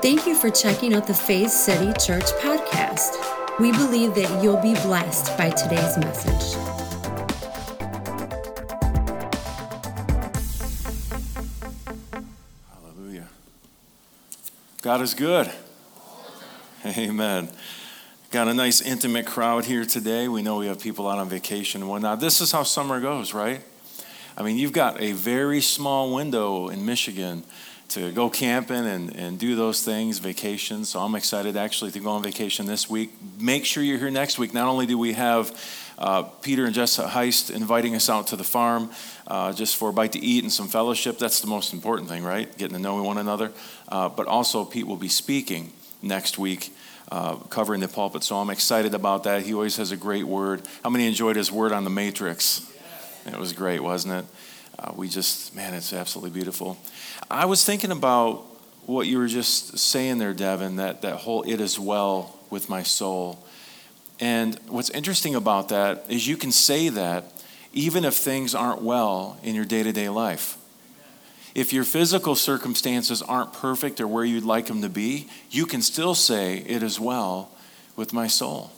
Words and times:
Thank 0.00 0.28
you 0.28 0.36
for 0.36 0.48
checking 0.48 0.94
out 0.94 1.08
the 1.08 1.14
Faith 1.14 1.50
City 1.50 1.92
Church 1.98 2.26
podcast. 2.40 3.16
We 3.58 3.72
believe 3.72 4.14
that 4.14 4.40
you'll 4.40 4.62
be 4.62 4.74
blessed 4.74 5.36
by 5.36 5.50
today's 5.50 5.98
message. 5.98 6.56
Hallelujah. 12.72 13.26
God 14.82 15.02
is 15.02 15.14
good. 15.14 15.50
Amen. 16.86 17.48
Got 18.30 18.46
a 18.46 18.54
nice 18.54 18.80
intimate 18.80 19.26
crowd 19.26 19.64
here 19.64 19.84
today. 19.84 20.28
We 20.28 20.42
know 20.42 20.58
we 20.58 20.68
have 20.68 20.78
people 20.78 21.08
out 21.08 21.18
on 21.18 21.28
vacation 21.28 21.80
and 21.80 21.90
whatnot. 21.90 22.20
This 22.20 22.40
is 22.40 22.52
how 22.52 22.62
summer 22.62 23.00
goes, 23.00 23.34
right? 23.34 23.62
I 24.36 24.44
mean, 24.44 24.58
you've 24.58 24.72
got 24.72 25.00
a 25.00 25.10
very 25.10 25.60
small 25.60 26.14
window 26.14 26.68
in 26.68 26.86
Michigan 26.86 27.42
to 27.88 28.12
go 28.12 28.28
camping 28.28 28.86
and, 28.86 29.16
and 29.16 29.38
do 29.38 29.56
those 29.56 29.82
things, 29.82 30.18
vacations. 30.18 30.90
So 30.90 31.00
I'm 31.00 31.14
excited 31.14 31.56
actually 31.56 31.90
to 31.92 32.00
go 32.00 32.10
on 32.10 32.22
vacation 32.22 32.66
this 32.66 32.88
week. 32.88 33.10
Make 33.40 33.64
sure 33.64 33.82
you're 33.82 33.98
here 33.98 34.10
next 34.10 34.38
week. 34.38 34.52
Not 34.52 34.68
only 34.68 34.86
do 34.86 34.98
we 34.98 35.14
have 35.14 35.58
uh, 35.98 36.22
Peter 36.22 36.64
and 36.64 36.74
Jessica 36.74 37.08
Heist 37.08 37.50
inviting 37.50 37.94
us 37.94 38.08
out 38.08 38.28
to 38.28 38.36
the 38.36 38.44
farm 38.44 38.90
uh, 39.26 39.52
just 39.52 39.76
for 39.76 39.88
a 39.88 39.92
bite 39.92 40.12
to 40.12 40.20
eat 40.20 40.44
and 40.44 40.52
some 40.52 40.68
fellowship. 40.68 41.18
That's 41.18 41.40
the 41.40 41.46
most 41.46 41.72
important 41.72 42.08
thing, 42.08 42.22
right? 42.22 42.54
Getting 42.56 42.76
to 42.76 42.82
know 42.82 43.02
one 43.02 43.18
another. 43.18 43.52
Uh, 43.88 44.08
but 44.08 44.26
also, 44.26 44.64
Pete 44.64 44.86
will 44.86 44.96
be 44.96 45.08
speaking 45.08 45.72
next 46.02 46.38
week 46.38 46.72
uh, 47.10 47.36
covering 47.36 47.80
the 47.80 47.88
pulpit. 47.88 48.22
So 48.22 48.36
I'm 48.36 48.50
excited 48.50 48.94
about 48.94 49.24
that. 49.24 49.42
He 49.42 49.54
always 49.54 49.76
has 49.76 49.92
a 49.92 49.96
great 49.96 50.24
word. 50.24 50.62
How 50.84 50.90
many 50.90 51.06
enjoyed 51.06 51.36
his 51.36 51.50
word 51.50 51.72
on 51.72 51.84
the 51.84 51.90
Matrix? 51.90 52.70
It 53.26 53.38
was 53.38 53.52
great, 53.52 53.82
wasn't 53.82 54.14
it? 54.14 54.24
Uh, 54.78 54.92
we 54.94 55.08
just, 55.08 55.54
man, 55.54 55.74
it's 55.74 55.92
absolutely 55.92 56.30
beautiful. 56.30 56.78
I 57.30 57.46
was 57.46 57.64
thinking 57.64 57.90
about 57.90 58.44
what 58.86 59.06
you 59.06 59.18
were 59.18 59.26
just 59.26 59.78
saying 59.78 60.18
there, 60.18 60.32
Devin, 60.32 60.76
that, 60.76 61.02
that 61.02 61.16
whole 61.16 61.42
it 61.42 61.60
is 61.60 61.78
well 61.78 62.38
with 62.48 62.68
my 62.68 62.82
soul. 62.82 63.44
And 64.20 64.58
what's 64.68 64.90
interesting 64.90 65.34
about 65.34 65.70
that 65.70 66.04
is 66.08 66.26
you 66.26 66.36
can 66.36 66.52
say 66.52 66.88
that 66.90 67.24
even 67.72 68.04
if 68.04 68.14
things 68.14 68.54
aren't 68.54 68.82
well 68.82 69.38
in 69.42 69.54
your 69.54 69.64
day 69.64 69.82
to 69.82 69.92
day 69.92 70.08
life. 70.08 70.56
If 71.54 71.72
your 71.72 71.84
physical 71.84 72.34
circumstances 72.34 73.20
aren't 73.20 73.52
perfect 73.52 74.00
or 74.00 74.06
where 74.06 74.24
you'd 74.24 74.44
like 74.44 74.66
them 74.66 74.82
to 74.82 74.88
be, 74.88 75.28
you 75.50 75.66
can 75.66 75.82
still 75.82 76.14
say, 76.14 76.58
It 76.58 76.82
is 76.82 77.00
well 77.00 77.50
with 77.96 78.12
my 78.12 78.26
soul. 78.26 78.70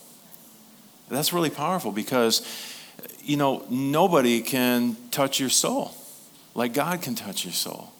That's 1.09 1.33
really 1.33 1.49
powerful 1.49 1.91
because, 1.91 2.41
you 3.23 3.37
know, 3.37 3.65
nobody 3.69 4.41
can 4.41 4.95
touch 5.11 5.39
your 5.39 5.49
soul. 5.49 5.93
Like 6.53 6.73
God 6.73 7.01
can 7.01 7.15
touch 7.15 7.45
your 7.45 7.53
soul. 7.53 7.91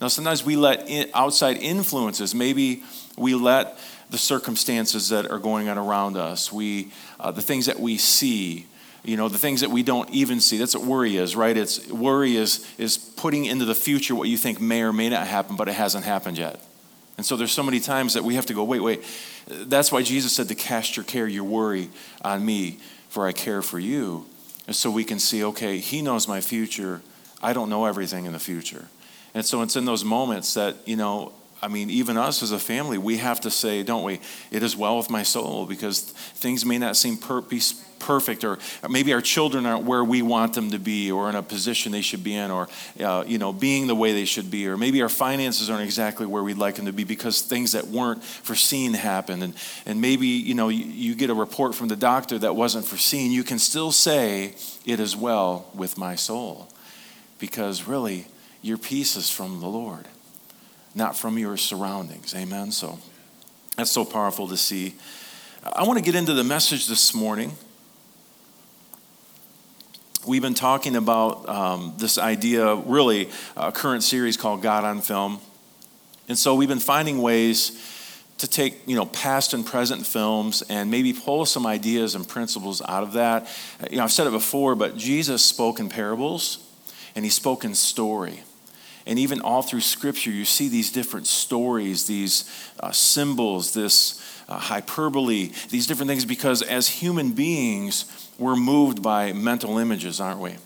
Now, 0.00 0.08
sometimes 0.08 0.44
we 0.44 0.56
let 0.56 0.88
in 0.88 1.10
outside 1.12 1.58
influences, 1.58 2.34
maybe 2.34 2.82
we 3.18 3.34
let 3.34 3.78
the 4.08 4.18
circumstances 4.18 5.10
that 5.10 5.30
are 5.30 5.38
going 5.38 5.68
on 5.68 5.76
around 5.76 6.16
us, 6.16 6.50
we, 6.50 6.90
uh, 7.18 7.30
the 7.30 7.42
things 7.42 7.66
that 7.66 7.78
we 7.78 7.98
see, 7.98 8.66
you 9.04 9.16
know 9.16 9.28
the 9.28 9.38
things 9.38 9.62
that 9.62 9.70
we 9.70 9.82
don't 9.82 10.10
even 10.10 10.40
see 10.40 10.58
that's 10.58 10.74
what 10.74 10.84
worry 10.84 11.16
is 11.16 11.34
right? 11.34 11.56
It's 11.56 11.88
worry 11.88 12.36
is 12.36 12.66
is 12.78 12.98
putting 12.98 13.46
into 13.46 13.64
the 13.64 13.74
future 13.74 14.14
what 14.14 14.28
you 14.28 14.36
think 14.36 14.60
may 14.60 14.82
or 14.82 14.92
may 14.92 15.08
not 15.08 15.26
happen 15.26 15.56
but 15.56 15.68
it 15.68 15.74
hasn't 15.74 16.04
happened 16.04 16.38
yet. 16.38 16.62
And 17.16 17.26
so 17.26 17.36
there's 17.36 17.52
so 17.52 17.62
many 17.62 17.80
times 17.80 18.14
that 18.14 18.24
we 18.24 18.34
have 18.34 18.46
to 18.46 18.54
go 18.54 18.64
wait 18.64 18.80
wait 18.80 19.02
that's 19.46 19.90
why 19.90 20.02
jesus 20.02 20.32
said 20.32 20.48
to 20.48 20.54
cast 20.54 20.96
your 20.96 21.04
care 21.04 21.26
your 21.26 21.44
worry 21.44 21.88
on 22.22 22.44
me 22.44 22.78
for 23.08 23.26
i 23.26 23.32
care 23.32 23.62
for 23.62 23.78
you 23.78 24.26
and 24.70 24.76
so 24.76 24.88
we 24.88 25.02
can 25.02 25.18
see 25.18 25.42
okay 25.42 25.78
he 25.78 26.00
knows 26.00 26.28
my 26.28 26.40
future 26.40 27.02
i 27.42 27.52
don't 27.52 27.68
know 27.68 27.86
everything 27.86 28.24
in 28.24 28.32
the 28.32 28.38
future 28.38 28.86
and 29.34 29.44
so 29.44 29.62
it's 29.62 29.74
in 29.74 29.84
those 29.84 30.04
moments 30.04 30.54
that 30.54 30.76
you 30.86 30.94
know 30.94 31.32
I 31.62 31.68
mean, 31.68 31.90
even 31.90 32.16
us 32.16 32.42
as 32.42 32.52
a 32.52 32.58
family, 32.58 32.96
we 32.96 33.18
have 33.18 33.42
to 33.42 33.50
say, 33.50 33.82
don't 33.82 34.02
we? 34.02 34.20
It 34.50 34.62
is 34.62 34.78
well 34.78 34.96
with 34.96 35.10
my 35.10 35.22
soul 35.22 35.66
because 35.66 36.00
things 36.00 36.64
may 36.64 36.78
not 36.78 36.96
seem 36.96 37.18
per- 37.18 37.42
perfect, 38.00 38.42
or 38.42 38.58
maybe 38.88 39.12
our 39.12 39.20
children 39.20 39.66
aren't 39.66 39.84
where 39.84 40.02
we 40.02 40.22
want 40.22 40.54
them 40.54 40.70
to 40.70 40.78
be, 40.78 41.12
or 41.12 41.28
in 41.28 41.36
a 41.36 41.42
position 41.42 41.92
they 41.92 42.00
should 42.00 42.24
be 42.24 42.34
in, 42.34 42.50
or 42.50 42.68
uh, 42.98 43.24
you 43.26 43.38
know, 43.38 43.52
being 43.52 43.86
the 43.86 43.94
way 43.94 44.12
they 44.12 44.24
should 44.24 44.50
be, 44.50 44.66
or 44.66 44.76
maybe 44.76 45.02
our 45.02 45.08
finances 45.08 45.70
aren't 45.70 45.84
exactly 45.84 46.26
where 46.26 46.42
we'd 46.42 46.58
like 46.58 46.74
them 46.76 46.86
to 46.86 46.92
be 46.92 47.04
because 47.04 47.42
things 47.42 47.72
that 47.72 47.86
weren't 47.86 48.22
foreseen 48.24 48.94
happened, 48.94 49.42
and 49.42 49.54
and 49.86 50.00
maybe 50.00 50.26
you 50.26 50.54
know 50.54 50.68
you, 50.68 50.84
you 50.84 51.14
get 51.14 51.30
a 51.30 51.34
report 51.34 51.74
from 51.74 51.88
the 51.88 51.96
doctor 51.96 52.38
that 52.38 52.56
wasn't 52.56 52.86
foreseen. 52.86 53.30
You 53.30 53.44
can 53.44 53.58
still 53.58 53.92
say, 53.92 54.54
it 54.84 54.98
is 54.98 55.16
well 55.16 55.70
with 55.74 55.96
my 55.96 56.16
soul, 56.16 56.68
because 57.38 57.86
really, 57.86 58.26
your 58.62 58.78
peace 58.78 59.16
is 59.16 59.30
from 59.30 59.60
the 59.60 59.68
Lord 59.68 60.06
not 60.94 61.16
from 61.16 61.38
your 61.38 61.56
surroundings. 61.56 62.34
Amen. 62.34 62.72
So 62.72 62.98
that's 63.76 63.90
so 63.90 64.04
powerful 64.04 64.48
to 64.48 64.56
see. 64.56 64.94
I 65.62 65.84
want 65.84 65.98
to 65.98 66.04
get 66.04 66.14
into 66.14 66.34
the 66.34 66.44
message 66.44 66.86
this 66.86 67.14
morning. 67.14 67.52
We've 70.26 70.42
been 70.42 70.52
talking 70.52 70.96
about 70.96 71.48
um, 71.48 71.94
this 71.96 72.18
idea, 72.18 72.74
really, 72.74 73.30
a 73.56 73.72
current 73.72 74.02
series 74.02 74.36
called 74.36 74.60
God 74.60 74.84
on 74.84 75.00
Film. 75.00 75.40
And 76.28 76.38
so 76.38 76.54
we've 76.54 76.68
been 76.68 76.78
finding 76.78 77.22
ways 77.22 77.72
to 78.36 78.46
take 78.46 78.86
you 78.86 78.96
know 78.96 79.06
past 79.06 79.54
and 79.54 79.64
present 79.64 80.06
films 80.06 80.62
and 80.68 80.90
maybe 80.90 81.14
pull 81.14 81.46
some 81.46 81.66
ideas 81.66 82.14
and 82.14 82.28
principles 82.28 82.82
out 82.86 83.02
of 83.02 83.14
that. 83.14 83.48
You 83.90 83.96
know, 83.96 84.04
I've 84.04 84.12
said 84.12 84.26
it 84.26 84.32
before, 84.32 84.74
but 84.74 84.94
Jesus 84.94 85.42
spoke 85.42 85.80
in 85.80 85.88
parables 85.88 86.58
and 87.16 87.24
he 87.24 87.30
spoke 87.30 87.64
in 87.64 87.74
story. 87.74 88.42
And 89.06 89.18
even 89.18 89.40
all 89.40 89.62
through 89.62 89.80
Scripture, 89.80 90.30
you 90.30 90.44
see 90.44 90.68
these 90.68 90.92
different 90.92 91.28
stories, 91.28 92.06
these 92.06 92.44
uh, 92.78 92.92
symbols, 92.92 93.72
this 93.72 94.22
uh, 94.50 94.58
hyperbole, 94.58 95.50
these 95.70 95.86
different 95.86 96.08
things, 96.08 96.24
because 96.24 96.62
as 96.62 96.88
human 96.88 97.32
beings, 97.32 98.28
we're 98.38 98.56
moved 98.56 99.02
by 99.02 99.32
mental 99.32 99.78
images, 99.78 100.20
aren't 100.20 100.40
we? 100.40 100.56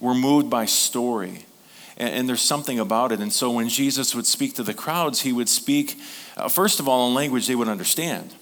We're 0.00 0.14
moved 0.14 0.48
by 0.48 0.66
story. 0.66 1.46
And, 1.96 2.14
and 2.14 2.28
there's 2.28 2.42
something 2.42 2.78
about 2.78 3.12
it. 3.12 3.20
And 3.20 3.32
so 3.32 3.50
when 3.50 3.68
Jesus 3.68 4.14
would 4.14 4.26
speak 4.26 4.54
to 4.54 4.62
the 4.62 4.74
crowds, 4.74 5.22
he 5.22 5.32
would 5.32 5.48
speak, 5.48 5.98
uh, 6.36 6.48
first 6.48 6.80
of 6.80 6.88
all, 6.88 7.08
in 7.08 7.14
language 7.14 7.46
they 7.46 7.56
would 7.56 7.68
understand 7.68 8.34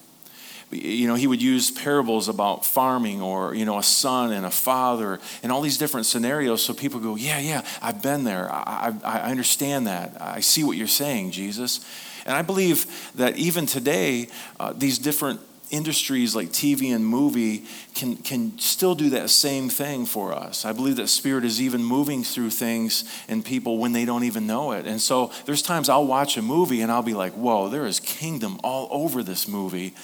you 0.74 1.06
know, 1.06 1.14
he 1.14 1.26
would 1.26 1.42
use 1.42 1.70
parables 1.70 2.28
about 2.28 2.64
farming 2.64 3.22
or, 3.22 3.54
you 3.54 3.64
know, 3.64 3.78
a 3.78 3.82
son 3.82 4.32
and 4.32 4.44
a 4.44 4.50
father 4.50 5.20
and 5.42 5.52
all 5.52 5.60
these 5.60 5.78
different 5.78 6.06
scenarios 6.06 6.62
so 6.62 6.74
people 6.74 7.00
go, 7.00 7.16
yeah, 7.16 7.38
yeah, 7.38 7.64
I've 7.80 8.02
been 8.02 8.24
there. 8.24 8.50
I, 8.52 8.94
I, 9.04 9.18
I 9.18 9.30
understand 9.30 9.86
that. 9.86 10.20
I 10.20 10.40
see 10.40 10.64
what 10.64 10.76
you're 10.76 10.86
saying, 10.86 11.30
Jesus. 11.30 11.84
And 12.24 12.34
I 12.34 12.42
believe 12.42 13.10
that 13.16 13.36
even 13.36 13.66
today, 13.66 14.28
uh, 14.58 14.72
these 14.72 14.98
different 14.98 15.40
industries 15.70 16.36
like 16.36 16.48
TV 16.48 16.94
and 16.94 17.04
movie 17.04 17.64
can, 17.94 18.16
can 18.16 18.58
still 18.58 18.94
do 18.94 19.10
that 19.10 19.30
same 19.30 19.68
thing 19.68 20.06
for 20.06 20.32
us. 20.32 20.64
I 20.64 20.72
believe 20.72 20.96
that 20.96 21.08
Spirit 21.08 21.44
is 21.44 21.60
even 21.60 21.82
moving 21.82 22.22
through 22.22 22.50
things 22.50 23.04
and 23.28 23.44
people 23.44 23.78
when 23.78 23.92
they 23.92 24.04
don't 24.04 24.24
even 24.24 24.46
know 24.46 24.72
it. 24.72 24.86
And 24.86 25.00
so 25.00 25.32
there's 25.46 25.62
times 25.62 25.88
I'll 25.88 26.06
watch 26.06 26.36
a 26.36 26.42
movie 26.42 26.80
and 26.80 26.92
I'll 26.92 27.02
be 27.02 27.14
like, 27.14 27.32
whoa, 27.32 27.68
there 27.68 27.86
is 27.86 27.98
kingdom 27.98 28.60
all 28.62 28.88
over 28.90 29.22
this 29.22 29.48
movie. 29.48 29.94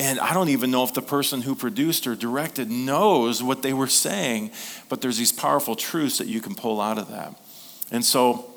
And 0.00 0.20
I 0.20 0.32
don't 0.32 0.50
even 0.50 0.70
know 0.70 0.84
if 0.84 0.94
the 0.94 1.02
person 1.02 1.42
who 1.42 1.54
produced 1.54 2.06
or 2.06 2.14
directed 2.14 2.70
knows 2.70 3.42
what 3.42 3.62
they 3.62 3.72
were 3.72 3.88
saying, 3.88 4.52
but 4.88 5.00
there's 5.00 5.18
these 5.18 5.32
powerful 5.32 5.74
truths 5.74 6.18
that 6.18 6.28
you 6.28 6.40
can 6.40 6.54
pull 6.54 6.80
out 6.80 6.98
of 6.98 7.08
that. 7.08 7.34
And 7.90 8.04
so 8.04 8.52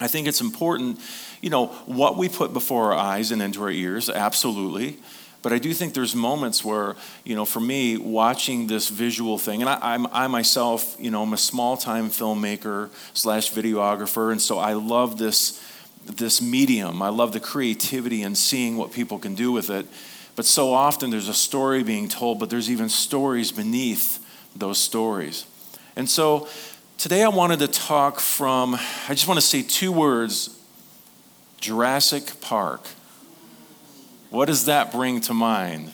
I 0.00 0.08
think 0.08 0.26
it's 0.26 0.40
important, 0.40 1.00
you 1.40 1.50
know, 1.50 1.66
what 1.86 2.16
we 2.16 2.28
put 2.28 2.52
before 2.52 2.92
our 2.92 2.98
eyes 2.98 3.30
and 3.30 3.40
into 3.40 3.62
our 3.62 3.70
ears, 3.70 4.10
absolutely. 4.10 4.98
But 5.42 5.52
I 5.52 5.58
do 5.58 5.74
think 5.74 5.92
there's 5.92 6.14
moments 6.14 6.64
where, 6.64 6.96
you 7.22 7.36
know, 7.36 7.44
for 7.44 7.60
me, 7.60 7.98
watching 7.98 8.66
this 8.66 8.88
visual 8.88 9.38
thing, 9.38 9.60
and 9.60 9.68
I, 9.68 9.78
I'm, 9.80 10.06
I 10.06 10.26
myself, 10.26 10.96
you 10.98 11.10
know, 11.10 11.22
I'm 11.22 11.34
a 11.34 11.36
small 11.36 11.76
time 11.76 12.08
filmmaker 12.08 12.88
slash 13.12 13.52
videographer, 13.52 14.32
and 14.32 14.40
so 14.40 14.58
I 14.58 14.72
love 14.72 15.18
this, 15.18 15.62
this 16.06 16.40
medium. 16.40 17.02
I 17.02 17.10
love 17.10 17.34
the 17.34 17.40
creativity 17.40 18.22
and 18.22 18.38
seeing 18.38 18.78
what 18.78 18.90
people 18.92 19.18
can 19.18 19.34
do 19.34 19.52
with 19.52 19.68
it. 19.68 19.86
But 20.34 20.46
so 20.46 20.72
often 20.72 21.10
there's 21.10 21.28
a 21.28 21.34
story 21.34 21.82
being 21.82 22.08
told, 22.08 22.40
but 22.40 22.48
there's 22.48 22.70
even 22.70 22.88
stories 22.88 23.52
beneath 23.52 24.18
those 24.56 24.78
stories. 24.78 25.44
And 25.94 26.08
so 26.08 26.48
today 26.98 27.22
I 27.22 27.28
wanted 27.28 27.58
to 27.60 27.68
talk 27.68 28.20
from, 28.20 28.74
I 28.74 29.10
just 29.10 29.26
want 29.26 29.38
to 29.38 29.46
say 29.46 29.62
two 29.62 29.92
words 29.92 30.58
Jurassic 31.60 32.40
Park. 32.40 32.82
What 34.30 34.46
does 34.46 34.66
that 34.66 34.92
bring 34.92 35.20
to 35.22 35.34
mind? 35.34 35.92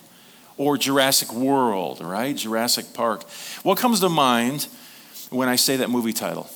Or 0.56 0.76
Jurassic 0.76 1.32
World, 1.32 2.00
right? 2.00 2.36
Jurassic 2.36 2.92
Park. 2.92 3.22
What 3.62 3.78
comes 3.78 4.00
to 4.00 4.08
mind 4.08 4.66
when 5.30 5.48
I 5.48 5.56
say 5.56 5.76
that 5.76 5.90
movie 5.90 6.12
title? 6.12 6.50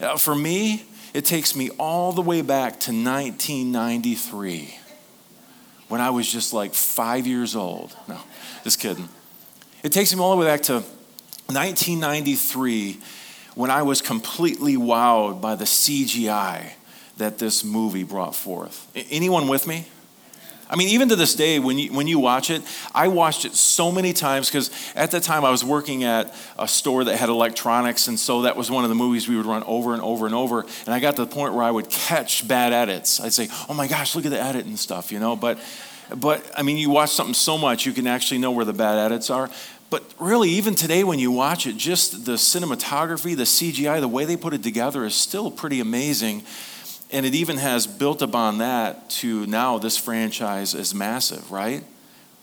Uh, 0.00 0.16
for 0.16 0.34
me, 0.34 0.84
it 1.14 1.24
takes 1.24 1.54
me 1.54 1.70
all 1.78 2.12
the 2.12 2.22
way 2.22 2.42
back 2.42 2.80
to 2.80 2.90
1993 2.90 4.78
when 5.88 6.00
I 6.00 6.10
was 6.10 6.30
just 6.30 6.52
like 6.52 6.74
five 6.74 7.26
years 7.26 7.54
old. 7.54 7.96
No, 8.08 8.18
just 8.64 8.80
kidding. 8.80 9.08
It 9.82 9.92
takes 9.92 10.14
me 10.14 10.20
all 10.20 10.32
the 10.32 10.36
way 10.36 10.46
back 10.46 10.62
to 10.62 10.82
1993 11.46 13.00
when 13.56 13.70
I 13.70 13.82
was 13.82 14.00
completely 14.00 14.76
wowed 14.76 15.40
by 15.40 15.56
the 15.56 15.64
CGI 15.64 16.74
that 17.16 17.38
this 17.38 17.64
movie 17.64 18.04
brought 18.04 18.36
forth. 18.36 18.86
Anyone 19.10 19.48
with 19.48 19.66
me? 19.66 19.86
I 20.68 20.76
mean, 20.76 20.88
even 20.88 21.08
to 21.08 21.16
this 21.16 21.34
day, 21.34 21.58
when 21.58 21.78
you, 21.78 21.92
when 21.92 22.06
you 22.06 22.18
watch 22.18 22.50
it, 22.50 22.60
I 22.94 23.08
watched 23.08 23.44
it 23.44 23.54
so 23.54 23.90
many 23.90 24.12
times 24.12 24.50
because 24.50 24.70
at 24.94 25.12
that 25.12 25.22
time 25.22 25.44
I 25.44 25.50
was 25.50 25.64
working 25.64 26.04
at 26.04 26.34
a 26.58 26.68
store 26.68 27.04
that 27.04 27.16
had 27.16 27.28
electronics, 27.28 28.08
and 28.08 28.18
so 28.18 28.42
that 28.42 28.56
was 28.56 28.70
one 28.70 28.84
of 28.84 28.90
the 28.90 28.96
movies 28.96 29.28
we 29.28 29.36
would 29.36 29.46
run 29.46 29.62
over 29.62 29.94
and 29.94 30.02
over 30.02 30.26
and 30.26 30.34
over. 30.34 30.60
And 30.84 30.88
I 30.88 30.98
got 30.98 31.16
to 31.16 31.24
the 31.24 31.30
point 31.30 31.54
where 31.54 31.62
I 31.62 31.70
would 31.70 31.88
catch 31.88 32.46
bad 32.46 32.72
edits. 32.72 33.20
I'd 33.20 33.32
say, 33.32 33.48
oh 33.68 33.74
my 33.74 33.86
gosh, 33.86 34.14
look 34.16 34.26
at 34.26 34.32
the 34.32 34.42
edit 34.42 34.66
and 34.66 34.78
stuff, 34.78 35.12
you 35.12 35.20
know? 35.20 35.36
But, 35.36 35.60
but 36.14 36.44
I 36.58 36.62
mean, 36.62 36.76
you 36.78 36.90
watch 36.90 37.10
something 37.10 37.34
so 37.34 37.56
much, 37.56 37.86
you 37.86 37.92
can 37.92 38.08
actually 38.08 38.38
know 38.38 38.50
where 38.50 38.64
the 38.64 38.72
bad 38.74 38.98
edits 38.98 39.30
are. 39.30 39.48
But 39.96 40.12
really, 40.18 40.50
even 40.50 40.74
today, 40.74 41.04
when 41.04 41.18
you 41.18 41.32
watch 41.32 41.66
it, 41.66 41.78
just 41.78 42.26
the 42.26 42.32
cinematography, 42.32 43.34
the 43.34 43.44
CGI, 43.44 43.98
the 43.98 44.06
way 44.06 44.26
they 44.26 44.36
put 44.36 44.52
it 44.52 44.62
together 44.62 45.06
is 45.06 45.14
still 45.14 45.50
pretty 45.50 45.80
amazing. 45.80 46.42
And 47.10 47.24
it 47.24 47.34
even 47.34 47.56
has 47.56 47.86
built 47.86 48.20
upon 48.20 48.58
that 48.58 49.08
to 49.22 49.46
now 49.46 49.78
this 49.78 49.96
franchise 49.96 50.74
is 50.74 50.94
massive, 50.94 51.50
right? 51.50 51.82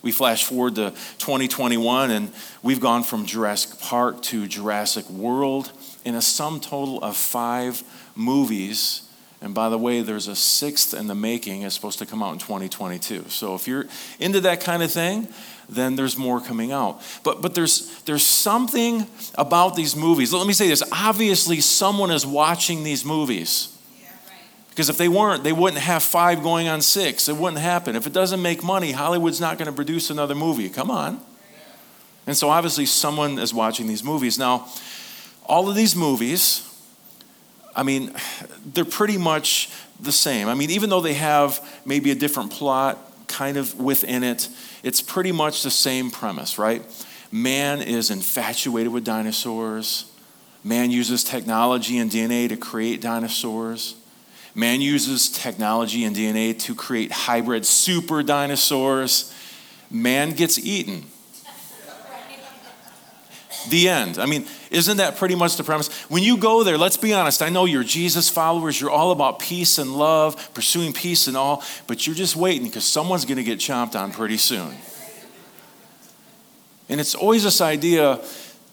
We 0.01 0.11
flash 0.11 0.45
forward 0.45 0.73
to 0.77 0.95
2021 1.19 2.09
and 2.09 2.31
we've 2.63 2.79
gone 2.79 3.03
from 3.03 3.27
Jurassic 3.27 3.79
Park 3.79 4.23
to 4.23 4.47
Jurassic 4.47 5.07
World 5.11 5.71
in 6.03 6.15
a 6.15 6.23
sum 6.23 6.59
total 6.59 7.03
of 7.03 7.15
five 7.15 7.83
movies. 8.15 9.07
And 9.41 9.53
by 9.53 9.69
the 9.69 9.77
way, 9.77 10.01
there's 10.01 10.27
a 10.27 10.35
sixth 10.35 10.95
in 10.95 11.05
the 11.05 11.13
making. 11.13 11.61
It's 11.61 11.75
supposed 11.75 11.99
to 11.99 12.07
come 12.07 12.23
out 12.23 12.33
in 12.33 12.39
2022. 12.39 13.25
So 13.27 13.53
if 13.53 13.67
you're 13.67 13.85
into 14.19 14.41
that 14.41 14.61
kind 14.61 14.81
of 14.81 14.91
thing, 14.91 15.27
then 15.69 15.95
there's 15.95 16.17
more 16.17 16.39
coming 16.39 16.71
out. 16.71 17.01
But, 17.23 17.41
but 17.41 17.55
there's, 17.55 18.01
there's 18.03 18.23
something 18.23 19.07
about 19.35 19.75
these 19.75 19.95
movies. 19.95 20.33
Let 20.33 20.47
me 20.47 20.53
say 20.53 20.67
this 20.67 20.83
obviously, 20.91 21.61
someone 21.61 22.11
is 22.11 22.25
watching 22.25 22.83
these 22.83 23.05
movies. 23.05 23.69
Because 24.69 24.89
if 24.89 24.97
they 24.97 25.07
weren't, 25.07 25.43
they 25.43 25.53
wouldn't 25.53 25.83
have 25.83 26.01
five 26.01 26.41
going 26.41 26.67
on 26.67 26.81
six. 26.81 27.29
It 27.29 27.37
wouldn't 27.37 27.61
happen. 27.61 27.95
If 27.95 28.07
it 28.07 28.13
doesn't 28.13 28.41
make 28.41 28.63
money, 28.63 28.91
Hollywood's 28.91 29.39
not 29.39 29.59
going 29.59 29.67
to 29.67 29.71
produce 29.71 30.09
another 30.09 30.33
movie. 30.33 30.67
Come 30.67 30.89
on. 30.89 31.21
And 32.25 32.35
so 32.35 32.49
obviously, 32.49 32.87
someone 32.87 33.37
is 33.37 33.53
watching 33.53 33.85
these 33.85 34.03
movies. 34.03 34.39
Now, 34.39 34.67
all 35.45 35.69
of 35.69 35.75
these 35.75 35.95
movies, 35.95 36.67
I 37.75 37.83
mean, 37.83 38.15
they're 38.65 38.85
pretty 38.85 39.17
much 39.17 39.69
the 39.99 40.11
same. 40.11 40.47
I 40.47 40.55
mean, 40.55 40.71
even 40.71 40.89
though 40.89 41.01
they 41.01 41.13
have 41.13 41.63
maybe 41.85 42.09
a 42.11 42.15
different 42.15 42.51
plot 42.51 42.97
kind 43.27 43.57
of 43.57 43.79
within 43.79 44.23
it, 44.23 44.49
it's 44.83 45.01
pretty 45.01 45.31
much 45.31 45.63
the 45.63 45.71
same 45.71 46.11
premise, 46.11 46.59
right? 46.59 46.83
Man 47.31 47.81
is 47.81 48.11
infatuated 48.11 48.91
with 48.91 49.03
dinosaurs. 49.03 50.05
Man 50.63 50.91
uses 50.91 51.23
technology 51.23 51.97
and 51.97 52.11
DNA 52.11 52.47
to 52.49 52.57
create 52.57 53.01
dinosaurs. 53.01 53.95
Man 54.53 54.81
uses 54.81 55.29
technology 55.29 56.03
and 56.03 56.15
DNA 56.15 56.57
to 56.59 56.75
create 56.75 57.11
hybrid 57.11 57.65
super 57.65 58.21
dinosaurs. 58.21 59.33
Man 59.89 60.31
gets 60.31 60.59
eaten. 60.59 61.05
The 63.69 63.89
end. 63.89 64.17
I 64.19 64.25
mean, 64.25 64.45
isn't 64.71 64.97
that 64.97 65.17
pretty 65.17 65.35
much 65.35 65.55
the 65.57 65.63
premise? 65.63 65.89
When 66.09 66.23
you 66.23 66.37
go 66.37 66.63
there, 66.63 66.77
let's 66.77 66.97
be 66.97 67.13
honest. 67.13 67.41
I 67.41 67.49
know 67.49 67.65
you're 67.65 67.83
Jesus 67.83 68.29
followers. 68.29 68.79
You're 68.79 68.91
all 68.91 69.11
about 69.11 69.39
peace 69.39 69.77
and 69.77 69.95
love, 69.95 70.53
pursuing 70.53 70.93
peace 70.93 71.27
and 71.27 71.37
all, 71.37 71.63
but 71.87 72.05
you're 72.05 72.15
just 72.15 72.35
waiting 72.35 72.67
because 72.67 72.85
someone's 72.85 73.25
going 73.25 73.37
to 73.37 73.43
get 73.43 73.59
chomped 73.59 73.99
on 73.99 74.11
pretty 74.11 74.37
soon. 74.37 74.73
And 76.89 76.99
it's 76.99 77.15
always 77.15 77.43
this 77.43 77.61
idea, 77.61 78.19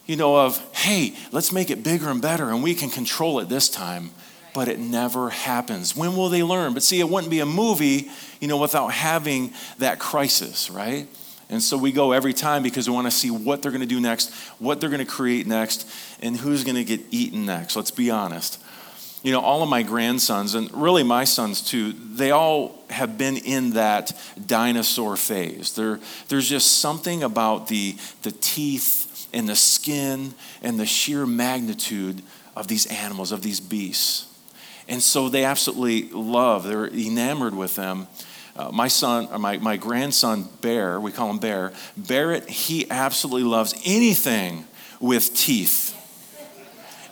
you 0.07 0.17
know, 0.17 0.37
of, 0.37 0.59
hey, 0.75 1.15
let's 1.33 1.53
make 1.53 1.71
it 1.71 1.83
bigger 1.83 2.09
and 2.09 2.21
better 2.21 2.51
and 2.51 2.63
we 2.63 2.75
can 2.75 2.91
control 2.91 3.41
it 3.41 3.49
this 3.49 3.69
time 3.69 4.11
but 4.55 4.69
it 4.69 4.79
never 4.79 5.31
happens. 5.31 5.97
When 5.97 6.17
will 6.17 6.29
they 6.29 6.43
learn? 6.43 6.75
But 6.75 6.83
see, 6.83 7.01
it 7.01 7.09
wouldn't 7.09 7.31
be 7.31 7.41
a 7.41 7.47
movie, 7.47 8.11
you 8.41 8.49
know, 8.49 8.57
without 8.57 8.89
having 8.89 9.53
that 9.79 9.99
crisis, 9.99 10.71
right? 10.71 11.07
And 11.51 11.61
so 11.61 11.77
we 11.77 11.91
go 11.91 12.13
every 12.13 12.33
time 12.33 12.63
because 12.63 12.89
we 12.89 12.95
want 12.95 13.09
to 13.09 13.11
see 13.11 13.31
what 13.31 13.61
they're 13.61 13.73
going 13.73 13.81
to 13.81 13.87
do 13.87 14.01
next, 14.01 14.33
what 14.61 14.81
they're 14.81 14.89
going 14.89 15.05
to 15.05 15.11
create 15.11 15.49
next, 15.49 15.91
and 16.23 16.37
who's 16.37 16.63
going 16.63 16.77
to 16.77 16.85
get 16.85 17.01
eaten 17.11 17.45
next. 17.45 17.75
Let's 17.75 17.91
be 17.91 18.09
honest. 18.09 18.63
You 19.23 19.33
know, 19.33 19.41
all 19.41 19.63
of 19.63 19.69
my 19.69 19.83
grandsons, 19.83 20.55
and 20.55 20.73
really 20.73 21.03
my 21.03 21.25
sons 21.25 21.61
too, 21.61 21.93
they 21.93 22.31
all 22.31 22.83
have 22.89 23.19
been 23.19 23.37
in 23.37 23.73
that 23.73 24.17
dinosaur 24.47 25.17
phase. 25.17 25.75
There, 25.75 25.99
there's 26.29 26.49
just 26.49 26.79
something 26.79 27.23
about 27.25 27.67
the, 27.67 27.97
the 28.23 28.31
teeth 28.31 29.29
and 29.35 29.49
the 29.49 29.57
skin 29.57 30.35
and 30.63 30.79
the 30.79 30.87
sheer 30.87 31.27
magnitude 31.27 32.23
of 32.57 32.69
these 32.69 32.87
animals, 32.87 33.33
of 33.33 33.43
these 33.43 33.61
beasts. 33.61 34.27
And 34.89 35.03
so 35.03 35.29
they 35.29 35.45
absolutely 35.45 36.09
love, 36.11 36.65
they're 36.65 36.87
enamored 36.87 37.55
with 37.55 37.75
them. 37.77 38.07
Uh, 38.57 38.71
my 38.73 38.89
son, 38.89 39.29
or 39.33 39.39
my, 39.39 39.57
my 39.59 39.77
grandson, 39.77 40.49
Bear, 40.61 41.01
we 41.01 41.13
call 41.13 41.31
him 41.31 41.39
Bear, 41.39 41.73
Barrett, 41.97 42.49
he 42.49 42.91
absolutely 42.91 43.49
loves 43.49 43.75
anything 43.85 44.67
with 45.01 45.35
teeth. 45.35 45.97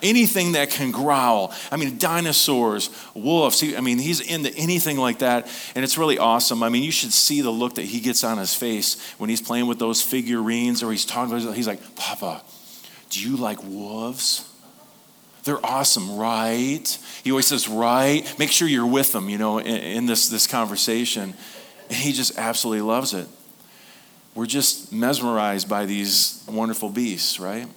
Anything 0.01 0.53
that 0.53 0.69
can 0.69 0.91
growl. 0.91 1.53
I 1.71 1.75
mean, 1.75 1.97
dinosaurs, 1.97 2.89
wolves. 3.13 3.59
He, 3.59 3.75
I 3.75 3.81
mean, 3.81 3.97
he's 3.97 4.21
into 4.21 4.53
anything 4.55 4.97
like 4.97 5.19
that. 5.19 5.49
And 5.75 5.83
it's 5.83 5.97
really 5.97 6.17
awesome. 6.17 6.63
I 6.63 6.69
mean, 6.69 6.83
you 6.83 6.91
should 6.91 7.11
see 7.11 7.41
the 7.41 7.49
look 7.49 7.75
that 7.75 7.83
he 7.83 7.99
gets 7.99 8.23
on 8.23 8.37
his 8.37 8.55
face 8.55 8.97
when 9.17 9.29
he's 9.29 9.41
playing 9.41 9.67
with 9.67 9.77
those 9.77 10.01
figurines 10.01 10.83
or 10.83 10.91
he's 10.91 11.05
talking 11.05 11.37
He's 11.53 11.67
like, 11.67 11.95
Papa, 11.97 12.41
do 13.09 13.19
you 13.19 13.35
like 13.35 13.61
wolves? 13.63 14.48
They're 15.43 15.63
awesome, 15.65 16.17
right? 16.17 16.97
He 17.23 17.31
always 17.31 17.47
says, 17.47 17.67
right? 17.67 18.21
Make 18.37 18.51
sure 18.51 18.67
you're 18.67 18.85
with 18.85 19.13
them, 19.13 19.29
you 19.29 19.37
know, 19.37 19.57
in, 19.57 19.77
in 19.77 20.05
this, 20.05 20.29
this 20.29 20.47
conversation. 20.47 21.33
And 21.87 21.97
he 21.97 22.11
just 22.11 22.37
absolutely 22.37 22.81
loves 22.81 23.13
it. 23.13 23.27
We're 24.35 24.45
just 24.45 24.93
mesmerized 24.93 25.67
by 25.67 25.85
these 25.85 26.43
wonderful 26.47 26.89
beasts, 26.89 27.39
right? 27.39 27.67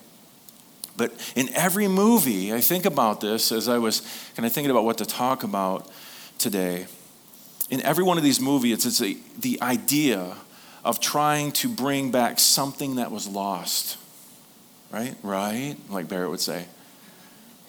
But 0.97 1.12
in 1.35 1.49
every 1.55 1.88
movie, 1.88 2.53
I 2.53 2.61
think 2.61 2.85
about 2.85 3.20
this 3.20 3.50
as 3.53 3.69
I 3.69 3.79
was 3.79 4.00
kind 4.37 4.47
of 4.47 4.53
thinking 4.53 4.70
about 4.70 4.85
what 4.85 4.99
to 4.99 5.06
talk 5.06 5.43
about 5.43 5.91
today. 6.38 6.87
In 7.70 7.81
every 7.82 8.05
one 8.05 8.19
of 8.19 8.25
these 8.25 8.41
movies, 8.41 8.85
it's 8.85 9.00
a, 9.00 9.17
the 9.38 9.61
idea 9.62 10.37
of 10.85 11.00
trying 11.00 11.53
to 11.53 11.69
bring 11.69 12.11
back 12.11 12.38
something 12.38 12.97
that 12.97 13.11
was 13.11 13.26
lost. 13.26 13.97
Right? 14.91 15.15
Right? 15.23 15.76
Like 15.88 16.08
Barrett 16.08 16.31
would 16.31 16.41
say 16.41 16.67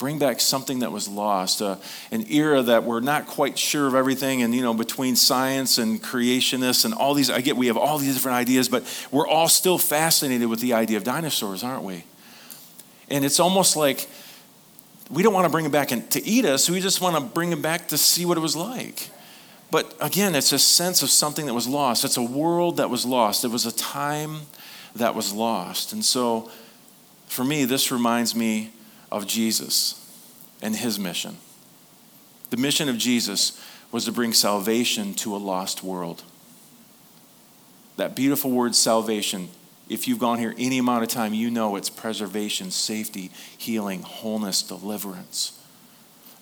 bring 0.03 0.19
back 0.19 0.41
something 0.41 0.79
that 0.79 0.91
was 0.91 1.07
lost, 1.07 1.61
uh, 1.61 1.77
an 2.11 2.25
era 2.29 2.61
that 2.61 2.83
we're 2.83 2.99
not 2.99 3.25
quite 3.25 3.57
sure 3.57 3.87
of 3.87 3.95
everything, 3.95 4.41
and 4.41 4.53
you 4.53 4.61
know, 4.61 4.73
between 4.73 5.15
science 5.15 5.77
and 5.77 6.03
creationists 6.03 6.83
and 6.83 6.93
all 6.93 7.13
these, 7.13 7.29
I 7.29 7.39
get 7.39 7.55
we 7.55 7.67
have 7.67 7.77
all 7.77 7.97
these 7.97 8.15
different 8.15 8.35
ideas, 8.35 8.67
but 8.67 8.83
we're 9.11 9.25
all 9.25 9.47
still 9.47 9.77
fascinated 9.77 10.49
with 10.49 10.59
the 10.59 10.73
idea 10.73 10.97
of 10.97 11.05
dinosaurs, 11.05 11.63
aren't 11.63 11.83
we? 11.83 12.03
And 13.09 13.23
it's 13.23 13.39
almost 13.39 13.77
like 13.77 14.09
we 15.09 15.23
don't 15.23 15.33
want 15.33 15.45
to 15.45 15.49
bring 15.49 15.63
them 15.63 15.71
back 15.71 15.93
in, 15.93 16.05
to 16.07 16.21
eat 16.25 16.43
us, 16.43 16.69
we 16.69 16.81
just 16.81 16.99
want 16.99 17.15
to 17.15 17.21
bring 17.21 17.49
them 17.49 17.61
back 17.61 17.87
to 17.87 17.97
see 17.97 18.25
what 18.25 18.37
it 18.37 18.41
was 18.41 18.57
like. 18.57 19.09
But 19.71 19.95
again, 20.01 20.35
it's 20.35 20.51
a 20.51 20.59
sense 20.59 21.01
of 21.01 21.11
something 21.11 21.45
that 21.45 21.53
was 21.53 21.65
lost. 21.65 22.03
It's 22.03 22.17
a 22.17 22.21
world 22.21 22.75
that 22.75 22.89
was 22.89 23.05
lost. 23.05 23.45
It 23.45 23.51
was 23.51 23.65
a 23.65 23.71
time 23.71 24.41
that 24.97 25.15
was 25.15 25.31
lost. 25.31 25.93
And 25.93 26.03
so, 26.03 26.51
for 27.27 27.45
me, 27.45 27.63
this 27.63 27.89
reminds 27.89 28.35
me 28.35 28.73
of 29.13 29.27
Jesus 29.27 29.99
and 30.61 30.75
his 30.75 30.97
mission. 30.97 31.37
The 32.49 32.57
mission 32.57 32.89
of 32.89 32.97
Jesus 32.97 33.63
was 33.91 34.05
to 34.05 34.11
bring 34.11 34.33
salvation 34.33 35.13
to 35.15 35.35
a 35.35 35.37
lost 35.37 35.83
world. 35.83 36.23
That 37.97 38.15
beautiful 38.15 38.49
word, 38.49 38.73
salvation, 38.73 39.49
if 39.87 40.07
you've 40.07 40.17
gone 40.17 40.39
here 40.39 40.55
any 40.57 40.79
amount 40.79 41.03
of 41.03 41.09
time, 41.09 41.35
you 41.35 41.51
know 41.51 41.75
it's 41.75 41.91
preservation, 41.91 42.71
safety, 42.71 43.29
healing, 43.55 44.01
wholeness, 44.01 44.63
deliverance. 44.63 45.59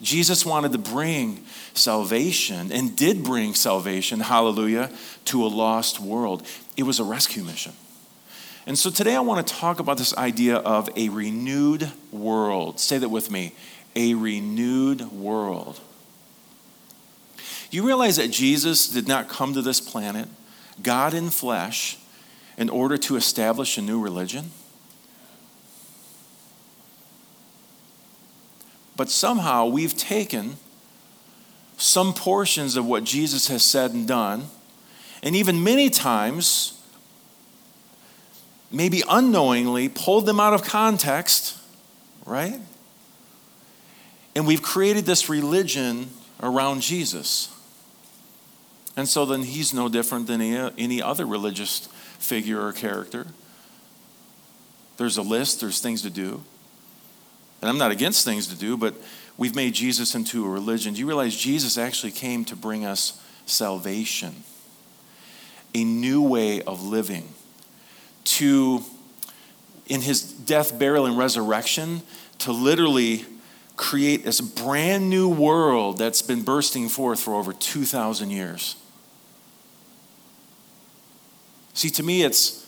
Jesus 0.02 0.46
wanted 0.46 0.72
to 0.72 0.78
bring 0.78 1.44
salvation 1.74 2.72
and 2.72 2.96
did 2.96 3.22
bring 3.22 3.54
salvation, 3.54 4.22
hallelujah, 4.22 4.90
to 5.26 5.46
a 5.46 5.48
lost 5.48 6.00
world. 6.00 6.48
It 6.78 6.84
was 6.84 7.00
a 7.00 7.04
rescue 7.04 7.44
mission. 7.44 7.74
And 8.66 8.78
so 8.78 8.92
today 8.92 9.16
I 9.16 9.22
want 9.22 9.46
to 9.46 9.54
talk 9.54 9.80
about 9.80 9.98
this 9.98 10.16
idea 10.16 10.58
of 10.58 10.90
a 10.96 11.10
renewed 11.10 11.92
world. 12.12 12.80
Say 12.80 12.98
that 13.00 13.10
with 13.10 13.32
me 13.32 13.54
a 13.96 14.14
renewed 14.14 15.12
world. 15.12 15.80
You 17.72 17.86
realize 17.86 18.18
that 18.18 18.30
Jesus 18.32 18.88
did 18.88 19.08
not 19.08 19.30
come 19.30 19.54
to 19.54 19.62
this 19.62 19.82
planet, 19.82 20.28
God 20.84 21.14
in 21.14 21.30
flesh, 21.30 21.98
in 22.58 22.70
order 22.70 22.98
to 22.98 23.16
establish 23.16 23.78
a 23.78 23.82
new 23.82 24.00
religion? 24.00 24.52
But 28.96 29.10
somehow 29.10 29.66
we've 29.66 29.98
taken 29.98 30.58
some 31.78 32.14
portions 32.14 32.76
of 32.76 32.86
what 32.86 33.04
Jesus 33.04 33.48
has 33.48 33.66
said 33.66 33.92
and 33.92 34.08
done, 34.08 34.46
and 35.24 35.36
even 35.36 35.64
many 35.64 35.90
times 35.90 36.81
maybe 38.72 39.04
unknowingly 39.10 39.90
pulled 39.90 40.26
them 40.26 40.40
out 40.40 40.54
of 40.54 40.64
context, 40.64 41.58
right? 42.26 42.60
And 44.36 44.48
we've 44.48 44.62
created 44.62 45.06
this 45.06 45.30
religion 45.30 46.10
around 46.42 46.82
Jesus. 46.82 47.54
And 48.96 49.08
so 49.08 49.26
then 49.26 49.44
he's 49.44 49.74
no 49.74 49.90
different 49.90 50.28
than 50.28 50.42
any, 50.42 51.02
other 51.02 51.26
religious 51.26 51.88
figure 52.20 52.62
or 52.66 52.74
character. 52.74 53.28
There's 54.98 55.18
a 55.18 55.22
list, 55.22 55.62
there's 55.62 55.82
things 55.82 56.02
to 56.04 56.10
do. 56.10 56.44
And 57.62 57.70
I'm 57.70 57.78
not 57.78 57.92
against 57.92 58.26
things 58.26 58.48
to 58.48 58.56
do, 58.56 58.78
but 58.78 58.96
we've 59.38 59.56
made 59.56 59.74
Jesus 59.74 60.16
into 60.16 60.46
a 60.46 60.50
religion. 60.50 60.94
Do 60.94 61.00
you 61.00 61.08
realize 61.08 61.36
Jesus 61.36 61.78
actually 61.78 62.12
came 62.12 62.46
to 62.46 62.56
bring 62.56 62.86
us 62.86 63.22
salvation? 63.46 64.44
A 65.74 65.84
new 65.84 66.22
way 66.22 66.62
of 66.62 66.84
living. 66.84 67.30
To, 68.24 68.84
in 69.88 70.02
his 70.02 70.22
death, 70.22 70.78
burial, 70.78 71.06
and 71.06 71.18
resurrection, 71.18 72.02
to 72.40 72.52
literally 72.52 73.26
create 73.78 74.24
this 74.24 74.42
brand 74.42 75.10
new 75.10 75.28
world 75.28 75.98
that's 75.98 76.22
been 76.22 76.44
bursting 76.44 76.88
forth 76.88 77.20
for 77.20 77.34
over 77.34 77.52
2,000 77.52 78.30
years. 78.30 78.76
See, 81.74 81.90
to 81.90 82.04
me, 82.04 82.24
it's, 82.24 82.68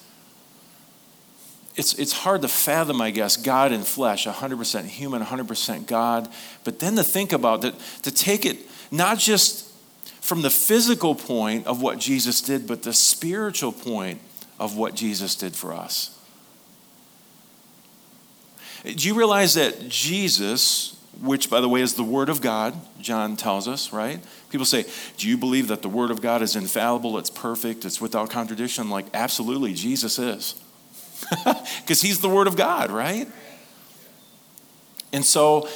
it's, 1.76 1.94
it's 1.96 2.14
hard 2.14 2.42
to 2.42 2.48
fathom, 2.48 3.02
I 3.02 3.12
guess, 3.12 3.38
God 3.38 3.72
in 3.72 3.82
flesh, 3.82 4.26
100% 4.26 4.86
human, 4.86 5.22
100% 5.22 5.86
God. 5.88 6.30
But 6.64 6.80
then 6.80 6.96
to 6.96 7.04
think 7.04 7.34
about 7.34 7.62
that, 7.62 7.76
to 8.04 8.12
take 8.12 8.46
it 8.46 8.58
not 8.90 9.20
just 9.20 9.70
from 10.22 10.42
the 10.42 10.50
physical 10.50 11.16
point 11.16 11.68
of 11.68 11.82
what 11.82 12.00
Jesus 12.00 12.42
did, 12.42 12.66
but 12.66 12.84
the 12.84 12.94
spiritual 12.94 13.72
point 13.72 14.20
of 14.60 14.78
what 14.78 14.96
Jesus 14.96 15.36
did 15.36 15.56
for 15.56 15.74
us. 15.74 16.18
Do 18.84 19.08
you 19.08 19.14
realize 19.14 19.54
that 19.54 19.88
Jesus, 19.88 20.98
which 21.22 21.50
by 21.50 21.62
the 21.62 21.70
way 21.70 21.82
is 21.82 21.94
the 21.94 22.04
Word 22.04 22.28
of 22.30 22.42
God, 22.42 22.76
John 23.00 23.38
tells 23.38 23.68
us, 23.68 23.94
right? 23.94 24.20
People 24.50 24.66
say, 24.66 24.86
Do 25.18 25.28
you 25.28 25.38
believe 25.38 25.70
that 25.70 25.82
the 25.82 25.90
Word 25.90 26.12
of 26.12 26.22
God 26.22 26.42
is 26.42 26.56
infallible, 26.56 27.18
it's 27.18 27.30
perfect, 27.30 27.86
it's 27.86 28.02
without 28.02 28.30
contradiction? 28.30 28.90
Like, 28.90 29.06
absolutely, 29.14 29.74
Jesus 29.74 30.20
is. 30.20 30.56
Because 31.82 32.02
He's 32.02 32.20
the 32.20 32.30
Word 32.30 32.48
of 32.48 32.58
God, 32.58 32.92
right? 32.92 33.28
And 35.14 35.24
so, 35.24 35.70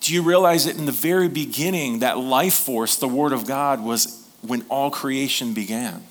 do 0.00 0.14
you 0.14 0.22
realize 0.22 0.64
that 0.64 0.76
in 0.76 0.86
the 0.86 0.92
very 0.92 1.28
beginning, 1.28 1.98
that 1.98 2.18
life 2.18 2.54
force, 2.54 2.96
the 2.96 3.08
Word 3.08 3.32
of 3.32 3.46
God, 3.46 3.82
was 3.82 4.26
when 4.40 4.64
all 4.68 4.90
creation 4.90 5.52
began? 5.52 6.02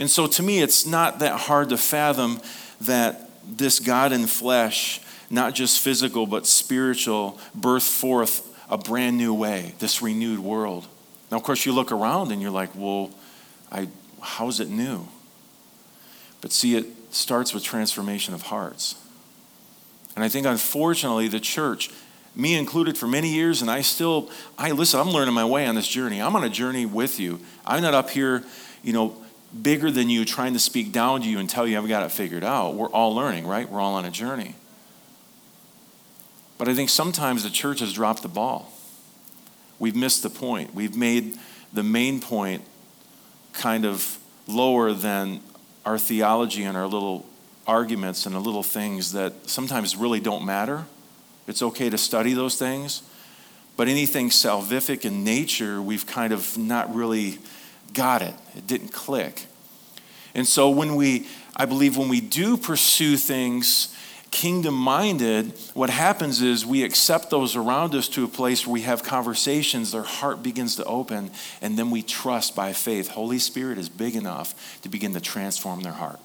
And 0.00 0.10
so, 0.10 0.26
to 0.26 0.42
me, 0.42 0.62
it's 0.62 0.86
not 0.86 1.18
that 1.18 1.38
hard 1.38 1.68
to 1.68 1.76
fathom 1.76 2.40
that 2.80 3.28
this 3.46 3.78
God 3.78 4.12
in 4.12 4.26
flesh, 4.26 5.02
not 5.28 5.54
just 5.54 5.78
physical, 5.78 6.26
but 6.26 6.46
spiritual, 6.46 7.38
birth 7.54 7.82
forth 7.82 8.46
a 8.70 8.78
brand 8.78 9.18
new 9.18 9.34
way, 9.34 9.74
this 9.78 10.00
renewed 10.00 10.38
world. 10.38 10.86
Now, 11.30 11.36
of 11.36 11.42
course, 11.42 11.66
you 11.66 11.72
look 11.72 11.92
around 11.92 12.32
and 12.32 12.40
you're 12.40 12.50
like, 12.50 12.70
well, 12.74 13.10
I, 13.70 13.88
how's 14.22 14.58
it 14.58 14.70
new? 14.70 15.06
But 16.40 16.52
see, 16.52 16.76
it 16.76 16.86
starts 17.10 17.52
with 17.52 17.62
transformation 17.62 18.32
of 18.32 18.40
hearts. 18.40 18.94
And 20.16 20.24
I 20.24 20.30
think, 20.30 20.46
unfortunately, 20.46 21.28
the 21.28 21.40
church, 21.40 21.90
me 22.34 22.54
included 22.54 22.96
for 22.96 23.06
many 23.06 23.34
years, 23.34 23.60
and 23.60 23.70
I 23.70 23.82
still, 23.82 24.30
I 24.56 24.70
listen, 24.70 24.98
I'm 24.98 25.10
learning 25.10 25.34
my 25.34 25.44
way 25.44 25.66
on 25.66 25.74
this 25.74 25.86
journey. 25.86 26.22
I'm 26.22 26.34
on 26.36 26.44
a 26.44 26.48
journey 26.48 26.86
with 26.86 27.20
you. 27.20 27.38
I'm 27.66 27.82
not 27.82 27.92
up 27.92 28.08
here, 28.08 28.42
you 28.82 28.94
know, 28.94 29.19
bigger 29.62 29.90
than 29.90 30.08
you 30.08 30.24
trying 30.24 30.52
to 30.52 30.58
speak 30.58 30.92
down 30.92 31.22
to 31.22 31.28
you 31.28 31.38
and 31.38 31.48
tell 31.48 31.66
you 31.66 31.76
I've 31.78 31.88
got 31.88 32.04
it 32.04 32.12
figured 32.12 32.44
out. 32.44 32.74
We're 32.74 32.90
all 32.90 33.14
learning, 33.14 33.46
right? 33.46 33.68
We're 33.68 33.80
all 33.80 33.94
on 33.94 34.04
a 34.04 34.10
journey. 34.10 34.54
But 36.58 36.68
I 36.68 36.74
think 36.74 36.90
sometimes 36.90 37.42
the 37.42 37.50
church 37.50 37.80
has 37.80 37.92
dropped 37.92 38.22
the 38.22 38.28
ball. 38.28 38.72
We've 39.78 39.96
missed 39.96 40.22
the 40.22 40.30
point. 40.30 40.74
We've 40.74 40.94
made 40.94 41.38
the 41.72 41.82
main 41.82 42.20
point 42.20 42.62
kind 43.52 43.84
of 43.84 44.18
lower 44.46 44.92
than 44.92 45.40
our 45.84 45.98
theology 45.98 46.64
and 46.64 46.76
our 46.76 46.86
little 46.86 47.26
arguments 47.66 48.26
and 48.26 48.34
the 48.34 48.40
little 48.40 48.62
things 48.62 49.12
that 49.12 49.48
sometimes 49.48 49.96
really 49.96 50.20
don't 50.20 50.44
matter. 50.44 50.84
It's 51.46 51.62
okay 51.62 51.88
to 51.90 51.98
study 51.98 52.34
those 52.34 52.56
things. 52.56 53.02
But 53.76 53.88
anything 53.88 54.28
salvific 54.28 55.04
in 55.04 55.24
nature, 55.24 55.80
we've 55.80 56.06
kind 56.06 56.32
of 56.32 56.58
not 56.58 56.94
really 56.94 57.38
got 57.92 58.22
it. 58.22 58.34
It 58.56 58.66
didn't 58.66 58.92
click. 58.92 59.46
And 60.34 60.46
so 60.46 60.70
when 60.70 60.96
we, 60.96 61.26
I 61.56 61.66
believe 61.66 61.96
when 61.96 62.08
we 62.08 62.20
do 62.20 62.56
pursue 62.56 63.16
things 63.16 63.94
kingdom 64.30 64.74
minded, 64.74 65.52
what 65.74 65.90
happens 65.90 66.40
is 66.40 66.64
we 66.64 66.84
accept 66.84 67.30
those 67.30 67.56
around 67.56 67.94
us 67.94 68.08
to 68.08 68.24
a 68.24 68.28
place 68.28 68.66
where 68.66 68.72
we 68.72 68.82
have 68.82 69.02
conversations, 69.02 69.92
their 69.92 70.02
heart 70.02 70.42
begins 70.42 70.76
to 70.76 70.84
open, 70.84 71.30
and 71.60 71.78
then 71.78 71.90
we 71.90 72.02
trust 72.02 72.54
by 72.54 72.72
faith. 72.72 73.08
Holy 73.08 73.38
Spirit 73.38 73.78
is 73.78 73.88
big 73.88 74.14
enough 74.14 74.80
to 74.82 74.88
begin 74.88 75.12
to 75.14 75.20
transform 75.20 75.80
their 75.80 75.92
heart. 75.92 76.20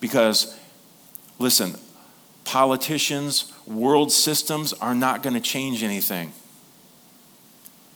Because, 0.00 0.58
listen, 1.38 1.74
politicians, 2.44 3.52
world 3.66 4.12
systems 4.12 4.72
are 4.72 4.94
not 4.94 5.22
going 5.22 5.34
to 5.34 5.40
change 5.40 5.82
anything. 5.82 6.32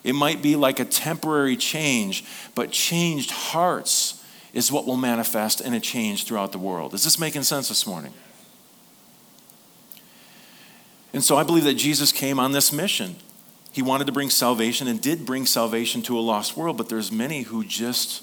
It 0.02 0.14
might 0.14 0.42
be 0.42 0.56
like 0.56 0.80
a 0.80 0.84
temporary 0.84 1.56
change, 1.56 2.24
but 2.54 2.70
changed 2.70 3.30
hearts 3.30 4.24
is 4.52 4.72
what 4.72 4.86
will 4.86 4.96
manifest 4.96 5.60
in 5.60 5.74
a 5.74 5.80
change 5.80 6.24
throughout 6.24 6.52
the 6.52 6.58
world. 6.58 6.94
Is 6.94 7.04
this 7.04 7.18
making 7.18 7.42
sense 7.42 7.68
this 7.68 7.86
morning? 7.86 8.12
And 11.12 11.22
so 11.22 11.36
I 11.36 11.42
believe 11.42 11.64
that 11.64 11.74
Jesus 11.74 12.12
came 12.12 12.38
on 12.38 12.52
this 12.52 12.72
mission. 12.72 13.16
He 13.72 13.82
wanted 13.82 14.06
to 14.06 14.12
bring 14.12 14.30
salvation 14.30 14.88
and 14.88 15.00
did 15.00 15.26
bring 15.26 15.46
salvation 15.46 16.02
to 16.02 16.18
a 16.18 16.20
lost 16.20 16.56
world, 16.56 16.76
but 16.76 16.88
there's 16.88 17.12
many 17.12 17.42
who 17.42 17.64
just 17.64 18.22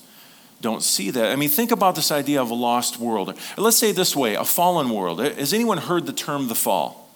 don't 0.60 0.82
see 0.82 1.12
that. 1.12 1.32
I 1.32 1.36
mean, 1.36 1.50
think 1.50 1.72
about 1.72 1.96
this 1.96 2.12
idea 2.12 2.42
of 2.42 2.50
a 2.50 2.56
lost 2.56 3.00
world. 3.00 3.30
Or 3.30 3.64
let's 3.64 3.78
say 3.78 3.92
this 3.92 4.16
way 4.16 4.36
a 4.36 4.44
fallen 4.44 4.90
world. 4.90 5.20
Has 5.20 5.54
anyone 5.54 5.78
heard 5.78 6.06
the 6.06 6.14
term 6.14 6.48
the 6.48 6.56
fall? 6.56 7.10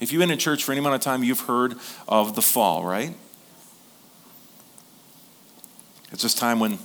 If 0.00 0.12
you've 0.12 0.20
been 0.20 0.30
in 0.30 0.38
church 0.38 0.64
for 0.64 0.72
any 0.72 0.78
amount 0.78 0.94
of 0.94 1.02
time, 1.02 1.22
you've 1.22 1.40
heard 1.40 1.74
of 2.08 2.34
the 2.34 2.42
fall, 2.42 2.84
right? 2.84 3.14
It's 6.12 6.22
this 6.22 6.34
time 6.34 6.58
when, 6.58 6.78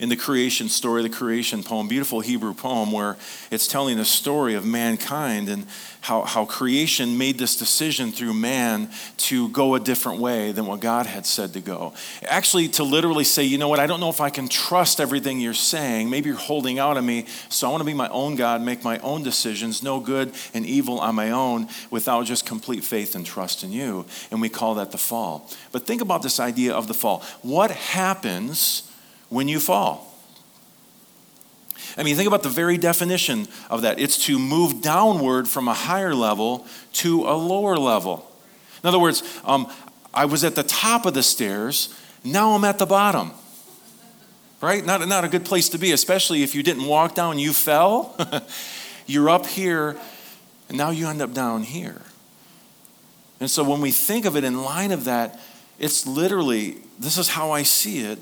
in 0.00 0.08
the 0.08 0.16
creation 0.16 0.68
story, 0.68 1.02
the 1.02 1.08
creation 1.08 1.62
poem, 1.62 1.88
beautiful 1.88 2.20
Hebrew 2.20 2.54
poem, 2.54 2.92
where 2.92 3.16
it's 3.50 3.66
telling 3.66 3.96
the 3.96 4.04
story 4.04 4.54
of 4.54 4.64
mankind 4.64 5.48
and 5.48 5.66
how, 6.00 6.22
how 6.22 6.44
creation 6.44 7.18
made 7.18 7.38
this 7.38 7.56
decision 7.56 8.12
through 8.12 8.32
man 8.32 8.88
to 9.16 9.48
go 9.48 9.74
a 9.74 9.80
different 9.80 10.20
way 10.20 10.52
than 10.52 10.66
what 10.66 10.80
God 10.80 11.06
had 11.06 11.26
said 11.26 11.52
to 11.54 11.60
go. 11.60 11.92
Actually, 12.22 12.68
to 12.68 12.84
literally 12.84 13.24
say, 13.24 13.42
you 13.42 13.58
know 13.58 13.68
what, 13.68 13.80
I 13.80 13.86
don't 13.86 13.98
know 13.98 14.08
if 14.08 14.20
I 14.20 14.30
can 14.30 14.48
trust 14.48 15.00
everything 15.00 15.40
you're 15.40 15.54
saying. 15.54 16.08
Maybe 16.08 16.28
you're 16.28 16.38
holding 16.38 16.78
out 16.78 16.96
on 16.96 17.04
me, 17.04 17.26
so 17.48 17.66
I 17.66 17.70
want 17.70 17.80
to 17.80 17.86
be 17.86 17.94
my 17.94 18.08
own 18.08 18.36
God, 18.36 18.62
make 18.62 18.84
my 18.84 18.98
own 18.98 19.24
decisions, 19.24 19.82
know 19.82 19.98
good 19.98 20.32
and 20.54 20.64
evil 20.64 21.00
on 21.00 21.16
my 21.16 21.30
own 21.30 21.68
without 21.90 22.24
just 22.26 22.46
complete 22.46 22.84
faith 22.84 23.16
and 23.16 23.26
trust 23.26 23.64
in 23.64 23.72
you. 23.72 24.06
And 24.30 24.40
we 24.40 24.48
call 24.48 24.76
that 24.76 24.92
the 24.92 24.98
fall. 24.98 25.50
But 25.72 25.86
think 25.86 26.00
about 26.00 26.22
this 26.22 26.38
idea 26.38 26.72
of 26.72 26.86
the 26.86 26.94
fall. 26.94 27.24
What 27.42 27.72
happens 27.72 28.88
when 29.28 29.48
you 29.48 29.60
fall? 29.60 30.08
I 31.96 32.04
mean, 32.04 32.14
think 32.16 32.28
about 32.28 32.42
the 32.42 32.48
very 32.48 32.78
definition 32.78 33.48
of 33.68 33.82
that 33.82 33.98
it's 33.98 34.24
to 34.26 34.38
move 34.38 34.82
downward 34.82 35.48
from 35.48 35.66
a 35.66 35.74
higher 35.74 36.14
level 36.14 36.66
to 36.94 37.24
a 37.28 37.34
lower 37.34 37.76
level. 37.76 38.30
In 38.82 38.88
other 38.88 38.98
words, 39.00 39.22
um, 39.44 39.70
I 40.14 40.24
was 40.24 40.44
at 40.44 40.54
the 40.54 40.62
top 40.62 41.06
of 41.06 41.14
the 41.14 41.22
stairs, 41.22 41.94
now 42.24 42.52
I'm 42.52 42.64
at 42.64 42.78
the 42.78 42.86
bottom. 42.86 43.32
Right? 44.60 44.84
Not, 44.84 45.06
not 45.08 45.24
a 45.24 45.28
good 45.28 45.44
place 45.44 45.68
to 45.70 45.78
be, 45.78 45.92
especially 45.92 46.42
if 46.42 46.54
you 46.54 46.62
didn't 46.62 46.86
walk 46.86 47.14
down, 47.14 47.38
you 47.38 47.52
fell. 47.52 48.16
You're 49.06 49.30
up 49.30 49.46
here, 49.46 49.96
and 50.68 50.76
now 50.76 50.90
you 50.90 51.08
end 51.08 51.22
up 51.22 51.32
down 51.32 51.62
here. 51.62 52.02
And 53.40 53.48
so 53.48 53.62
when 53.62 53.80
we 53.80 53.92
think 53.92 54.24
of 54.24 54.36
it 54.36 54.44
in 54.44 54.62
line 54.62 54.90
of 54.90 55.04
that, 55.04 55.40
it's 55.78 56.06
literally, 56.06 56.78
this 56.98 57.16
is 57.18 57.28
how 57.28 57.52
I 57.52 57.62
see 57.62 58.00
it, 58.00 58.18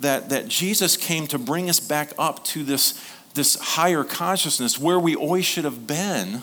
that, 0.00 0.28
that 0.30 0.48
Jesus 0.48 0.96
came 0.96 1.26
to 1.28 1.38
bring 1.38 1.68
us 1.68 1.80
back 1.80 2.12
up 2.18 2.44
to 2.46 2.64
this, 2.64 3.02
this 3.34 3.56
higher 3.56 4.04
consciousness 4.04 4.78
where 4.78 4.98
we 4.98 5.16
always 5.16 5.44
should 5.44 5.64
have 5.64 5.86
been 5.86 6.42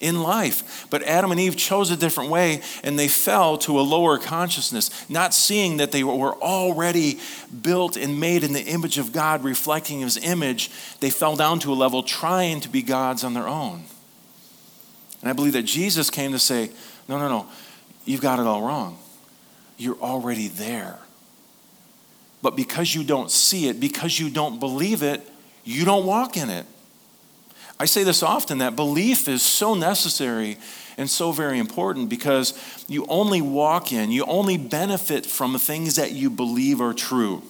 in 0.00 0.22
life. 0.22 0.86
But 0.90 1.02
Adam 1.04 1.30
and 1.30 1.40
Eve 1.40 1.56
chose 1.56 1.90
a 1.90 1.96
different 1.96 2.30
way 2.30 2.60
and 2.82 2.98
they 2.98 3.08
fell 3.08 3.56
to 3.58 3.78
a 3.78 3.82
lower 3.82 4.18
consciousness, 4.18 5.08
not 5.08 5.32
seeing 5.32 5.78
that 5.78 5.92
they 5.92 6.04
were 6.04 6.34
already 6.34 7.18
built 7.62 7.96
and 7.96 8.20
made 8.20 8.44
in 8.44 8.52
the 8.52 8.62
image 8.62 8.98
of 8.98 9.12
God, 9.12 9.44
reflecting 9.44 10.00
his 10.00 10.16
image. 10.16 10.70
They 11.00 11.10
fell 11.10 11.36
down 11.36 11.58
to 11.60 11.72
a 11.72 11.74
level 11.74 12.02
trying 12.02 12.60
to 12.60 12.68
be 12.68 12.82
gods 12.82 13.24
on 13.24 13.34
their 13.34 13.48
own. 13.48 13.84
And 15.20 15.30
I 15.30 15.32
believe 15.32 15.54
that 15.54 15.62
Jesus 15.62 16.10
came 16.10 16.32
to 16.32 16.38
say, 16.38 16.70
no, 17.08 17.18
no, 17.18 17.28
no, 17.28 17.46
you've 18.04 18.20
got 18.20 18.38
it 18.38 18.46
all 18.46 18.62
wrong. 18.62 18.98
You're 19.78 19.96
already 19.96 20.48
there. 20.48 20.98
But 22.44 22.56
because 22.56 22.94
you 22.94 23.04
don't 23.04 23.30
see 23.30 23.68
it, 23.68 23.80
because 23.80 24.20
you 24.20 24.28
don't 24.28 24.60
believe 24.60 25.02
it, 25.02 25.26
you 25.64 25.86
don't 25.86 26.04
walk 26.04 26.36
in 26.36 26.50
it. 26.50 26.66
I 27.80 27.86
say 27.86 28.04
this 28.04 28.22
often 28.22 28.58
that 28.58 28.76
belief 28.76 29.28
is 29.28 29.40
so 29.40 29.72
necessary 29.72 30.58
and 30.98 31.08
so 31.08 31.32
very 31.32 31.58
important 31.58 32.10
because 32.10 32.52
you 32.86 33.06
only 33.08 33.40
walk 33.40 33.92
in, 33.94 34.10
you 34.10 34.26
only 34.26 34.58
benefit 34.58 35.24
from 35.24 35.56
things 35.56 35.96
that 35.96 36.12
you 36.12 36.28
believe 36.28 36.82
are 36.82 36.92
true, 36.92 37.42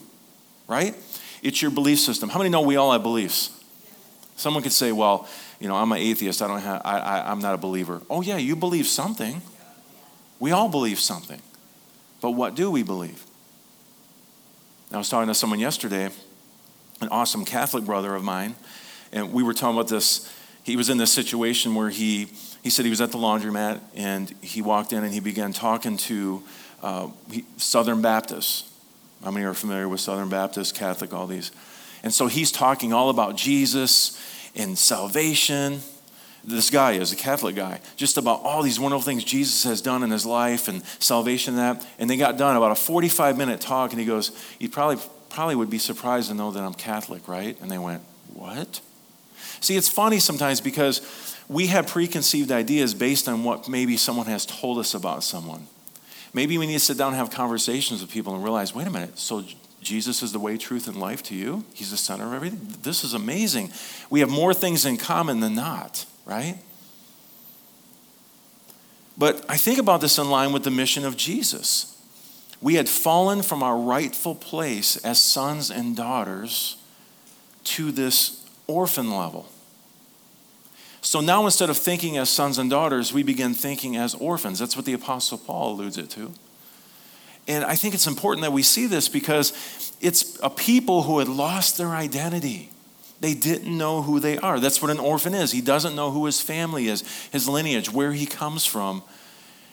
right? 0.68 0.94
It's 1.42 1.60
your 1.60 1.72
belief 1.72 1.98
system. 1.98 2.28
How 2.28 2.38
many 2.38 2.50
know 2.50 2.60
we 2.60 2.76
all 2.76 2.92
have 2.92 3.02
beliefs? 3.02 3.50
Someone 4.36 4.62
could 4.62 4.70
say, 4.70 4.92
well, 4.92 5.26
you 5.58 5.66
know, 5.66 5.74
I'm 5.74 5.90
an 5.90 5.98
atheist. 5.98 6.40
I 6.40 6.46
don't 6.46 6.60
have, 6.60 6.82
I, 6.84 6.98
I, 7.00 7.32
I'm 7.32 7.40
not 7.40 7.54
a 7.54 7.58
believer. 7.58 8.00
Oh, 8.08 8.22
yeah, 8.22 8.36
you 8.36 8.54
believe 8.54 8.86
something. 8.86 9.42
We 10.38 10.52
all 10.52 10.68
believe 10.68 11.00
something. 11.00 11.42
But 12.20 12.30
what 12.30 12.54
do 12.54 12.70
we 12.70 12.84
believe? 12.84 13.24
I 14.92 14.98
was 14.98 15.08
talking 15.08 15.28
to 15.28 15.34
someone 15.34 15.60
yesterday, 15.60 16.10
an 17.00 17.08
awesome 17.08 17.44
Catholic 17.44 17.84
brother 17.84 18.14
of 18.14 18.22
mine, 18.22 18.54
and 19.12 19.32
we 19.32 19.42
were 19.42 19.54
talking 19.54 19.76
about 19.76 19.88
this. 19.88 20.32
He 20.62 20.76
was 20.76 20.88
in 20.90 20.98
this 20.98 21.12
situation 21.12 21.74
where 21.74 21.90
he, 21.90 22.28
he 22.62 22.70
said 22.70 22.84
he 22.84 22.90
was 22.90 23.00
at 23.00 23.10
the 23.10 23.18
laundromat 23.18 23.80
and 23.94 24.32
he 24.40 24.62
walked 24.62 24.92
in 24.92 25.02
and 25.02 25.12
he 25.12 25.20
began 25.20 25.52
talking 25.52 25.96
to 25.98 26.42
uh, 26.82 27.08
Southern 27.56 28.02
Baptists. 28.02 28.70
How 29.22 29.30
many 29.30 29.44
are 29.46 29.54
familiar 29.54 29.88
with 29.88 30.00
Southern 30.00 30.28
Baptists, 30.28 30.72
Catholic, 30.72 31.12
all 31.12 31.26
these? 31.26 31.50
And 32.02 32.12
so 32.12 32.26
he's 32.26 32.52
talking 32.52 32.92
all 32.92 33.10
about 33.10 33.36
Jesus 33.36 34.20
and 34.54 34.76
salvation. 34.76 35.80
This 36.46 36.68
guy 36.68 36.92
is 36.92 37.10
a 37.10 37.16
Catholic 37.16 37.56
guy, 37.56 37.80
just 37.96 38.18
about 38.18 38.42
all 38.42 38.62
these 38.62 38.78
wonderful 38.78 39.02
things 39.02 39.24
Jesus 39.24 39.64
has 39.64 39.80
done 39.80 40.02
in 40.02 40.10
his 40.10 40.26
life 40.26 40.68
and 40.68 40.84
salvation 40.98 41.58
and 41.58 41.78
that. 41.78 41.86
And 41.98 42.10
they 42.10 42.18
got 42.18 42.36
done 42.36 42.56
about 42.56 42.70
a 42.70 42.74
45 42.74 43.38
minute 43.38 43.60
talk, 43.60 43.92
and 43.92 44.00
he 44.00 44.06
goes, 44.06 44.30
You 44.58 44.68
probably, 44.68 45.02
probably 45.30 45.56
would 45.56 45.70
be 45.70 45.78
surprised 45.78 46.28
to 46.28 46.34
know 46.34 46.50
that 46.50 46.62
I'm 46.62 46.74
Catholic, 46.74 47.26
right? 47.28 47.58
And 47.60 47.70
they 47.70 47.78
went, 47.78 48.02
What? 48.34 48.80
See, 49.60 49.76
it's 49.76 49.88
funny 49.88 50.18
sometimes 50.18 50.60
because 50.60 51.00
we 51.48 51.68
have 51.68 51.86
preconceived 51.86 52.52
ideas 52.52 52.94
based 52.94 53.28
on 53.28 53.44
what 53.44 53.68
maybe 53.68 53.96
someone 53.96 54.26
has 54.26 54.44
told 54.44 54.78
us 54.78 54.94
about 54.94 55.24
someone. 55.24 55.66
Maybe 56.34 56.58
we 56.58 56.66
need 56.66 56.74
to 56.74 56.80
sit 56.80 56.98
down 56.98 57.08
and 57.08 57.16
have 57.16 57.30
conversations 57.30 58.02
with 58.02 58.10
people 58.10 58.34
and 58.34 58.42
realize, 58.42 58.74
wait 58.74 58.86
a 58.86 58.90
minute, 58.90 59.18
so 59.18 59.44
Jesus 59.80 60.22
is 60.22 60.32
the 60.32 60.38
way, 60.38 60.56
truth, 60.56 60.88
and 60.88 60.96
life 60.96 61.22
to 61.24 61.34
you? 61.34 61.64
He's 61.74 61.90
the 61.90 61.96
center 61.96 62.26
of 62.26 62.32
everything? 62.32 62.74
This 62.82 63.04
is 63.04 63.14
amazing. 63.14 63.70
We 64.10 64.20
have 64.20 64.30
more 64.30 64.52
things 64.52 64.84
in 64.84 64.96
common 64.96 65.40
than 65.40 65.54
not, 65.54 66.06
right? 66.24 66.58
But 69.16 69.44
I 69.48 69.56
think 69.56 69.78
about 69.78 70.00
this 70.00 70.18
in 70.18 70.28
line 70.28 70.52
with 70.52 70.64
the 70.64 70.70
mission 70.70 71.04
of 71.04 71.16
Jesus. 71.16 71.90
We 72.60 72.74
had 72.74 72.88
fallen 72.88 73.42
from 73.42 73.62
our 73.62 73.76
rightful 73.76 74.34
place 74.34 74.96
as 74.98 75.20
sons 75.20 75.70
and 75.70 75.96
daughters 75.96 76.76
to 77.64 77.92
this 77.92 78.44
orphan 78.66 79.10
level. 79.10 79.46
So 81.00 81.20
now 81.20 81.44
instead 81.44 81.68
of 81.68 81.76
thinking 81.76 82.16
as 82.16 82.30
sons 82.30 82.58
and 82.58 82.70
daughters, 82.70 83.12
we 83.12 83.22
begin 83.22 83.52
thinking 83.52 83.96
as 83.96 84.14
orphans. 84.14 84.58
That's 84.58 84.76
what 84.76 84.86
the 84.86 84.94
Apostle 84.94 85.38
Paul 85.38 85.74
alludes 85.74 85.98
it 85.98 86.08
to. 86.10 86.32
And 87.46 87.62
I 87.64 87.76
think 87.76 87.94
it's 87.94 88.06
important 88.06 88.42
that 88.42 88.52
we 88.52 88.62
see 88.62 88.86
this 88.86 89.08
because 89.08 89.52
it's 90.00 90.38
a 90.42 90.48
people 90.48 91.02
who 91.02 91.18
had 91.18 91.28
lost 91.28 91.76
their 91.76 91.90
identity. 91.90 92.70
They 93.24 93.32
didn't 93.32 93.74
know 93.78 94.02
who 94.02 94.20
they 94.20 94.36
are. 94.36 94.60
That's 94.60 94.82
what 94.82 94.90
an 94.90 94.98
orphan 94.98 95.32
is. 95.32 95.50
He 95.50 95.62
doesn't 95.62 95.96
know 95.96 96.10
who 96.10 96.26
his 96.26 96.42
family 96.42 96.88
is, 96.88 97.00
his 97.32 97.48
lineage, 97.48 97.90
where 97.90 98.12
he 98.12 98.26
comes 98.26 98.66
from. 98.66 99.02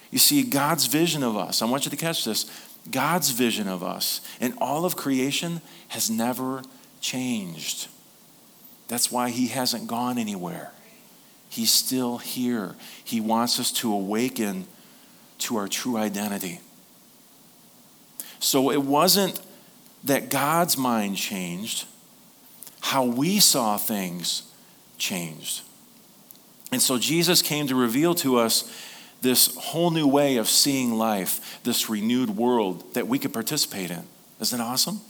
You 0.09 0.19
see, 0.19 0.41
God's 0.43 0.85
vision 0.85 1.21
of 1.21 1.35
us, 1.35 1.61
I 1.61 1.65
want 1.65 1.83
you 1.83 1.91
to 1.91 1.97
catch 1.97 2.23
this 2.23 2.49
God's 2.89 3.31
vision 3.31 3.67
of 3.67 3.83
us 3.83 4.21
and 4.39 4.53
all 4.59 4.85
of 4.85 4.95
creation 4.95 5.59
has 5.89 6.09
never 6.09 6.63
changed. 7.01 7.89
That's 8.87 9.11
why 9.11 9.31
he 9.31 9.47
hasn't 9.47 9.85
gone 9.85 10.17
anywhere. 10.17 10.71
He's 11.49 11.71
still 11.71 12.19
here. 12.19 12.75
He 13.03 13.19
wants 13.19 13.59
us 13.59 13.69
to 13.73 13.91
awaken 13.91 14.65
to 15.39 15.57
our 15.57 15.67
true 15.67 15.97
identity. 15.97 16.61
So 18.39 18.71
it 18.71 18.83
wasn't 18.83 19.41
that 20.05 20.29
God's 20.29 20.77
mind 20.77 21.17
changed, 21.17 21.85
how 22.81 23.05
we 23.05 23.39
saw 23.39 23.77
things 23.77 24.43
changed. 24.97 25.61
And 26.71 26.81
so 26.81 26.97
Jesus 26.97 27.41
came 27.41 27.67
to 27.67 27.75
reveal 27.75 28.13
to 28.15 28.37
us 28.37 28.71
this 29.21 29.55
whole 29.55 29.91
new 29.91 30.07
way 30.07 30.37
of 30.37 30.47
seeing 30.49 30.97
life, 30.97 31.59
this 31.63 31.89
renewed 31.89 32.31
world 32.31 32.93
that 32.93 33.07
we 33.07 33.19
could 33.19 33.33
participate 33.33 33.91
in. 33.91 34.03
Isn't 34.39 34.59
it 34.59 34.63
awesome? 34.63 35.01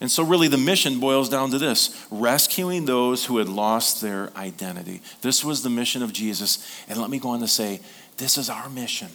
And 0.00 0.10
so, 0.10 0.24
really, 0.24 0.48
the 0.48 0.56
mission 0.56 0.98
boils 0.98 1.28
down 1.28 1.50
to 1.50 1.58
this 1.58 2.06
rescuing 2.10 2.86
those 2.86 3.26
who 3.26 3.36
had 3.36 3.48
lost 3.48 4.00
their 4.00 4.34
identity. 4.34 5.02
This 5.20 5.44
was 5.44 5.62
the 5.62 5.68
mission 5.68 6.02
of 6.02 6.12
Jesus. 6.12 6.66
And 6.88 6.98
let 6.98 7.10
me 7.10 7.18
go 7.18 7.30
on 7.30 7.40
to 7.40 7.48
say, 7.48 7.80
this 8.16 8.38
is 8.38 8.48
our 8.48 8.70
mission. 8.70 9.08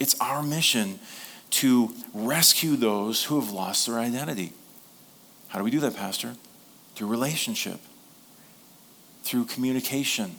It's 0.00 0.18
our 0.20 0.42
mission 0.42 0.98
to 1.50 1.94
rescue 2.12 2.74
those 2.76 3.24
who 3.24 3.38
have 3.40 3.52
lost 3.52 3.86
their 3.86 4.00
identity. 4.00 4.52
How 5.48 5.58
do 5.58 5.64
we 5.64 5.70
do 5.70 5.80
that, 5.80 5.94
Pastor? 5.94 6.34
Through 6.94 7.08
relationship, 7.08 7.80
through 9.22 9.46
communication, 9.46 10.36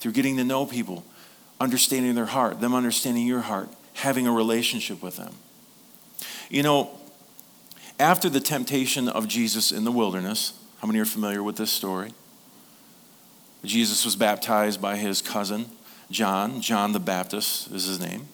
through 0.00 0.12
getting 0.12 0.36
to 0.38 0.44
know 0.44 0.66
people, 0.66 1.04
understanding 1.60 2.14
their 2.14 2.26
heart, 2.26 2.60
them 2.60 2.74
understanding 2.74 3.26
your 3.26 3.40
heart, 3.40 3.68
having 3.94 4.26
a 4.26 4.32
relationship 4.32 5.02
with 5.02 5.16
them. 5.16 5.34
You 6.50 6.62
know, 6.62 6.90
after 8.00 8.28
the 8.28 8.40
temptation 8.40 9.08
of 9.08 9.28
Jesus 9.28 9.70
in 9.70 9.84
the 9.84 9.92
wilderness, 9.92 10.58
how 10.80 10.88
many 10.88 10.98
are 10.98 11.04
familiar 11.04 11.42
with 11.42 11.56
this 11.56 11.70
story? 11.70 12.12
Jesus 13.64 14.04
was 14.04 14.16
baptized 14.16 14.82
by 14.82 14.96
his 14.96 15.22
cousin, 15.22 15.66
John. 16.10 16.60
John 16.60 16.92
the 16.92 17.00
Baptist 17.00 17.70
is 17.70 17.84
his 17.84 18.00
name. 18.00 18.28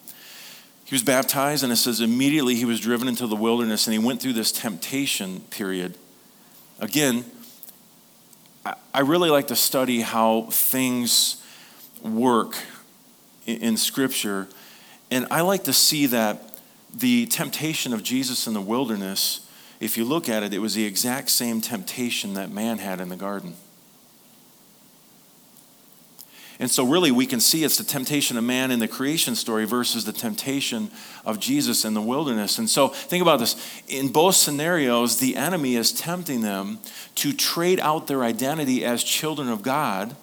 He 0.87 0.95
was 0.95 1.03
baptized, 1.03 1.63
and 1.63 1.71
it 1.71 1.77
says 1.77 2.01
immediately 2.01 2.55
he 2.55 2.65
was 2.65 2.81
driven 2.81 3.09
into 3.09 3.27
the 3.27 3.37
wilderness 3.37 3.87
and 3.87 3.93
he 3.93 3.99
went 3.99 4.23
through 4.23 4.33
this 4.33 4.51
temptation 4.51 5.41
period. 5.51 5.99
Again, 6.79 7.25
I 8.93 9.01
really 9.01 9.31
like 9.31 9.49
to 9.49 9.57
study 9.57 10.01
how 10.01 10.43
things 10.51 11.43
work 12.03 12.57
in 13.47 13.77
Scripture, 13.77 14.49
and 15.11 15.27
I 15.31 15.41
like 15.41 15.65
to 15.65 15.73
see 15.73 16.07
that 16.07 16.59
the 16.95 17.27
temptation 17.27 17.93
of 17.93 18.03
Jesus 18.03 18.47
in 18.47 18.55
the 18.55 18.61
wilderness 18.61 19.49
if 19.81 19.97
you 19.97 20.05
look 20.05 20.29
at 20.29 20.43
it, 20.43 20.53
it 20.53 20.59
was 20.59 20.75
the 20.75 20.85
exact 20.85 21.31
same 21.31 21.61
temptation 21.61 22.35
that 22.35 22.51
man 22.51 22.79
had 22.79 23.01
in 23.01 23.09
the 23.09 23.17
garden. 23.17 23.55
And 26.61 26.69
so, 26.69 26.85
really, 26.85 27.13
we 27.13 27.25
can 27.25 27.39
see 27.39 27.63
it's 27.63 27.79
the 27.79 27.85
temptation 27.85 28.37
of 28.37 28.43
man 28.43 28.73
in 28.73 28.81
the 28.81 28.89
creation 28.89 29.37
story 29.37 29.65
versus 29.65 30.05
the 30.05 30.13
temptation 30.13 30.91
of 31.25 31.39
Jesus 31.39 31.85
in 31.85 31.95
the 31.95 32.03
wilderness. 32.03 32.59
And 32.59 32.69
so, 32.69 32.89
think 32.89 33.23
about 33.23 33.39
this. 33.39 33.55
In 33.87 34.09
both 34.09 34.35
scenarios, 34.35 35.21
the 35.21 35.37
enemy 35.37 35.77
is 35.77 35.93
tempting 35.93 36.41
them 36.41 36.81
to 37.17 37.33
trade 37.33 37.79
out 37.79 38.09
their 38.09 38.25
identity 38.25 38.85
as 38.85 39.05
children 39.05 39.49
of 39.49 39.63
God 39.63 40.17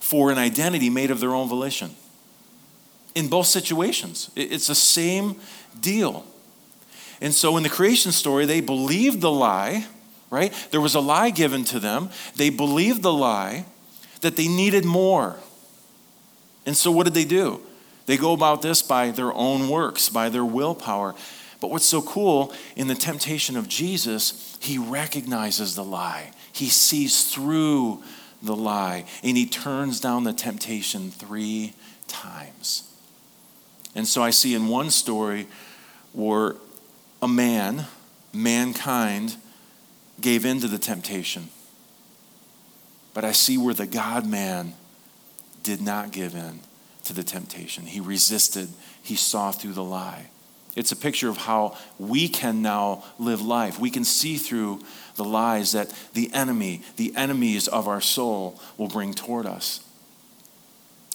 for 0.00 0.30
an 0.30 0.38
identity 0.38 0.88
made 0.88 1.10
of 1.10 1.20
their 1.20 1.34
own 1.34 1.50
volition. 1.50 1.90
In 3.14 3.28
both 3.28 3.46
situations, 3.46 4.30
it's 4.36 4.68
the 4.68 4.74
same 4.74 5.36
deal. 5.78 6.24
And 7.20 7.34
so 7.34 7.58
in 7.58 7.62
the 7.62 7.68
creation 7.68 8.12
story, 8.12 8.46
they 8.46 8.60
believed 8.60 9.20
the 9.20 9.30
lie, 9.30 9.86
right? 10.30 10.52
There 10.70 10.80
was 10.80 10.94
a 10.94 11.00
lie 11.00 11.28
given 11.28 11.64
to 11.64 11.80
them. 11.80 12.08
They 12.36 12.48
believed 12.48 13.02
the 13.02 13.12
lie 13.12 13.66
that 14.22 14.36
they 14.36 14.48
needed 14.48 14.86
more. 14.86 15.36
And 16.68 16.76
so 16.76 16.90
what 16.90 17.04
did 17.04 17.14
they 17.14 17.24
do? 17.24 17.62
They 18.04 18.18
go 18.18 18.34
about 18.34 18.60
this 18.60 18.82
by 18.82 19.10
their 19.10 19.32
own 19.32 19.70
works, 19.70 20.10
by 20.10 20.28
their 20.28 20.44
willpower. 20.44 21.14
But 21.62 21.70
what's 21.70 21.86
so 21.86 22.02
cool 22.02 22.52
in 22.76 22.88
the 22.88 22.94
temptation 22.94 23.56
of 23.56 23.68
Jesus, 23.68 24.58
he 24.60 24.76
recognizes 24.76 25.74
the 25.74 25.82
lie. 25.82 26.32
He 26.52 26.68
sees 26.68 27.32
through 27.32 28.02
the 28.42 28.54
lie 28.54 29.06
and 29.22 29.34
he 29.34 29.46
turns 29.46 29.98
down 29.98 30.24
the 30.24 30.34
temptation 30.34 31.10
three 31.10 31.72
times. 32.06 32.82
And 33.94 34.06
so 34.06 34.22
I 34.22 34.28
see 34.28 34.54
in 34.54 34.68
one 34.68 34.90
story 34.90 35.46
where 36.12 36.56
a 37.22 37.28
man, 37.28 37.86
mankind, 38.34 39.36
gave 40.20 40.44
in 40.44 40.60
to 40.60 40.68
the 40.68 40.78
temptation. 40.78 41.48
But 43.14 43.24
I 43.24 43.32
see 43.32 43.56
where 43.56 43.72
the 43.72 43.86
God 43.86 44.26
man 44.26 44.74
did 45.62 45.80
not 45.80 46.12
give 46.12 46.34
in 46.34 46.60
to 47.04 47.12
the 47.12 47.22
temptation. 47.22 47.86
He 47.86 48.00
resisted, 48.00 48.68
he 49.02 49.16
saw 49.16 49.52
through 49.52 49.72
the 49.72 49.84
lie. 49.84 50.26
It's 50.76 50.92
a 50.92 50.96
picture 50.96 51.28
of 51.28 51.38
how 51.38 51.76
we 51.98 52.28
can 52.28 52.62
now 52.62 53.02
live 53.18 53.40
life. 53.40 53.80
We 53.80 53.90
can 53.90 54.04
see 54.04 54.36
through 54.36 54.80
the 55.16 55.24
lies 55.24 55.72
that 55.72 55.92
the 56.14 56.32
enemy, 56.32 56.82
the 56.96 57.12
enemies 57.16 57.66
of 57.66 57.88
our 57.88 58.00
soul, 58.00 58.60
will 58.76 58.88
bring 58.88 59.12
toward 59.12 59.46
us. 59.46 59.80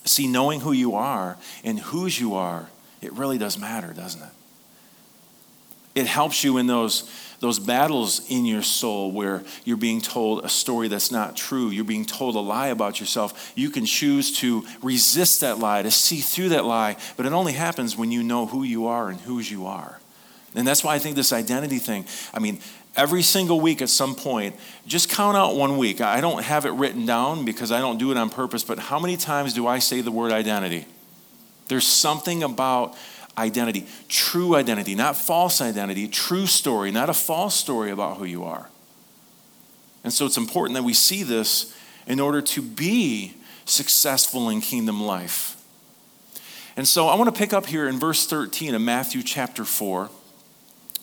See, 0.06 0.28
knowing 0.28 0.60
who 0.62 0.74
you 0.74 0.96
are 0.96 1.38
and 1.64 1.80
whose 1.80 2.20
you 2.20 2.34
are, 2.34 2.70
it 3.02 3.14
really 3.14 3.38
does 3.38 3.58
matter, 3.58 3.94
doesn't 3.94 4.22
it? 4.22 4.30
It 5.96 6.08
helps 6.08 6.44
you 6.44 6.58
in 6.58 6.68
those, 6.68 7.10
those 7.40 7.60
battles 7.60 8.30
in 8.30 8.46
your 8.46 8.64
soul 8.64 9.12
where 9.12 9.44
you're 9.64 9.78
being 9.78 10.02
told 10.02 10.44
a 10.44 10.50
story 10.50 10.88
that's 10.88 11.12
not 11.12 11.38
true. 11.38 11.70
You're 11.70 11.84
being 11.84 12.06
told 12.06 12.36
a 12.36 12.40
lie 12.40 12.68
about 12.68 13.00
yourself. 13.00 13.54
You 13.56 13.70
can 13.70 13.86
choose 13.86 14.38
to 14.40 14.66
resist 14.82 15.42
that 15.42 15.60
lie, 15.60 15.84
to 15.84 15.92
see 15.92 16.18
through 16.18 16.50
that 16.50 16.66
lie, 16.66 16.98
but 17.16 17.26
it 17.26 17.34
only 17.34 17.54
happens 17.54 17.96
when 17.96 18.12
you 18.12 18.24
know 18.24 18.48
who 18.48 18.64
you 18.64 18.88
are 18.88 19.10
and 19.10 19.20
whose 19.22 19.52
you 19.52 19.68
are. 19.68 20.00
And 20.56 20.68
that's 20.68 20.84
why 20.84 20.96
I 20.96 21.00
think 21.00 21.16
this 21.16 21.34
identity 21.34 21.80
thing, 21.80 22.06
I 22.34 22.40
mean, 22.40 22.60
every 22.96 23.24
single 23.24 23.60
week 23.60 23.82
at 23.82 23.90
some 23.90 24.16
point, 24.16 24.56
just 24.86 25.10
count 25.10 25.36
out 25.36 25.56
one 25.56 25.78
week. 25.78 26.02
I 26.02 26.22
don't 26.22 26.44
have 26.44 26.66
it 26.66 26.72
written 26.72 27.06
down 27.06 27.46
because 27.46 27.72
I 27.72 27.80
don't 27.80 27.98
do 27.98 28.12
it 28.12 28.18
on 28.18 28.30
purpose, 28.30 28.64
but 28.64 28.80
how 28.80 29.00
many 29.00 29.18
times 29.18 29.54
do 29.54 29.68
I 29.68 29.80
say 29.80 30.02
the 30.02 30.12
word 30.12 30.32
identity? 30.32 30.86
There's 31.68 31.88
something 31.88 32.44
about 32.44 32.96
identity, 33.38 33.88
true 34.10 34.56
identity, 34.56 34.96
not 34.96 35.16
false 35.16 35.62
identity, 35.62 36.08
true 36.08 36.46
story, 36.46 36.92
not 36.92 37.10
a 37.10 37.14
false 37.14 37.56
story 37.56 37.92
about 37.92 38.18
who 38.18 38.26
you 38.26 38.44
are. 38.44 38.70
And 40.04 40.12
so 40.12 40.26
it's 40.26 40.38
important 40.38 40.76
that 40.76 40.84
we 40.84 40.94
see 40.94 41.24
this 41.24 41.76
in 42.06 42.20
order 42.20 42.42
to 42.42 42.62
be 42.62 43.36
successful 43.66 44.50
in 44.50 44.62
kingdom 44.62 45.02
life. 45.02 45.58
And 46.76 46.88
so 46.88 47.08
I 47.08 47.16
want 47.16 47.34
to 47.34 47.38
pick 47.38 47.54
up 47.54 47.68
here 47.68 47.88
in 47.88 48.00
verse 48.00 48.26
13 48.26 48.76
of 48.76 48.82
Matthew 48.82 49.24
chapter 49.24 49.64
4. 49.64 50.10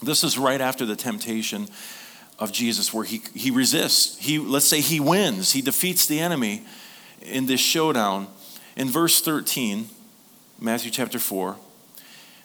This 0.02 0.24
is 0.24 0.36
right 0.36 0.60
after 0.60 0.84
the 0.84 0.96
temptation 0.96 1.68
of 2.38 2.52
Jesus, 2.52 2.92
where 2.92 3.04
he, 3.04 3.22
he 3.34 3.50
resists. 3.50 4.18
He, 4.18 4.38
let's 4.38 4.66
say 4.66 4.80
he 4.80 4.98
wins, 4.98 5.52
he 5.52 5.62
defeats 5.62 6.06
the 6.06 6.20
enemy 6.20 6.62
in 7.20 7.46
this 7.46 7.60
showdown. 7.60 8.28
In 8.76 8.88
verse 8.88 9.20
13, 9.20 9.88
Matthew 10.58 10.90
chapter 10.90 11.18
4, 11.18 11.56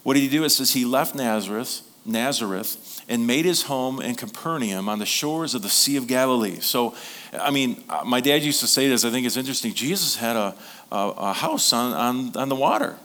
what 0.05 0.13
did 0.13 0.19
he 0.19 0.29
do? 0.29 0.43
It 0.43 0.51
says 0.51 0.73
he 0.73 0.85
left 0.85 1.15
Nazareth, 1.15 1.81
Nazareth 2.05 3.03
and 3.09 3.25
made 3.25 3.43
his 3.43 3.63
home 3.63 3.99
in 3.99 4.13
Capernaum 4.13 4.87
on 4.87 4.99
the 4.99 5.05
shores 5.05 5.55
of 5.55 5.63
the 5.63 5.69
Sea 5.69 5.97
of 5.97 6.05
Galilee. 6.05 6.59
So, 6.59 6.93
I 7.33 7.49
mean, 7.49 7.83
uh, 7.89 8.03
my 8.05 8.21
dad 8.21 8.43
used 8.43 8.59
to 8.59 8.67
say 8.67 8.87
this, 8.87 9.03
I 9.03 9.09
think 9.09 9.25
it's 9.25 9.35
interesting. 9.35 9.73
Jesus 9.73 10.15
had 10.15 10.35
a, 10.35 10.53
a, 10.91 10.97
a 11.17 11.33
house 11.33 11.73
on, 11.73 11.93
on, 11.93 12.37
on 12.37 12.49
the 12.49 12.55
water, 12.55 12.97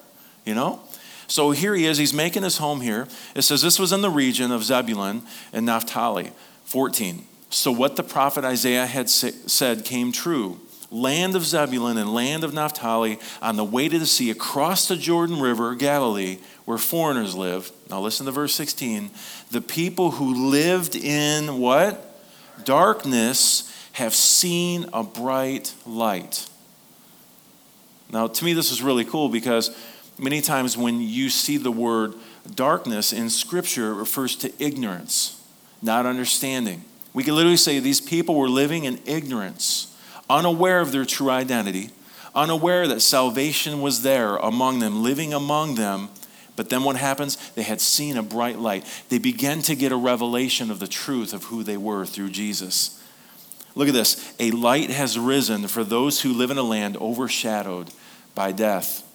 you 0.44 0.54
know? 0.54 0.82
So 1.26 1.52
here 1.52 1.74
he 1.74 1.86
is, 1.86 1.96
he's 1.96 2.12
making 2.12 2.42
his 2.42 2.58
home 2.58 2.82
here. 2.82 3.08
It 3.34 3.42
says 3.42 3.62
this 3.62 3.78
was 3.78 3.92
in 3.92 4.02
the 4.02 4.10
region 4.10 4.52
of 4.52 4.62
Zebulun 4.62 5.22
and 5.54 5.64
Naphtali. 5.64 6.32
14. 6.66 7.24
So 7.48 7.72
what 7.72 7.96
the 7.96 8.02
prophet 8.02 8.44
Isaiah 8.44 8.84
had 8.84 9.08
said 9.08 9.86
came 9.86 10.12
true. 10.12 10.60
Land 10.92 11.34
of 11.34 11.44
Zebulun 11.44 11.98
and 11.98 12.12
land 12.12 12.42
of 12.42 12.52
Naphtali, 12.52 13.18
on 13.40 13.56
the 13.56 13.64
way 13.64 13.88
to 13.88 13.98
the 13.98 14.06
sea, 14.06 14.30
across 14.30 14.88
the 14.88 14.96
Jordan 14.96 15.40
River, 15.40 15.74
Galilee, 15.76 16.38
where 16.70 16.78
foreigners 16.78 17.34
live. 17.34 17.72
Now 17.90 18.00
listen 18.00 18.26
to 18.26 18.32
verse 18.32 18.54
16. 18.54 19.10
The 19.50 19.60
people 19.60 20.12
who 20.12 20.50
lived 20.50 20.94
in 20.94 21.58
what? 21.58 22.14
Darkness 22.64 23.68
have 23.94 24.14
seen 24.14 24.86
a 24.92 25.02
bright 25.02 25.74
light. 25.84 26.48
Now, 28.12 28.28
to 28.28 28.44
me, 28.44 28.52
this 28.52 28.70
is 28.70 28.82
really 28.82 29.04
cool 29.04 29.28
because 29.28 29.76
many 30.16 30.40
times 30.40 30.76
when 30.76 31.00
you 31.00 31.28
see 31.28 31.56
the 31.56 31.72
word 31.72 32.14
darkness 32.54 33.12
in 33.12 33.30
Scripture, 33.30 33.90
it 33.90 33.96
refers 33.96 34.36
to 34.36 34.52
ignorance, 34.64 35.42
not 35.82 36.06
understanding. 36.06 36.84
We 37.12 37.24
can 37.24 37.34
literally 37.34 37.56
say 37.56 37.80
these 37.80 38.00
people 38.00 38.36
were 38.36 38.48
living 38.48 38.84
in 38.84 39.00
ignorance, 39.06 39.92
unaware 40.30 40.78
of 40.78 40.92
their 40.92 41.04
true 41.04 41.30
identity, 41.30 41.90
unaware 42.32 42.86
that 42.86 43.00
salvation 43.00 43.80
was 43.80 44.02
there 44.02 44.36
among 44.36 44.78
them, 44.78 45.02
living 45.02 45.34
among 45.34 45.74
them. 45.74 46.10
But 46.56 46.68
then 46.68 46.84
what 46.84 46.96
happens? 46.96 47.36
They 47.52 47.62
had 47.62 47.80
seen 47.80 48.16
a 48.16 48.22
bright 48.22 48.58
light. 48.58 48.84
They 49.08 49.18
began 49.18 49.62
to 49.62 49.74
get 49.74 49.92
a 49.92 49.96
revelation 49.96 50.70
of 50.70 50.80
the 50.80 50.86
truth 50.86 51.32
of 51.32 51.44
who 51.44 51.62
they 51.62 51.76
were 51.76 52.04
through 52.04 52.30
Jesus. 52.30 53.02
Look 53.74 53.88
at 53.88 53.94
this. 53.94 54.34
A 54.38 54.50
light 54.50 54.90
has 54.90 55.18
risen 55.18 55.68
for 55.68 55.84
those 55.84 56.22
who 56.22 56.32
live 56.32 56.50
in 56.50 56.58
a 56.58 56.62
land 56.62 56.96
overshadowed 56.96 57.90
by 58.34 58.52
death. 58.52 59.06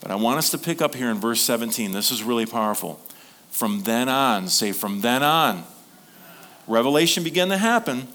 But 0.00 0.10
I 0.10 0.16
want 0.16 0.38
us 0.38 0.50
to 0.50 0.58
pick 0.58 0.82
up 0.82 0.94
here 0.94 1.10
in 1.10 1.18
verse 1.18 1.40
17. 1.42 1.92
This 1.92 2.10
is 2.10 2.22
really 2.22 2.46
powerful. 2.46 3.00
From 3.50 3.82
then 3.82 4.08
on, 4.08 4.48
say, 4.48 4.72
from 4.72 5.02
then 5.02 5.22
on, 5.22 5.64
revelation 6.66 7.22
began 7.22 7.48
to 7.50 7.58
happen. 7.58 8.08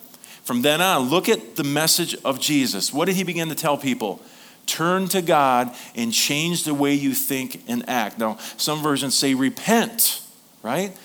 From 0.43 0.63
then 0.63 0.81
on, 0.81 1.09
look 1.09 1.29
at 1.29 1.55
the 1.55 1.63
message 1.63 2.15
of 2.25 2.39
Jesus. 2.39 2.91
What 2.91 3.05
did 3.05 3.15
he 3.15 3.23
begin 3.23 3.49
to 3.49 3.55
tell 3.55 3.77
people? 3.77 4.21
Turn 4.67 5.07
to 5.07 5.21
God 5.21 5.73
and 5.95 6.13
change 6.13 6.63
the 6.63 6.73
way 6.73 6.93
you 6.93 7.13
think 7.13 7.63
and 7.67 7.87
act. 7.89 8.19
Now, 8.19 8.37
some 8.57 8.83
versions 8.83 9.15
say 9.15 9.33
repent, 9.33 10.21
right? 10.61 10.95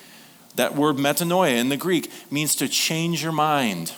That 0.56 0.74
word 0.74 0.96
metanoia 0.96 1.56
in 1.56 1.70
the 1.70 1.76
Greek 1.76 2.10
means 2.30 2.54
to 2.56 2.68
change 2.68 3.22
your 3.22 3.32
mind. 3.32 3.94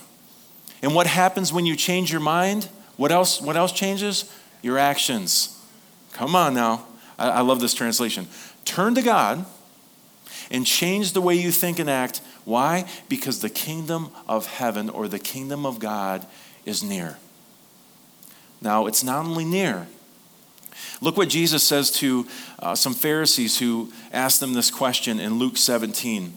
And 0.82 0.94
what 0.94 1.06
happens 1.06 1.52
when 1.52 1.66
you 1.66 1.74
change 1.74 2.12
your 2.12 2.20
mind? 2.20 2.68
What 2.96 3.10
else, 3.10 3.40
what 3.40 3.56
else 3.56 3.72
changes? 3.72 4.30
Your 4.62 4.78
actions. 4.78 5.60
Come 6.12 6.36
on 6.36 6.54
now. 6.54 6.86
I, 7.18 7.30
I 7.30 7.40
love 7.40 7.60
this 7.60 7.74
translation. 7.74 8.28
Turn 8.64 8.94
to 8.94 9.02
God 9.02 9.46
and 10.50 10.66
change 10.66 11.12
the 11.12 11.20
way 11.20 11.34
you 11.34 11.50
think 11.50 11.78
and 11.78 11.88
act. 11.88 12.20
Why? 12.44 12.86
Because 13.08 13.40
the 13.40 13.50
kingdom 13.50 14.10
of 14.28 14.46
heaven 14.46 14.90
or 14.90 15.08
the 15.08 15.18
kingdom 15.18 15.64
of 15.64 15.78
God 15.78 16.26
is 16.64 16.82
near. 16.82 17.16
Now, 18.60 18.86
it's 18.86 19.04
not 19.04 19.24
only 19.24 19.44
near. 19.44 19.86
Look 21.00 21.16
what 21.16 21.28
Jesus 21.28 21.62
says 21.62 21.90
to 21.92 22.26
uh, 22.58 22.74
some 22.74 22.94
Pharisees 22.94 23.58
who 23.58 23.92
asked 24.12 24.40
them 24.40 24.54
this 24.54 24.70
question 24.70 25.20
in 25.20 25.38
Luke 25.38 25.56
17. 25.56 26.32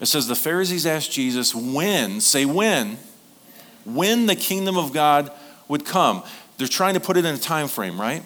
It 0.00 0.06
says, 0.06 0.26
The 0.26 0.34
Pharisees 0.34 0.86
asked 0.86 1.12
Jesus 1.12 1.54
when, 1.54 2.20
say 2.20 2.44
when, 2.44 2.98
when 3.84 4.26
the 4.26 4.36
kingdom 4.36 4.76
of 4.76 4.92
God 4.92 5.30
would 5.68 5.84
come. 5.84 6.22
They're 6.58 6.68
trying 6.68 6.94
to 6.94 7.00
put 7.00 7.16
it 7.16 7.24
in 7.24 7.34
a 7.34 7.38
time 7.38 7.68
frame, 7.68 8.00
right? 8.00 8.22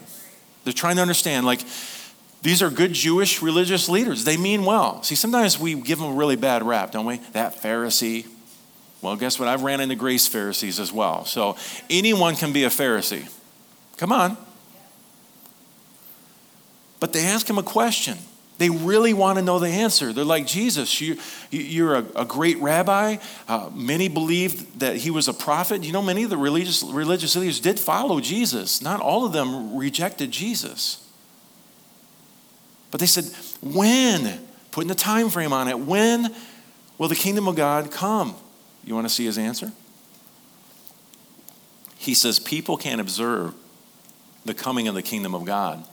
They're 0.65 0.73
trying 0.73 0.97
to 0.97 1.03
understand, 1.03 1.47
like, 1.47 1.61
these 2.43 2.63
are 2.63 2.71
good 2.71 2.93
Jewish 2.93 3.43
religious 3.43 3.89
leaders. 3.89 4.25
They 4.25 4.37
mean 4.37 4.65
well. 4.65 5.03
See, 5.03 5.15
sometimes 5.15 5.59
we 5.59 5.75
give 5.75 5.99
them 5.99 6.13
a 6.13 6.15
really 6.15 6.37
bad 6.37 6.63
rap, 6.63 6.93
don't 6.93 7.07
we? 7.07 7.19
That 7.33 7.61
Pharisee. 7.61 8.27
Well, 9.03 9.17
guess 9.17 9.39
what? 9.39 9.49
I've 9.49 9.63
ran 9.63 9.81
into 9.81 9.95
grace 9.95 10.27
Pharisees 10.27 10.81
as 10.81 10.93
well. 10.93 11.25
So 11.25 11.57
anyone 11.91 12.35
can 12.35 12.53
be 12.53 12.65
a 12.65 12.69
Pharisee. 12.69 13.31
Come 13.97 14.13
on. 14.13 14.37
But 16.99 17.13
they 17.13 17.25
ask 17.25 17.49
him 17.49 17.59
a 17.59 17.63
question. 17.63 18.19
They 18.59 18.71
really 18.71 19.13
want 19.13 19.39
to 19.39 19.45
know 19.45 19.59
the 19.59 19.69
answer. 19.69 20.15
They're 20.15 20.25
like, 20.25 20.47
Jesus, 20.47 20.99
you, 20.99 21.19
you're 21.51 21.97
a, 21.97 22.07
a 22.17 22.25
great 22.25 22.57
rabbi. 22.59 23.19
Uh, 23.47 23.69
many 23.75 24.09
believed 24.09 24.81
that 24.81 24.97
he 24.97 25.11
was 25.11 25.29
a 25.29 25.35
prophet. 25.35 25.85
You 25.85 25.93
know, 25.93 26.01
many 26.01 26.25
of 26.25 26.31
the 26.31 26.39
religious, 26.39 26.83
religious 26.83 27.37
leaders 27.37 27.61
did 27.61 27.79
follow 27.79 28.19
Jesus. 28.19 28.81
Not 28.81 29.01
all 29.01 29.27
of 29.27 29.33
them 29.33 29.77
rejected 29.77 30.31
Jesus. 30.31 31.07
But 32.91 33.01
they 33.01 33.07
said, 33.07 33.27
when? 33.61 34.41
Putting 34.71 34.91
a 34.91 34.95
time 34.95 35.29
frame 35.29 35.53
on 35.53 35.69
it. 35.69 35.79
When 35.79 36.35
will 36.97 37.09
the 37.09 37.15
kingdom 37.15 37.49
of 37.49 37.57
God 37.57 37.91
come? 37.91 38.37
You 38.87 38.95
want 38.95 39.07
to 39.07 39.13
see 39.13 39.27
his 39.27 39.37
answer? 39.37 39.73
He 41.99 42.15
says, 42.15 42.39
people 42.39 42.79
can't 42.79 43.01
observe 43.01 43.53
the 44.47 44.55
coming 44.55 44.89
of 44.89 44.95
the 44.95 45.03
kingdom 45.03 45.35
of 45.35 45.45
God 45.45 45.85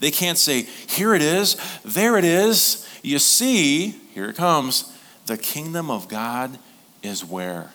they 0.00 0.10
can't 0.10 0.38
say, 0.38 0.62
here 0.62 1.14
it 1.14 1.22
is, 1.22 1.56
there 1.84 2.16
it 2.16 2.24
is. 2.24 2.86
You 3.02 3.18
see, 3.18 3.90
here 4.14 4.30
it 4.30 4.36
comes. 4.36 4.92
The 5.26 5.36
kingdom 5.36 5.90
of 5.90 6.08
God 6.08 6.58
is 7.02 7.24
where? 7.24 7.70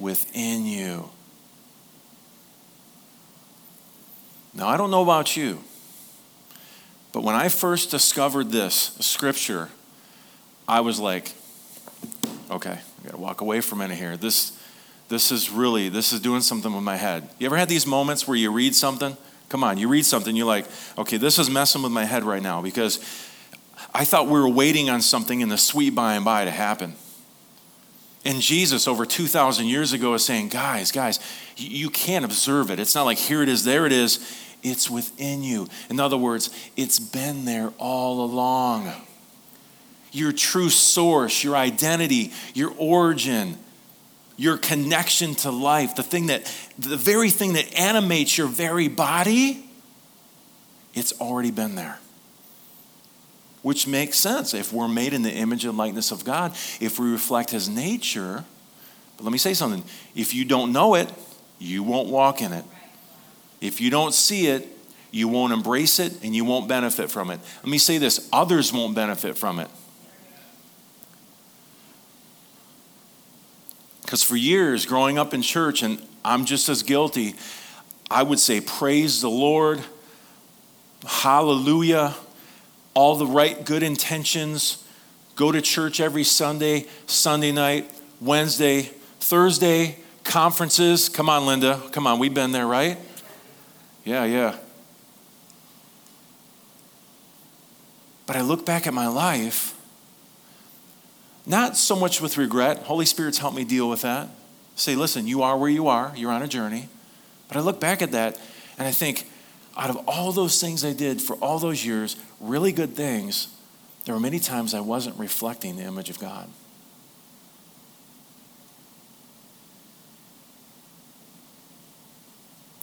Within 0.00 0.64
you. 0.64 1.10
Now, 4.54 4.68
I 4.68 4.76
don't 4.76 4.90
know 4.90 5.02
about 5.02 5.36
you, 5.36 5.62
but 7.12 7.22
when 7.22 7.34
I 7.34 7.48
first 7.48 7.90
discovered 7.90 8.50
this 8.50 8.96
scripture, 9.00 9.68
I 10.66 10.80
was 10.80 10.98
like, 10.98 11.32
okay, 12.50 12.78
I 13.04 13.08
gotta 13.08 13.18
walk 13.18 13.42
away 13.42 13.60
from 13.60 13.82
it 13.82 13.90
here. 13.90 14.16
This, 14.16 14.58
this 15.08 15.30
is 15.30 15.50
really, 15.50 15.90
this 15.90 16.12
is 16.12 16.20
doing 16.20 16.40
something 16.40 16.74
with 16.74 16.82
my 16.82 16.96
head. 16.96 17.28
You 17.38 17.46
ever 17.46 17.56
had 17.56 17.68
these 17.68 17.86
moments 17.86 18.26
where 18.26 18.36
you 18.36 18.50
read 18.50 18.74
something 18.74 19.16
Come 19.54 19.62
on, 19.62 19.78
you 19.78 19.86
read 19.86 20.04
something, 20.04 20.34
you're 20.34 20.48
like, 20.48 20.66
okay, 20.98 21.16
this 21.16 21.38
is 21.38 21.48
messing 21.48 21.82
with 21.82 21.92
my 21.92 22.04
head 22.04 22.24
right 22.24 22.42
now 22.42 22.60
because 22.60 22.98
I 23.94 24.04
thought 24.04 24.26
we 24.26 24.32
were 24.32 24.48
waiting 24.48 24.90
on 24.90 25.00
something 25.00 25.40
in 25.40 25.48
the 25.48 25.56
sweet 25.58 25.90
by 25.94 26.14
and 26.14 26.24
by 26.24 26.44
to 26.44 26.50
happen. 26.50 26.94
And 28.24 28.40
Jesus, 28.40 28.88
over 28.88 29.06
2,000 29.06 29.66
years 29.66 29.92
ago, 29.92 30.14
is 30.14 30.24
saying, 30.24 30.48
guys, 30.48 30.90
guys, 30.90 31.20
you 31.56 31.90
can't 31.90 32.24
observe 32.24 32.70
it. 32.70 32.80
It's 32.80 32.96
not 32.96 33.04
like 33.04 33.18
here 33.18 33.42
it 33.42 33.48
is, 33.48 33.64
there 33.64 33.86
it 33.86 33.92
is. 33.92 34.18
It's 34.64 34.90
within 34.90 35.44
you. 35.44 35.68
In 35.88 36.00
other 36.00 36.16
words, 36.16 36.50
it's 36.76 36.98
been 36.98 37.44
there 37.44 37.72
all 37.78 38.24
along. 38.24 38.90
Your 40.14 40.32
true 40.32 40.70
source, 40.70 41.44
your 41.44 41.56
identity, 41.56 42.32
your 42.54 42.72
origin, 42.78 43.58
your 44.36 44.56
connection 44.56 45.34
to 45.34 45.50
life, 45.50 45.94
the 45.96 46.02
thing 46.02 46.26
that, 46.28 46.44
the 46.78 46.96
very 46.96 47.28
thing 47.30 47.52
that 47.52 47.78
animates 47.78 48.38
your 48.38 48.46
very 48.46 48.88
body, 48.88 49.68
it's 50.94 51.12
already 51.20 51.50
been 51.50 51.74
there. 51.74 51.98
which 53.64 53.86
makes 53.86 54.18
sense. 54.18 54.52
If 54.52 54.74
we're 54.74 54.88
made 54.88 55.14
in 55.14 55.22
the 55.22 55.32
image 55.32 55.64
and 55.64 55.78
likeness 55.78 56.12
of 56.12 56.22
God, 56.22 56.52
if 56.80 56.98
we 56.98 57.10
reflect 57.10 57.48
his 57.50 57.66
nature, 57.66 58.44
but 59.16 59.24
let 59.24 59.32
me 59.32 59.38
say 59.38 59.54
something. 59.54 59.82
If 60.14 60.34
you 60.34 60.44
don't 60.44 60.70
know 60.70 60.94
it, 60.94 61.10
you 61.58 61.82
won't 61.82 62.10
walk 62.10 62.42
in 62.42 62.52
it. 62.52 62.64
If 63.62 63.80
you 63.80 63.88
don't 63.88 64.12
see 64.12 64.48
it, 64.48 64.68
you 65.10 65.28
won't 65.28 65.54
embrace 65.54 65.98
it 65.98 66.22
and 66.22 66.36
you 66.36 66.44
won't 66.44 66.68
benefit 66.68 67.10
from 67.10 67.30
it. 67.30 67.40
Let 67.62 67.68
me 67.68 67.78
say 67.78 67.96
this 67.96 68.28
others 68.34 68.70
won't 68.70 68.94
benefit 68.94 69.38
from 69.38 69.58
it. 69.58 69.68
Because 74.04 74.22
for 74.22 74.36
years, 74.36 74.86
growing 74.86 75.18
up 75.18 75.34
in 75.34 75.42
church, 75.42 75.82
and 75.82 76.00
I'm 76.24 76.44
just 76.44 76.68
as 76.68 76.82
guilty, 76.82 77.34
I 78.10 78.22
would 78.22 78.38
say, 78.38 78.60
Praise 78.60 79.20
the 79.20 79.30
Lord, 79.30 79.82
hallelujah, 81.06 82.14
all 82.92 83.16
the 83.16 83.26
right, 83.26 83.64
good 83.64 83.82
intentions, 83.82 84.84
go 85.36 85.50
to 85.50 85.60
church 85.60 86.00
every 86.00 86.24
Sunday, 86.24 86.86
Sunday 87.06 87.50
night, 87.50 87.90
Wednesday, 88.20 88.90
Thursday, 89.20 89.98
conferences. 90.22 91.08
Come 91.08 91.28
on, 91.28 91.46
Linda. 91.46 91.80
Come 91.92 92.06
on, 92.06 92.18
we've 92.18 92.34
been 92.34 92.52
there, 92.52 92.66
right? 92.66 92.98
Yeah, 94.04 94.24
yeah. 94.24 94.56
But 98.26 98.36
I 98.36 98.40
look 98.40 98.64
back 98.64 98.86
at 98.86 98.94
my 98.94 99.06
life, 99.06 99.73
not 101.46 101.76
so 101.76 101.94
much 101.94 102.20
with 102.20 102.38
regret. 102.38 102.78
Holy 102.84 103.04
Spirit's 103.04 103.38
helped 103.38 103.56
me 103.56 103.64
deal 103.64 103.88
with 103.88 104.02
that. 104.02 104.28
Say, 104.76 104.96
listen, 104.96 105.26
you 105.26 105.42
are 105.42 105.56
where 105.56 105.70
you 105.70 105.88
are, 105.88 106.12
you're 106.16 106.32
on 106.32 106.42
a 106.42 106.48
journey. 106.48 106.88
But 107.48 107.56
I 107.56 107.60
look 107.60 107.80
back 107.80 108.02
at 108.02 108.12
that 108.12 108.38
and 108.78 108.88
I 108.88 108.90
think, 108.90 109.28
out 109.76 109.90
of 109.90 109.96
all 110.08 110.32
those 110.32 110.60
things 110.60 110.84
I 110.84 110.92
did 110.92 111.20
for 111.20 111.34
all 111.36 111.58
those 111.58 111.84
years, 111.84 112.16
really 112.40 112.72
good 112.72 112.94
things, 112.94 113.48
there 114.04 114.14
were 114.14 114.20
many 114.20 114.38
times 114.38 114.74
I 114.74 114.80
wasn't 114.80 115.18
reflecting 115.18 115.76
the 115.76 115.82
image 115.82 116.10
of 116.10 116.18
God. 116.18 116.48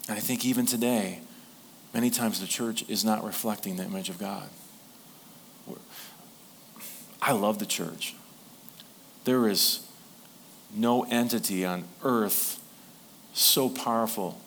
And 0.08 0.18
I 0.18 0.20
think 0.20 0.44
even 0.44 0.66
today, 0.66 1.20
many 1.94 2.10
times 2.10 2.40
the 2.40 2.46
church 2.46 2.84
is 2.88 3.04
not 3.04 3.24
reflecting 3.24 3.76
the 3.76 3.84
image 3.84 4.08
of 4.10 4.18
God. 4.18 4.48
I 7.22 7.32
love 7.32 7.58
the 7.58 7.66
church. 7.66 8.14
There 9.24 9.48
is 9.48 9.86
no 10.74 11.04
entity 11.04 11.64
on 11.64 11.84
earth 12.02 12.60
so 13.34 13.68
powerful 13.68 14.40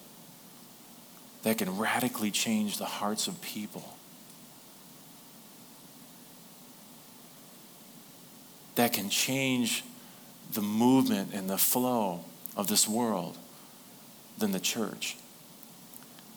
that 1.43 1.59
can 1.59 1.77
radically 1.77 2.31
change 2.31 2.77
the 2.77 2.85
hearts 2.85 3.27
of 3.27 3.41
people. 3.41 3.93
That 8.75 8.91
can 8.93 9.09
change 9.09 9.83
the 10.51 10.61
movement 10.61 11.33
and 11.33 11.49
the 11.49 11.57
flow 11.57 12.25
of 12.57 12.67
this 12.67 12.87
world 12.87 13.37
than 14.37 14.51
the 14.51 14.59
church, 14.59 15.15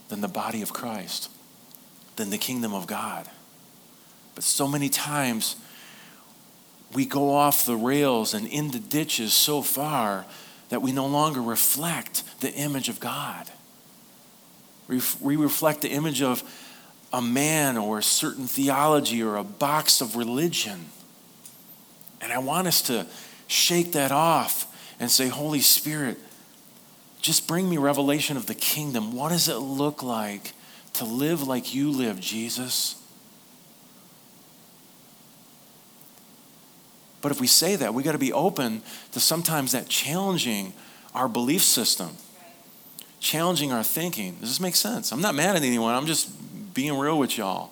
than 0.09 0.20
the 0.20 0.29
body 0.29 0.62
of 0.62 0.72
Christ, 0.72 1.31
than 2.16 2.31
the 2.31 2.38
kingdom 2.38 2.74
of 2.74 2.87
God. 2.87 3.29
But 4.35 4.44
so 4.44 4.68
many 4.68 4.88
times 4.88 5.57
we 6.94 7.05
go 7.07 7.35
off 7.35 7.66
the 7.66 7.77
rails 7.77 8.35
and 8.35 8.46
in 8.46 8.70
the 8.70 8.79
ditches 8.79 9.35
so 9.35 9.62
far 9.62 10.24
that 10.70 10.83
we 10.83 10.92
no 10.92 11.07
longer 11.07 11.40
reflect 11.40 12.22
the 12.40 12.53
image 12.53 12.88
of 12.88 13.01
God. 13.01 13.51
We 14.88 15.37
reflect 15.37 15.83
the 15.83 15.90
image 15.90 16.22
of 16.22 16.42
a 17.12 17.20
man 17.20 17.77
or 17.77 17.98
a 17.98 18.03
certain 18.03 18.46
theology 18.46 19.22
or 19.22 19.37
a 19.37 19.44
box 19.44 20.01
of 20.01 20.16
religion. 20.16 20.87
And 22.20 22.33
I 22.33 22.38
want 22.38 22.66
us 22.66 22.83
to 22.83 23.07
shake 23.46 23.92
that 23.92 24.12
off 24.12 24.66
and 24.98 25.11
say, 25.11 25.29
Holy 25.29 25.61
Spirit, 25.61 26.18
just 27.20 27.46
bring 27.46 27.68
me 27.68 27.77
revelation 27.77 28.37
of 28.37 28.46
the 28.46 28.55
kingdom. 28.55 29.12
What 29.12 29.29
does 29.31 29.48
it 29.48 29.57
look 29.57 30.03
like 30.03 30.53
to 30.94 31.05
live 31.05 31.46
like 31.46 31.74
you 31.74 31.90
live, 31.90 32.18
Jesus? 32.20 32.94
But 37.20 37.33
if 37.33 37.40
we 37.40 37.46
say 37.46 37.76
that, 37.76 37.94
we 37.94 38.02
got 38.02 38.12
to 38.12 38.18
be 38.18 38.33
open 38.33 38.83
to 39.12 39.20
sometimes 39.20 39.72
that 39.72 39.88
challenging 39.88 40.72
our 41.14 41.28
belief 41.28 41.62
system, 41.62 42.11
challenging 43.20 43.72
our 43.72 43.83
thinking. 43.83 44.37
Does 44.40 44.50
this 44.50 44.61
make 44.61 44.76
sense? 44.76 45.11
I'm 45.11 45.20
not 45.20 45.35
mad 45.35 45.57
at 45.57 45.62
anyone, 45.62 45.94
I'm 45.94 46.07
just 46.07 46.74
being 46.74 46.96
real 46.96 47.18
with 47.18 47.37
y'all. 47.37 47.70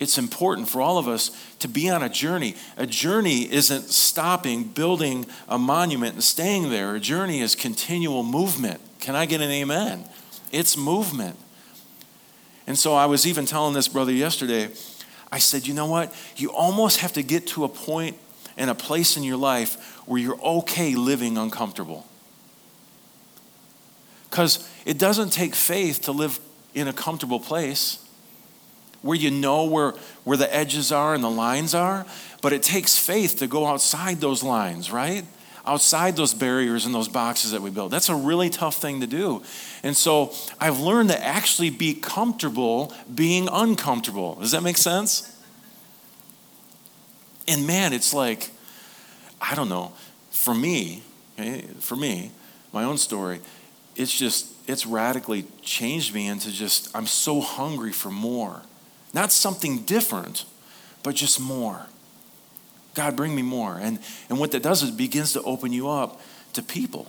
It's 0.00 0.18
important 0.18 0.68
for 0.68 0.80
all 0.80 0.98
of 0.98 1.06
us 1.06 1.30
to 1.60 1.68
be 1.68 1.88
on 1.88 2.02
a 2.02 2.08
journey. 2.08 2.56
A 2.76 2.86
journey 2.86 3.52
isn't 3.52 3.82
stopping, 3.90 4.64
building 4.64 5.26
a 5.48 5.58
monument, 5.58 6.14
and 6.14 6.24
staying 6.24 6.70
there. 6.70 6.96
A 6.96 7.00
journey 7.00 7.40
is 7.40 7.54
continual 7.54 8.24
movement. 8.24 8.80
Can 8.98 9.14
I 9.14 9.26
get 9.26 9.40
an 9.40 9.50
amen? 9.50 10.04
It's 10.50 10.76
movement. 10.76 11.36
And 12.66 12.76
so 12.76 12.94
I 12.94 13.06
was 13.06 13.26
even 13.26 13.46
telling 13.46 13.74
this 13.74 13.86
brother 13.86 14.10
yesterday 14.12 14.70
I 15.32 15.38
said, 15.38 15.66
you 15.66 15.72
know 15.72 15.86
what? 15.86 16.14
You 16.36 16.52
almost 16.52 17.00
have 17.00 17.14
to 17.14 17.22
get 17.22 17.46
to 17.48 17.64
a 17.64 17.68
point 17.68 18.18
and 18.58 18.68
a 18.68 18.74
place 18.74 19.16
in 19.16 19.22
your 19.22 19.38
life 19.38 19.96
where 20.06 20.20
you're 20.20 20.40
okay 20.40 20.94
living 20.94 21.38
uncomfortable. 21.38 22.06
Because 24.28 24.68
it 24.84 24.98
doesn't 24.98 25.30
take 25.30 25.54
faith 25.54 26.02
to 26.02 26.12
live 26.12 26.38
in 26.74 26.86
a 26.86 26.92
comfortable 26.92 27.40
place 27.40 27.98
where 29.00 29.16
you 29.16 29.30
know 29.30 29.64
where, 29.64 29.94
where 30.24 30.36
the 30.36 30.54
edges 30.54 30.92
are 30.92 31.14
and 31.14 31.24
the 31.24 31.30
lines 31.30 31.74
are, 31.74 32.06
but 32.40 32.52
it 32.52 32.62
takes 32.62 32.98
faith 32.98 33.38
to 33.38 33.46
go 33.46 33.66
outside 33.66 34.20
those 34.20 34.42
lines, 34.42 34.92
right? 34.92 35.24
Outside 35.64 36.16
those 36.16 36.34
barriers 36.34 36.86
and 36.86 36.94
those 36.94 37.08
boxes 37.08 37.52
that 37.52 37.62
we 37.62 37.70
build. 37.70 37.92
That's 37.92 38.08
a 38.08 38.16
really 38.16 38.50
tough 38.50 38.76
thing 38.76 39.00
to 39.00 39.06
do. 39.06 39.42
And 39.84 39.96
so 39.96 40.32
I've 40.60 40.80
learned 40.80 41.10
to 41.10 41.24
actually 41.24 41.70
be 41.70 41.94
comfortable 41.94 42.92
being 43.14 43.48
uncomfortable. 43.50 44.34
Does 44.36 44.50
that 44.50 44.62
make 44.62 44.76
sense? 44.76 45.28
And 47.46 47.66
man, 47.66 47.92
it's 47.92 48.12
like, 48.12 48.50
I 49.40 49.54
don't 49.54 49.68
know, 49.68 49.92
for 50.30 50.54
me, 50.54 51.02
okay, 51.38 51.62
for 51.80 51.96
me, 51.96 52.32
my 52.72 52.84
own 52.84 52.98
story, 52.98 53.40
it's 53.94 54.16
just, 54.16 54.52
it's 54.66 54.86
radically 54.86 55.44
changed 55.60 56.14
me 56.14 56.26
into 56.26 56.50
just, 56.50 56.94
I'm 56.96 57.06
so 57.06 57.40
hungry 57.40 57.92
for 57.92 58.10
more. 58.10 58.62
Not 59.14 59.30
something 59.30 59.82
different, 59.82 60.44
but 61.02 61.14
just 61.14 61.40
more. 61.40 61.86
God, 62.94 63.16
bring 63.16 63.34
me 63.34 63.42
more. 63.42 63.78
And, 63.78 63.98
and 64.28 64.38
what 64.38 64.52
that 64.52 64.62
does 64.62 64.82
is 64.82 64.90
begins 64.90 65.32
to 65.32 65.42
open 65.42 65.72
you 65.72 65.88
up 65.88 66.20
to 66.52 66.62
people. 66.62 67.06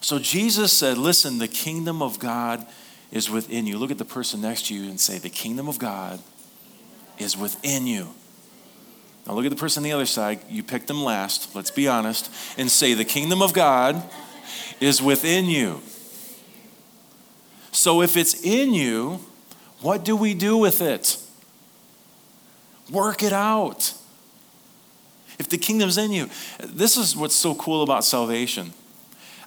So 0.00 0.18
Jesus 0.18 0.72
said, 0.72 0.98
Listen, 0.98 1.38
the 1.38 1.48
kingdom 1.48 2.02
of 2.02 2.18
God 2.18 2.66
is 3.10 3.30
within 3.30 3.66
you. 3.66 3.78
Look 3.78 3.90
at 3.90 3.98
the 3.98 4.04
person 4.04 4.40
next 4.40 4.66
to 4.66 4.74
you 4.74 4.88
and 4.88 5.00
say, 5.00 5.18
The 5.18 5.30
kingdom 5.30 5.68
of 5.68 5.78
God 5.78 6.20
is 7.18 7.36
within 7.36 7.86
you. 7.86 8.08
Now 9.26 9.32
look 9.32 9.46
at 9.46 9.50
the 9.50 9.56
person 9.56 9.80
on 9.80 9.84
the 9.84 9.92
other 9.92 10.06
side. 10.06 10.40
You 10.48 10.62
picked 10.62 10.86
them 10.86 11.02
last, 11.02 11.54
let's 11.54 11.70
be 11.70 11.88
honest, 11.88 12.30
and 12.58 12.70
say, 12.70 12.94
The 12.94 13.04
kingdom 13.04 13.42
of 13.42 13.52
God 13.52 14.02
is 14.80 15.00
within 15.00 15.46
you. 15.46 15.80
So 17.72 18.02
if 18.02 18.16
it's 18.16 18.44
in 18.44 18.74
you, 18.74 19.20
what 19.80 20.04
do 20.04 20.16
we 20.16 20.34
do 20.34 20.56
with 20.56 20.80
it? 20.80 21.18
Work 22.90 23.22
it 23.22 23.32
out. 23.32 23.94
If 25.38 25.48
the 25.48 25.58
kingdom's 25.58 25.98
in 25.98 26.12
you, 26.12 26.28
this 26.60 26.96
is 26.96 27.16
what's 27.16 27.34
so 27.34 27.54
cool 27.54 27.82
about 27.82 28.04
salvation. 28.04 28.72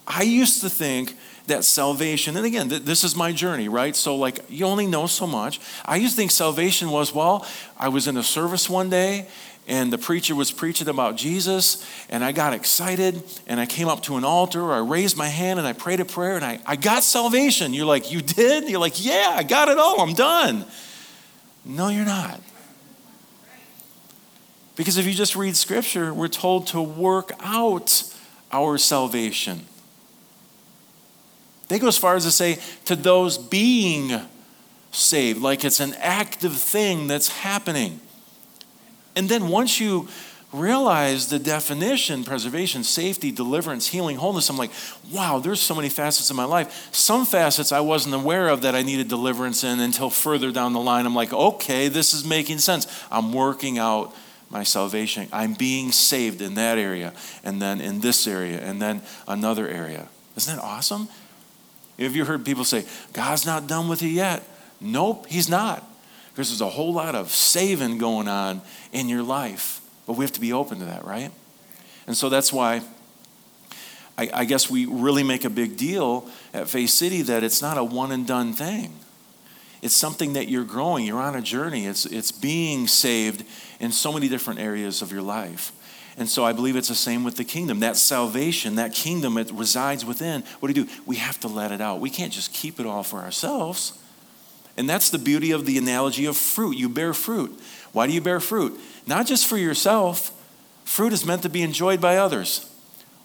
I 0.06 0.24
used 0.24 0.62
to 0.62 0.70
think 0.70 1.16
that 1.48 1.64
salvation, 1.64 2.36
and 2.38 2.46
again, 2.46 2.68
this 2.68 3.04
is 3.04 3.16
my 3.16 3.32
journey, 3.32 3.70
right? 3.70 3.96
So, 3.96 4.16
like, 4.16 4.40
you 4.50 4.66
only 4.66 4.86
know 4.86 5.08
so 5.08 5.26
much. 5.26 5.60
I 5.86 5.96
used 5.98 6.16
to 6.16 6.18
think 6.18 6.32
salvation 6.32 6.90
was, 6.90 7.14
well, 7.14 7.46
I 7.78 7.90
was 7.90 8.08
in 8.08 8.18
a 8.18 8.24
service 8.24 8.70
one 8.70 8.90
day 8.90 9.28
and 9.68 9.92
the 9.92 9.98
preacher 9.98 10.34
was 10.34 10.50
preaching 10.50 10.88
about 10.88 11.18
Jesus, 11.18 11.86
and 12.10 12.24
I 12.24 12.32
got 12.32 12.54
excited, 12.54 13.22
and 13.48 13.60
I 13.60 13.66
came 13.66 13.90
up 13.90 14.02
to 14.04 14.16
an 14.16 14.24
altar, 14.24 14.72
I 14.72 14.80
raised 14.80 15.18
my 15.18 15.28
hand, 15.28 15.60
and 15.60 15.68
I 15.68 15.74
prayed 15.74 16.00
a 16.00 16.06
prayer, 16.06 16.38
and 16.38 16.46
I, 16.46 16.60
I 16.66 16.78
got 16.78 17.04
salvation. 17.04 17.74
You're 17.74 17.86
like, 17.86 18.12
You 18.12 18.22
did? 18.22 18.70
You're 18.70 18.80
like, 18.80 19.04
Yeah, 19.04 19.34
I 19.36 19.44
got 19.44 19.68
it 19.68 19.78
all, 19.78 20.00
I'm 20.00 20.14
done. 20.14 20.66
No, 21.66 21.90
you're 21.90 22.06
not. 22.06 22.40
Because 24.78 24.98
if 24.98 25.06
you 25.06 25.14
just 25.14 25.36
read 25.36 25.58
scripture, 25.58 26.14
we're 26.14 26.30
told 26.30 26.68
to 26.68 26.82
work 26.82 27.34
out 27.42 28.04
our 28.52 28.78
salvation. 28.78 29.66
They 31.68 31.80
go 31.80 31.88
as 31.88 31.98
far 31.98 32.16
as 32.16 32.24
to 32.24 32.32
say, 32.32 32.60
to 32.86 32.96
those 32.96 33.38
being 33.38 34.22
saved, 34.92 35.42
like 35.42 35.66
it's 35.66 35.82
an 35.82 35.94
active 35.96 36.56
thing 36.56 37.08
that's 37.08 37.28
happening. 37.28 38.00
And 39.18 39.28
then 39.28 39.50
once 39.50 39.82
you 39.82 40.08
realize 40.54 41.28
the 41.28 41.40
definition 41.40 42.24
preservation, 42.24 42.84
safety, 42.84 43.32
deliverance, 43.32 43.88
healing, 43.88 44.16
wholeness. 44.16 44.50
I'm 44.50 44.58
like, 44.58 44.72
wow, 45.12 45.40
there's 45.40 45.60
so 45.60 45.76
many 45.76 45.90
facets 45.90 46.30
of 46.30 46.38
my 46.38 46.46
life. 46.46 46.90
Some 46.94 47.26
facets 47.26 47.74
I 47.74 47.82
wasn't 47.82 48.16
aware 48.16 48.48
of 48.48 48.62
that 48.62 48.74
I 48.74 48.82
needed 48.82 49.10
deliverance 49.10 49.66
in 49.66 49.82
until 49.82 50.10
further 50.10 50.52
down 50.52 50.72
the 50.72 50.80
line. 50.80 51.06
I'm 51.06 51.16
like, 51.16 51.34
okay, 51.34 51.90
this 51.90 52.14
is 52.14 52.24
making 52.24 52.60
sense. 52.60 52.88
I'm 53.12 53.34
working 53.34 53.78
out 53.78 54.16
my 54.50 54.64
salvation. 54.64 55.28
I'm 55.32 55.54
being 55.54 55.92
saved 55.92 56.42
in 56.42 56.56
that 56.56 56.78
area, 56.78 57.14
and 57.44 57.62
then 57.62 57.82
in 57.82 58.00
this 58.00 58.28
area, 58.28 58.60
and 58.60 58.82
then 58.82 59.02
another 59.28 59.68
area. 59.68 60.08
Isn't 60.36 60.56
that 60.56 60.64
awesome? 60.64 61.08
Have 62.00 62.16
you 62.16 62.26
heard 62.26 62.46
people 62.46 62.64
say, 62.64 62.86
God's 63.14 63.46
not 63.46 63.68
done 63.68 63.88
with 63.88 64.02
you 64.02 64.10
yet? 64.10 64.44
Nope, 64.80 65.26
He's 65.28 65.50
not. 65.50 65.84
Because 66.32 66.50
there's 66.50 66.62
a 66.62 66.70
whole 66.70 66.94
lot 66.94 67.16
of 67.16 67.32
saving 67.32 67.98
going 67.98 68.28
on 68.28 68.62
in 68.92 69.10
your 69.10 69.24
life. 69.24 69.82
But 70.06 70.14
we 70.14 70.24
have 70.24 70.34
to 70.34 70.42
be 70.42 70.54
open 70.54 70.80
to 70.80 70.86
that, 70.86 71.04
right? 71.04 71.32
And 72.06 72.16
so 72.16 72.30
that's 72.30 72.54
why 72.54 72.82
I, 74.18 74.30
I 74.34 74.46
guess 74.46 74.70
we 74.70 74.86
really 74.86 75.24
make 75.24 75.46
a 75.46 75.50
big 75.50 75.78
deal 75.78 76.30
at 76.54 76.70
Faith 76.70 76.92
City 76.92 77.24
that 77.24 77.44
it's 77.44 77.62
not 77.62 77.78
a 77.78 77.84
one 77.84 78.12
and 78.12 78.26
done 78.26 78.54
thing. 78.54 78.94
It's 79.82 79.94
something 79.94 80.34
that 80.34 80.48
you're 80.48 80.64
growing, 80.64 81.06
you're 81.06 81.22
on 81.22 81.36
a 81.36 81.42
journey, 81.42 81.86
it's, 81.86 82.06
it's 82.06 82.32
being 82.32 82.88
saved 82.88 83.46
in 83.80 83.92
so 83.92 84.12
many 84.12 84.28
different 84.28 84.60
areas 84.60 85.02
of 85.02 85.12
your 85.12 85.22
life. 85.22 85.72
And 86.18 86.28
so 86.28 86.44
I 86.44 86.52
believe 86.52 86.76
it's 86.76 86.88
the 86.88 86.96
same 86.96 87.24
with 87.24 87.38
the 87.38 87.44
kingdom. 87.44 87.80
That 87.82 87.96
salvation, 87.96 88.76
that 88.76 88.94
kingdom, 88.94 89.38
it 89.38 89.52
resides 89.52 90.04
within. 90.04 90.44
What 90.60 90.74
do 90.74 90.80
you 90.80 90.88
do? 90.88 90.94
We 91.06 91.18
have 91.18 91.40
to 91.42 91.48
let 91.48 91.72
it 91.72 91.80
out. 91.80 92.00
We 92.00 92.10
can't 92.10 92.34
just 92.34 92.54
keep 92.54 92.80
it 92.80 92.88
all 92.88 93.04
for 93.04 93.20
ourselves. 93.20 93.94
And 94.78 94.90
that's 94.90 95.12
the 95.12 95.20
beauty 95.20 95.52
of 95.52 95.68
the 95.68 95.78
analogy 95.78 96.26
of 96.26 96.36
fruit. 96.36 96.76
You 96.76 96.90
bear 96.90 97.14
fruit. 97.14 97.60
Why 97.92 98.08
do 98.08 98.14
you 98.14 98.22
bear 98.22 98.40
fruit? 98.40 98.80
Not 99.06 99.28
just 99.28 99.46
for 99.46 99.58
yourself. 99.58 100.32
Fruit 100.86 101.14
is 101.14 101.26
meant 101.26 101.44
to 101.44 101.50
be 101.50 101.62
enjoyed 101.62 102.02
by 102.02 102.18
others. 102.18 102.72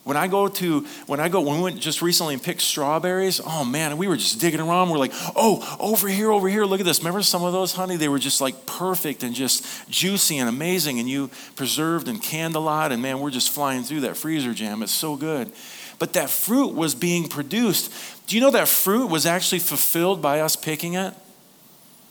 When 0.03 0.17
I 0.17 0.27
go 0.27 0.49
to, 0.49 0.85
when 1.07 1.21
I 1.21 1.29
go, 1.29 1.39
when 1.39 1.57
we 1.57 1.63
went 1.63 1.79
just 1.79 2.01
recently 2.01 2.33
and 2.33 2.43
picked 2.43 2.61
strawberries, 2.61 3.39
oh 3.45 3.63
man, 3.63 3.97
we 3.97 4.07
were 4.09 4.17
just 4.17 4.41
digging 4.41 4.59
around. 4.59 4.89
We're 4.89 4.97
like, 4.97 5.13
oh, 5.33 5.77
over 5.79 6.09
here, 6.09 6.29
over 6.29 6.49
here, 6.49 6.65
look 6.65 6.81
at 6.81 6.85
this. 6.85 6.99
Remember 6.99 7.21
some 7.21 7.43
of 7.43 7.53
those, 7.53 7.73
honey? 7.73 7.95
They 7.95 8.09
were 8.09 8.19
just 8.19 8.41
like 8.41 8.65
perfect 8.65 9.23
and 9.23 9.33
just 9.33 9.65
juicy 9.89 10.39
and 10.39 10.49
amazing. 10.49 10.99
And 10.99 11.09
you 11.09 11.29
preserved 11.55 12.09
and 12.09 12.21
canned 12.21 12.55
a 12.55 12.59
lot. 12.59 12.91
And 12.91 13.01
man, 13.01 13.21
we're 13.21 13.31
just 13.31 13.49
flying 13.51 13.83
through 13.83 14.01
that 14.01 14.17
freezer 14.17 14.53
jam. 14.53 14.83
It's 14.83 14.91
so 14.91 15.15
good. 15.15 15.51
But 15.99 16.13
that 16.13 16.29
fruit 16.29 16.73
was 16.73 16.95
being 16.95 17.29
produced. 17.29 17.93
Do 18.27 18.35
you 18.35 18.41
know 18.41 18.51
that 18.51 18.67
fruit 18.67 19.07
was 19.07 19.25
actually 19.25 19.59
fulfilled 19.59 20.21
by 20.21 20.41
us 20.41 20.57
picking 20.57 20.95
it? 20.95 21.13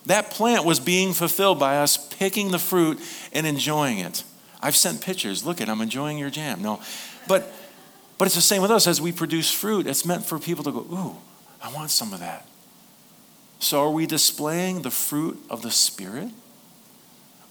That 0.06 0.30
plant 0.30 0.64
was 0.64 0.80
being 0.80 1.12
fulfilled 1.12 1.58
by 1.58 1.76
us 1.76 1.96
picking 1.96 2.52
the 2.52 2.58
fruit 2.58 3.00
and 3.34 3.46
enjoying 3.46 3.98
it. 3.98 4.24
I've 4.62 4.76
sent 4.76 5.02
pictures. 5.02 5.44
Look 5.44 5.60
at, 5.60 5.68
I'm 5.68 5.80
enjoying 5.82 6.16
your 6.16 6.30
jam. 6.30 6.62
No, 6.62 6.80
but 7.28 7.52
but 8.22 8.26
it's 8.26 8.36
the 8.36 8.40
same 8.40 8.62
with 8.62 8.70
us. 8.70 8.86
As 8.86 9.00
we 9.00 9.10
produce 9.10 9.50
fruit, 9.50 9.84
it's 9.84 10.06
meant 10.06 10.24
for 10.24 10.38
people 10.38 10.62
to 10.62 10.70
go, 10.70 10.86
Ooh, 10.92 11.16
I 11.60 11.72
want 11.72 11.90
some 11.90 12.12
of 12.12 12.20
that. 12.20 12.46
So 13.58 13.82
are 13.82 13.90
we 13.90 14.06
displaying 14.06 14.82
the 14.82 14.92
fruit 14.92 15.44
of 15.50 15.62
the 15.62 15.72
Spirit? 15.72 16.28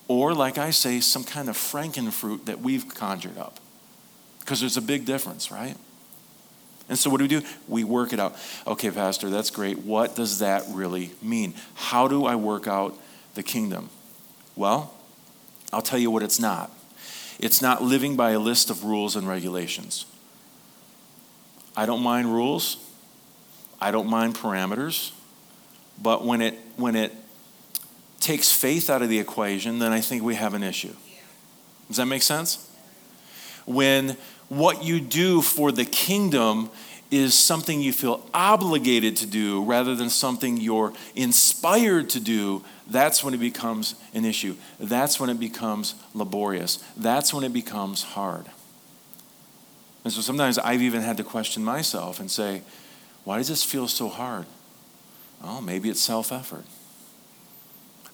Or, 0.07 0.33
like 0.33 0.57
I 0.57 0.71
say, 0.71 1.01
some 1.01 1.25
kind 1.25 1.49
of 1.49 1.57
frankenfruit 1.57 2.45
that 2.45 2.61
we've 2.61 2.87
conjured 2.87 3.37
up? 3.37 3.59
Because 4.39 4.61
there's 4.61 4.77
a 4.77 4.81
big 4.81 5.03
difference, 5.03 5.51
right? 5.51 5.75
And 6.87 6.97
so, 6.97 7.09
what 7.09 7.17
do 7.17 7.25
we 7.25 7.27
do? 7.27 7.41
We 7.67 7.83
work 7.83 8.13
it 8.13 8.21
out. 8.21 8.37
Okay, 8.65 8.91
Pastor, 8.91 9.29
that's 9.29 9.49
great. 9.49 9.79
What 9.79 10.15
does 10.15 10.39
that 10.39 10.63
really 10.69 11.11
mean? 11.21 11.53
How 11.73 12.07
do 12.07 12.23
I 12.23 12.37
work 12.37 12.65
out 12.65 12.97
the 13.33 13.43
kingdom? 13.43 13.89
Well, 14.55 14.93
I'll 15.73 15.81
tell 15.81 15.99
you 15.99 16.09
what 16.11 16.23
it's 16.23 16.39
not. 16.39 16.71
It's 17.39 17.61
not 17.61 17.83
living 17.83 18.15
by 18.15 18.31
a 18.31 18.39
list 18.39 18.69
of 18.69 18.85
rules 18.85 19.17
and 19.17 19.27
regulations. 19.27 20.05
I 21.75 21.85
don't 21.85 22.03
mind 22.03 22.33
rules. 22.33 22.77
I 23.79 23.91
don't 23.91 24.09
mind 24.09 24.35
parameters. 24.35 25.11
But 26.01 26.25
when 26.25 26.41
it, 26.41 26.57
when 26.77 26.95
it 26.95 27.13
takes 28.19 28.51
faith 28.51 28.89
out 28.89 29.01
of 29.01 29.09
the 29.09 29.19
equation, 29.19 29.79
then 29.79 29.91
I 29.91 30.01
think 30.01 30.23
we 30.23 30.35
have 30.35 30.53
an 30.53 30.63
issue. 30.63 30.93
Does 31.87 31.97
that 31.97 32.05
make 32.05 32.21
sense? 32.21 32.69
When 33.65 34.17
what 34.47 34.83
you 34.83 34.99
do 34.99 35.41
for 35.41 35.71
the 35.71 35.85
kingdom 35.85 36.69
is 37.09 37.33
something 37.33 37.81
you 37.81 37.91
feel 37.91 38.25
obligated 38.33 39.17
to 39.17 39.25
do 39.25 39.63
rather 39.63 39.95
than 39.95 40.09
something 40.09 40.57
you're 40.57 40.93
inspired 41.13 42.09
to 42.09 42.19
do, 42.21 42.63
that's 42.87 43.23
when 43.23 43.33
it 43.33 43.39
becomes 43.39 43.95
an 44.13 44.23
issue. 44.23 44.55
That's 44.79 45.19
when 45.19 45.29
it 45.29 45.39
becomes 45.39 45.95
laborious. 46.13 46.77
That's 46.95 47.33
when 47.33 47.43
it 47.43 47.51
becomes 47.51 48.03
hard. 48.03 48.45
And 50.03 50.11
so 50.11 50.21
sometimes 50.21 50.57
I've 50.57 50.81
even 50.81 51.01
had 51.01 51.17
to 51.17 51.23
question 51.23 51.63
myself 51.63 52.19
and 52.19 52.29
say, 52.29 52.61
why 53.23 53.37
does 53.37 53.49
this 53.49 53.63
feel 53.63 53.87
so 53.87 54.09
hard? 54.09 54.45
Oh, 55.43 55.61
maybe 55.61 55.89
it's 55.89 56.01
self 56.01 56.31
effort. 56.31 56.65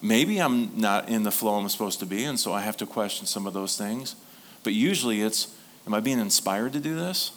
Maybe 0.00 0.38
I'm 0.38 0.78
not 0.78 1.08
in 1.08 1.24
the 1.24 1.30
flow 1.30 1.54
I'm 1.54 1.68
supposed 1.68 1.98
to 2.00 2.06
be, 2.06 2.24
and 2.24 2.38
so 2.38 2.52
I 2.52 2.60
have 2.60 2.76
to 2.78 2.86
question 2.86 3.26
some 3.26 3.46
of 3.46 3.52
those 3.52 3.76
things. 3.76 4.14
But 4.62 4.72
usually 4.72 5.22
it's, 5.22 5.54
am 5.86 5.94
I 5.94 6.00
being 6.00 6.20
inspired 6.20 6.72
to 6.74 6.80
do 6.80 6.94
this? 6.94 7.32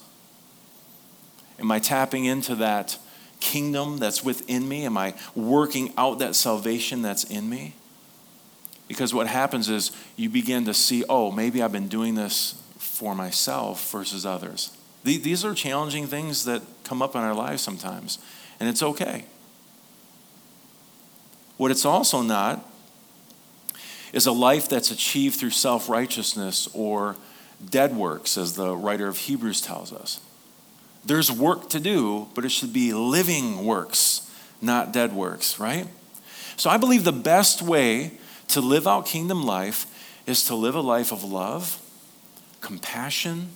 Am 1.59 1.71
I 1.71 1.79
tapping 1.79 2.25
into 2.25 2.55
that 2.55 2.97
kingdom 3.39 3.97
that's 3.97 4.23
within 4.23 4.67
me? 4.67 4.85
Am 4.85 4.97
I 4.97 5.15
working 5.35 5.93
out 5.97 6.19
that 6.19 6.35
salvation 6.35 7.01
that's 7.01 7.23
in 7.23 7.49
me? 7.49 7.75
Because 8.87 9.13
what 9.13 9.27
happens 9.27 9.69
is 9.69 9.91
you 10.15 10.29
begin 10.29 10.65
to 10.65 10.73
see, 10.73 11.03
oh, 11.07 11.31
maybe 11.31 11.63
I've 11.63 11.71
been 11.71 11.87
doing 11.87 12.15
this 12.15 12.61
for 13.01 13.15
myself 13.15 13.91
versus 13.91 14.27
others. 14.27 14.77
These 15.03 15.43
are 15.43 15.55
challenging 15.55 16.05
things 16.05 16.45
that 16.45 16.61
come 16.83 17.01
up 17.01 17.15
in 17.15 17.21
our 17.21 17.33
lives 17.33 17.63
sometimes, 17.63 18.19
and 18.59 18.69
it's 18.69 18.83
okay. 18.83 19.25
What 21.57 21.71
it's 21.71 21.83
also 21.83 22.21
not 22.21 22.63
is 24.13 24.27
a 24.27 24.31
life 24.31 24.69
that's 24.69 24.91
achieved 24.91 25.39
through 25.39 25.49
self 25.49 25.89
righteousness 25.89 26.69
or 26.75 27.15
dead 27.67 27.95
works, 27.95 28.37
as 28.37 28.53
the 28.53 28.75
writer 28.75 29.07
of 29.07 29.17
Hebrews 29.17 29.61
tells 29.61 29.91
us. 29.91 30.19
There's 31.03 31.31
work 31.31 31.71
to 31.71 31.79
do, 31.79 32.27
but 32.35 32.45
it 32.45 32.49
should 32.49 32.71
be 32.71 32.93
living 32.93 33.65
works, 33.65 34.31
not 34.61 34.93
dead 34.93 35.11
works, 35.11 35.59
right? 35.59 35.87
So 36.55 36.69
I 36.69 36.77
believe 36.77 37.03
the 37.03 37.11
best 37.11 37.63
way 37.63 38.11
to 38.49 38.61
live 38.61 38.85
out 38.85 39.07
kingdom 39.07 39.43
life 39.43 39.87
is 40.27 40.43
to 40.45 40.55
live 40.55 40.75
a 40.75 40.81
life 40.81 41.11
of 41.11 41.23
love 41.23 41.80
compassion, 42.61 43.49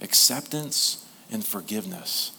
acceptance, 0.00 1.04
and 1.30 1.44
forgiveness. 1.44 2.32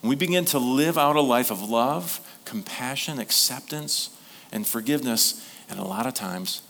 When 0.00 0.10
we 0.10 0.16
begin 0.16 0.44
to 0.46 0.58
live 0.58 0.98
out 0.98 1.16
a 1.16 1.20
life 1.20 1.50
of 1.50 1.62
love, 1.62 2.20
compassion, 2.44 3.18
acceptance, 3.18 4.10
and 4.52 4.66
forgiveness, 4.66 5.46
and 5.68 5.78
a 5.78 5.84
lot 5.84 6.06
of 6.06 6.14
times 6.14 6.62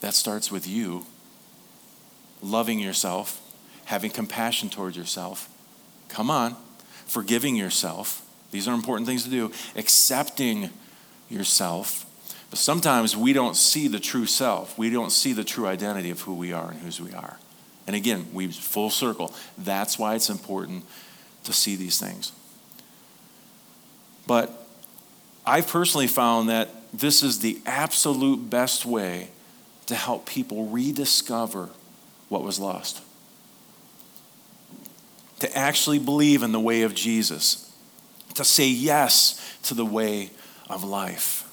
that 0.00 0.14
starts 0.14 0.50
with 0.50 0.66
you 0.66 1.04
loving 2.42 2.78
yourself, 2.78 3.40
having 3.84 4.10
compassion 4.10 4.70
towards 4.70 4.96
yourself. 4.96 5.48
Come 6.08 6.30
on, 6.30 6.56
forgiving 7.06 7.56
yourself. 7.56 8.26
These 8.50 8.66
are 8.66 8.74
important 8.74 9.06
things 9.06 9.24
to 9.24 9.30
do. 9.30 9.52
Accepting 9.76 10.70
yourself 11.28 12.06
but 12.50 12.58
sometimes 12.58 13.16
we 13.16 13.32
don't 13.32 13.56
see 13.56 13.86
the 13.86 14.00
true 14.00 14.26
self. 14.26 14.76
We 14.76 14.90
don't 14.90 15.10
see 15.10 15.32
the 15.32 15.44
true 15.44 15.66
identity 15.66 16.10
of 16.10 16.20
who 16.22 16.34
we 16.34 16.52
are 16.52 16.72
and 16.72 16.80
whose 16.80 17.00
we 17.00 17.12
are. 17.12 17.38
And 17.86 17.94
again, 17.94 18.26
we 18.32 18.48
full 18.48 18.90
circle. 18.90 19.32
That's 19.56 19.98
why 19.98 20.16
it's 20.16 20.28
important 20.28 20.84
to 21.44 21.52
see 21.52 21.76
these 21.76 21.98
things. 21.98 22.32
But 24.26 24.52
I've 25.46 25.68
personally 25.68 26.06
found 26.06 26.48
that 26.48 26.68
this 26.92 27.22
is 27.22 27.40
the 27.40 27.60
absolute 27.66 28.50
best 28.50 28.84
way 28.84 29.28
to 29.86 29.94
help 29.94 30.26
people 30.26 30.66
rediscover 30.66 31.68
what 32.28 32.42
was 32.42 32.58
lost. 32.58 33.00
To 35.40 35.56
actually 35.56 35.98
believe 35.98 36.42
in 36.42 36.52
the 36.52 36.60
way 36.60 36.82
of 36.82 36.94
Jesus, 36.94 37.72
to 38.34 38.44
say 38.44 38.68
yes 38.68 39.58
to 39.64 39.74
the 39.74 39.86
way 39.86 40.30
of 40.68 40.84
life. 40.84 41.49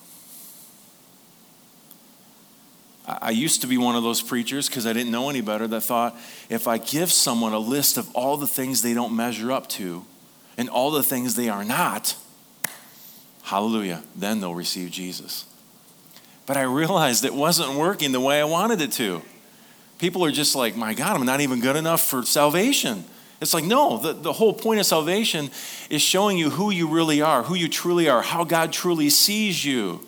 I 3.07 3.31
used 3.31 3.61
to 3.61 3.67
be 3.67 3.77
one 3.77 3.95
of 3.95 4.03
those 4.03 4.21
preachers 4.21 4.67
because 4.67 4.85
I 4.85 4.91
didn't 4.91 5.11
know 5.11 5.29
any 5.29 5.39
better 5.39 5.65
that 5.67 5.81
thought 5.81 6.17
if 6.49 6.67
I 6.67 6.77
give 6.77 7.09
someone 7.11 7.53
a 7.53 7.59
list 7.59 7.97
of 7.97 8.13
all 8.13 8.35
the 8.35 8.47
things 8.47 8.81
they 8.81 8.93
don't 8.93 9.15
measure 9.15 9.51
up 9.51 9.69
to 9.69 10.05
and 10.57 10.69
all 10.69 10.91
the 10.91 11.03
things 11.03 11.35
they 11.35 11.47
are 11.47 11.63
not, 11.63 12.15
hallelujah, 13.43 14.03
then 14.13 14.41
they'll 14.41 14.53
receive 14.53 14.91
Jesus. 14.91 15.45
But 16.45 16.57
I 16.57 16.63
realized 16.63 17.23
it 17.23 17.33
wasn't 17.33 17.77
working 17.77 18.11
the 18.11 18.19
way 18.19 18.41
I 18.41 18.43
wanted 18.43 18.81
it 18.81 18.91
to. 18.93 19.21
People 19.99 20.25
are 20.25 20.31
just 20.31 20.53
like, 20.53 20.75
my 20.75 20.93
God, 20.93 21.15
I'm 21.15 21.25
not 21.25 21.39
even 21.39 21.61
good 21.61 21.77
enough 21.77 22.05
for 22.05 22.23
salvation. 22.23 23.05
It's 23.39 23.53
like, 23.53 23.63
no, 23.63 23.97
the, 23.99 24.13
the 24.13 24.33
whole 24.33 24.53
point 24.53 24.79
of 24.79 24.85
salvation 24.85 25.49
is 25.89 26.01
showing 26.01 26.37
you 26.37 26.49
who 26.49 26.71
you 26.71 26.87
really 26.87 27.21
are, 27.21 27.43
who 27.43 27.55
you 27.55 27.69
truly 27.69 28.09
are, 28.09 28.21
how 28.21 28.43
God 28.43 28.73
truly 28.73 29.09
sees 29.09 29.63
you. 29.63 30.05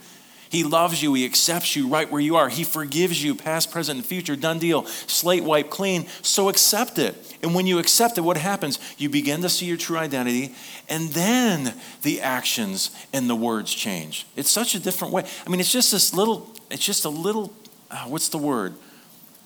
He 0.49 0.63
loves 0.63 1.01
you. 1.01 1.13
He 1.13 1.25
accepts 1.25 1.75
you 1.75 1.87
right 1.87 2.09
where 2.09 2.19
you 2.19 2.35
are. 2.35 2.49
He 2.49 2.63
forgives 2.63 3.23
you, 3.23 3.35
past, 3.35 3.71
present, 3.71 3.99
and 3.99 4.05
future. 4.05 4.35
Done 4.35 4.57
deal. 4.57 4.85
Slate 4.85 5.43
wiped 5.43 5.69
clean. 5.69 6.07
So 6.23 6.49
accept 6.49 6.97
it. 6.97 7.15
And 7.43 7.53
when 7.53 7.67
you 7.67 7.77
accept 7.79 8.17
it, 8.17 8.21
what 8.21 8.37
happens? 8.37 8.79
You 8.97 9.09
begin 9.09 9.43
to 9.43 9.49
see 9.49 9.65
your 9.65 9.77
true 9.77 9.97
identity, 9.97 10.53
and 10.89 11.09
then 11.09 11.73
the 12.01 12.21
actions 12.21 12.91
and 13.13 13.29
the 13.29 13.35
words 13.35 13.73
change. 13.73 14.25
It's 14.35 14.49
such 14.49 14.75
a 14.75 14.79
different 14.79 15.13
way. 15.13 15.23
I 15.45 15.49
mean, 15.49 15.59
it's 15.59 15.71
just 15.71 15.91
this 15.91 16.13
little, 16.13 16.53
it's 16.69 16.83
just 16.83 17.05
a 17.05 17.09
little, 17.09 17.53
uh, 17.91 18.05
what's 18.05 18.29
the 18.29 18.37
word? 18.37 18.73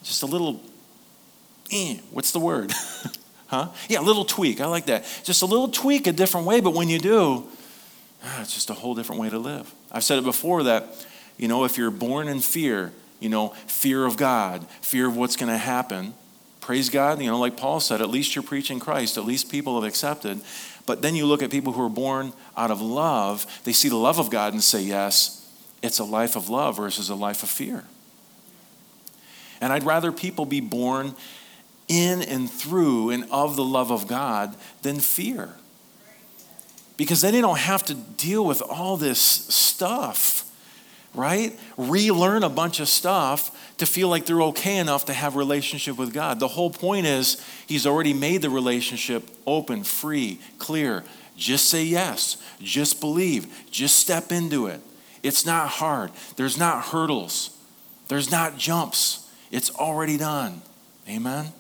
Just 0.04 0.24
a 0.24 0.26
little, 0.26 0.60
eh, 1.72 1.98
what's 2.12 2.32
the 2.32 2.40
word? 2.40 2.72
huh? 3.48 3.70
Yeah, 3.90 4.00
a 4.00 4.02
little 4.02 4.26
tweak. 4.26 4.60
I 4.60 4.66
like 4.66 4.88
that. 4.88 5.06
Just 5.24 5.42
a 5.42 5.46
little 5.46 5.68
tweak, 5.68 6.08
a 6.08 6.14
different 6.14 6.48
way, 6.48 6.62
but 6.62 6.74
when 6.74 6.90
you 6.90 6.98
do, 6.98 7.46
ah, 8.24 8.42
it's 8.42 8.54
just 8.54 8.70
a 8.70 8.74
whole 8.74 8.96
different 8.96 9.22
way 9.22 9.30
to 9.30 9.38
live. 9.38 9.72
I've 9.94 10.04
said 10.04 10.18
it 10.18 10.24
before 10.24 10.64
that, 10.64 11.06
you 11.38 11.48
know, 11.48 11.64
if 11.66 11.78
you're 11.78 11.92
born 11.92 12.28
in 12.28 12.40
fear, 12.40 12.92
you 13.20 13.30
know, 13.30 13.50
fear 13.68 14.06
of 14.06 14.18
God, 14.18 14.68
fear 14.82 15.08
of 15.08 15.16
what's 15.16 15.36
going 15.36 15.52
to 15.52 15.58
happen, 15.58 16.14
praise 16.62 16.90
God, 16.90 17.22
you 17.22 17.30
know, 17.30 17.40
like 17.40 17.58
Paul 17.58 17.80
said, 17.80 18.02
at 18.02 18.10
least 18.10 18.36
you're 18.36 18.44
preaching 18.44 18.80
Christ, 18.80 19.18
at 19.18 19.26
least 19.26 19.52
people 19.52 19.80
have 19.80 19.88
accepted. 19.88 20.42
But 20.86 21.02
then 21.02 21.16
you 21.16 21.26
look 21.26 21.44
at 21.44 21.52
people 21.52 21.74
who 21.74 21.86
are 21.86 21.90
born 21.90 22.34
out 22.58 22.72
of 22.72 22.82
love, 22.82 23.46
they 23.64 23.72
see 23.72 23.90
the 23.90 23.96
love 23.96 24.20
of 24.20 24.30
God 24.30 24.54
and 24.54 24.64
say, 24.64 24.82
yes, 24.82 25.40
it's 25.82 26.00
a 26.00 26.04
life 26.04 26.36
of 26.36 26.50
love 26.50 26.78
versus 26.78 27.10
a 27.10 27.16
life 27.16 27.44
of 27.44 27.50
fear. 27.50 27.84
And 29.62 29.72
I'd 29.72 29.84
rather 29.84 30.12
people 30.12 30.46
be 30.46 30.60
born 30.60 31.14
in 31.88 32.22
and 32.22 32.50
through 32.50 33.12
and 33.12 33.26
of 33.32 33.56
the 33.56 33.64
love 33.64 33.92
of 33.92 34.08
God 34.08 34.56
than 34.82 35.00
fear 35.00 35.54
because 37.04 37.20
then 37.20 37.34
they 37.34 37.42
don't 37.42 37.60
have 37.60 37.84
to 37.84 37.96
deal 37.96 38.46
with 38.46 38.62
all 38.62 38.96
this 38.96 39.20
stuff, 39.20 40.50
right? 41.14 41.60
Relearn 41.76 42.44
a 42.44 42.50
bunch 42.50 42.80
of 42.80 42.88
stuff 42.88 43.76
to 43.78 43.86
feel 43.86 44.08
like 44.08 44.26
they're 44.26 44.42
okay 44.44 44.78
enough 44.78 45.04
to 45.06 45.14
have 45.14 45.36
relationship 45.36 45.98
with 45.98 46.14
God. 46.14 46.40
The 46.40 46.48
whole 46.48 46.70
point 46.70 47.06
is 47.06 47.46
he's 47.68 47.86
already 47.86 48.14
made 48.14 48.42
the 48.42 48.50
relationship 48.50 49.30
open, 49.46 49.84
free, 49.84 50.40
clear. 50.60 51.04
Just 51.36 51.68
say 51.68 51.84
yes. 51.84 52.38
Just 52.62 53.02
believe. 53.02 53.54
Just 53.70 53.98
step 53.98 54.32
into 54.32 54.68
it. 54.68 54.80
It's 55.24 55.46
not 55.46 55.68
hard. 55.68 56.12
There's 56.38 56.58
not 56.58 56.86
hurdles. 56.86 57.50
There's 58.08 58.32
not 58.32 58.58
jumps. 58.58 59.30
It's 59.52 59.70
already 59.76 60.16
done. 60.16 60.62
Amen. 61.10 61.52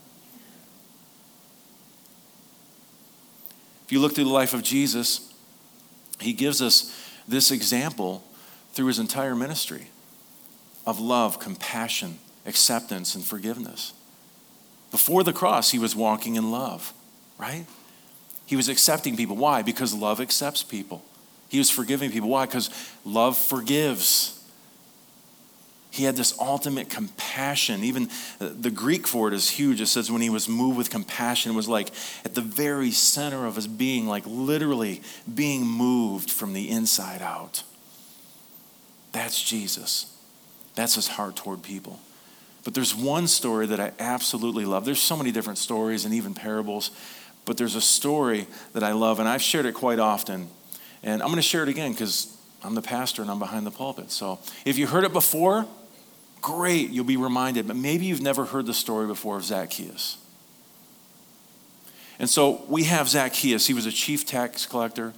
If 3.85 3.91
you 3.91 3.99
look 3.99 4.15
through 4.15 4.23
the 4.23 4.29
life 4.29 4.53
of 4.53 4.63
Jesus, 4.63 5.32
he 6.23 6.33
gives 6.33 6.61
us 6.61 6.93
this 7.27 7.51
example 7.51 8.23
through 8.73 8.87
his 8.87 8.99
entire 8.99 9.35
ministry 9.35 9.87
of 10.85 10.99
love, 10.99 11.39
compassion, 11.39 12.19
acceptance, 12.45 13.15
and 13.15 13.23
forgiveness. 13.23 13.93
Before 14.91 15.23
the 15.23 15.33
cross, 15.33 15.71
he 15.71 15.79
was 15.79 15.95
walking 15.95 16.35
in 16.35 16.51
love, 16.51 16.93
right? 17.37 17.65
He 18.45 18.55
was 18.55 18.69
accepting 18.69 19.15
people. 19.15 19.35
Why? 19.35 19.61
Because 19.61 19.93
love 19.93 20.19
accepts 20.19 20.63
people. 20.63 21.03
He 21.49 21.57
was 21.57 21.69
forgiving 21.69 22.11
people. 22.11 22.29
Why? 22.29 22.45
Because 22.45 22.69
love 23.05 23.37
forgives. 23.37 24.42
He 25.93 26.05
had 26.05 26.15
this 26.15 26.35
ultimate 26.39 26.89
compassion. 26.89 27.83
Even 27.83 28.09
uh, 28.41 28.49
the 28.59 28.71
Greek 28.71 29.05
for 29.05 29.27
it 29.27 29.33
is 29.35 29.51
huge. 29.51 29.79
It 29.79 29.85
says 29.85 30.09
when 30.09 30.23
he 30.23 30.29
was 30.31 30.49
moved 30.49 30.75
with 30.75 30.89
compassion, 30.89 31.51
it 31.51 31.55
was 31.55 31.69
like 31.69 31.89
at 32.25 32.33
the 32.33 32.41
very 32.41 32.89
center 32.89 33.45
of 33.45 33.57
his 33.57 33.67
being, 33.67 34.07
like 34.07 34.23
literally 34.25 35.03
being 35.31 35.67
moved 35.67 36.31
from 36.31 36.53
the 36.53 36.67
inside 36.67 37.21
out. 37.21 37.61
That's 39.11 39.39
Jesus. 39.39 40.17
That's 40.73 40.95
his 40.95 41.09
heart 41.09 41.35
toward 41.35 41.61
people. 41.61 41.99
But 42.63 42.73
there's 42.73 42.95
one 42.95 43.27
story 43.27 43.67
that 43.67 43.79
I 43.79 43.91
absolutely 43.99 44.65
love. 44.65 44.85
There's 44.85 44.99
so 44.99 45.15
many 45.15 45.31
different 45.31 45.59
stories 45.59 46.05
and 46.05 46.13
even 46.15 46.33
parables, 46.33 46.89
but 47.45 47.55
there's 47.55 47.75
a 47.75 47.81
story 47.81 48.47
that 48.71 48.81
I 48.81 48.93
love, 48.93 49.19
and 49.19 49.29
I've 49.29 49.43
shared 49.43 49.67
it 49.67 49.75
quite 49.75 49.99
often. 49.99 50.47
And 51.03 51.21
I'm 51.21 51.27
going 51.27 51.35
to 51.35 51.43
share 51.43 51.61
it 51.61 51.69
again 51.69 51.91
because 51.91 52.35
I'm 52.63 52.73
the 52.73 52.81
pastor 52.81 53.21
and 53.21 53.29
I'm 53.29 53.37
behind 53.37 53.67
the 53.67 53.71
pulpit. 53.71 54.09
So 54.09 54.39
if 54.65 54.79
you 54.79 54.87
heard 54.87 55.03
it 55.03 55.13
before, 55.13 55.67
Great, 56.43 56.89
you'll 56.89 57.05
be 57.05 57.15
reminded, 57.15 57.67
but 57.67 57.77
maybe 57.77 58.05
you've 58.05 58.21
never 58.21 58.43
heard 58.43 58.65
the 58.65 58.73
story 58.73 59.07
before 59.07 59.37
of 59.37 59.45
Zacchaeus. 59.45 60.17
And 62.19 62.29
so 62.29 62.65
we 62.67 62.83
have 62.83 63.07
Zacchaeus. 63.07 63.65
He 63.65 63.73
was 63.73 63.85
a 63.85 63.91
chief 63.91 64.25
tax 64.25 64.65
collector 64.65 65.13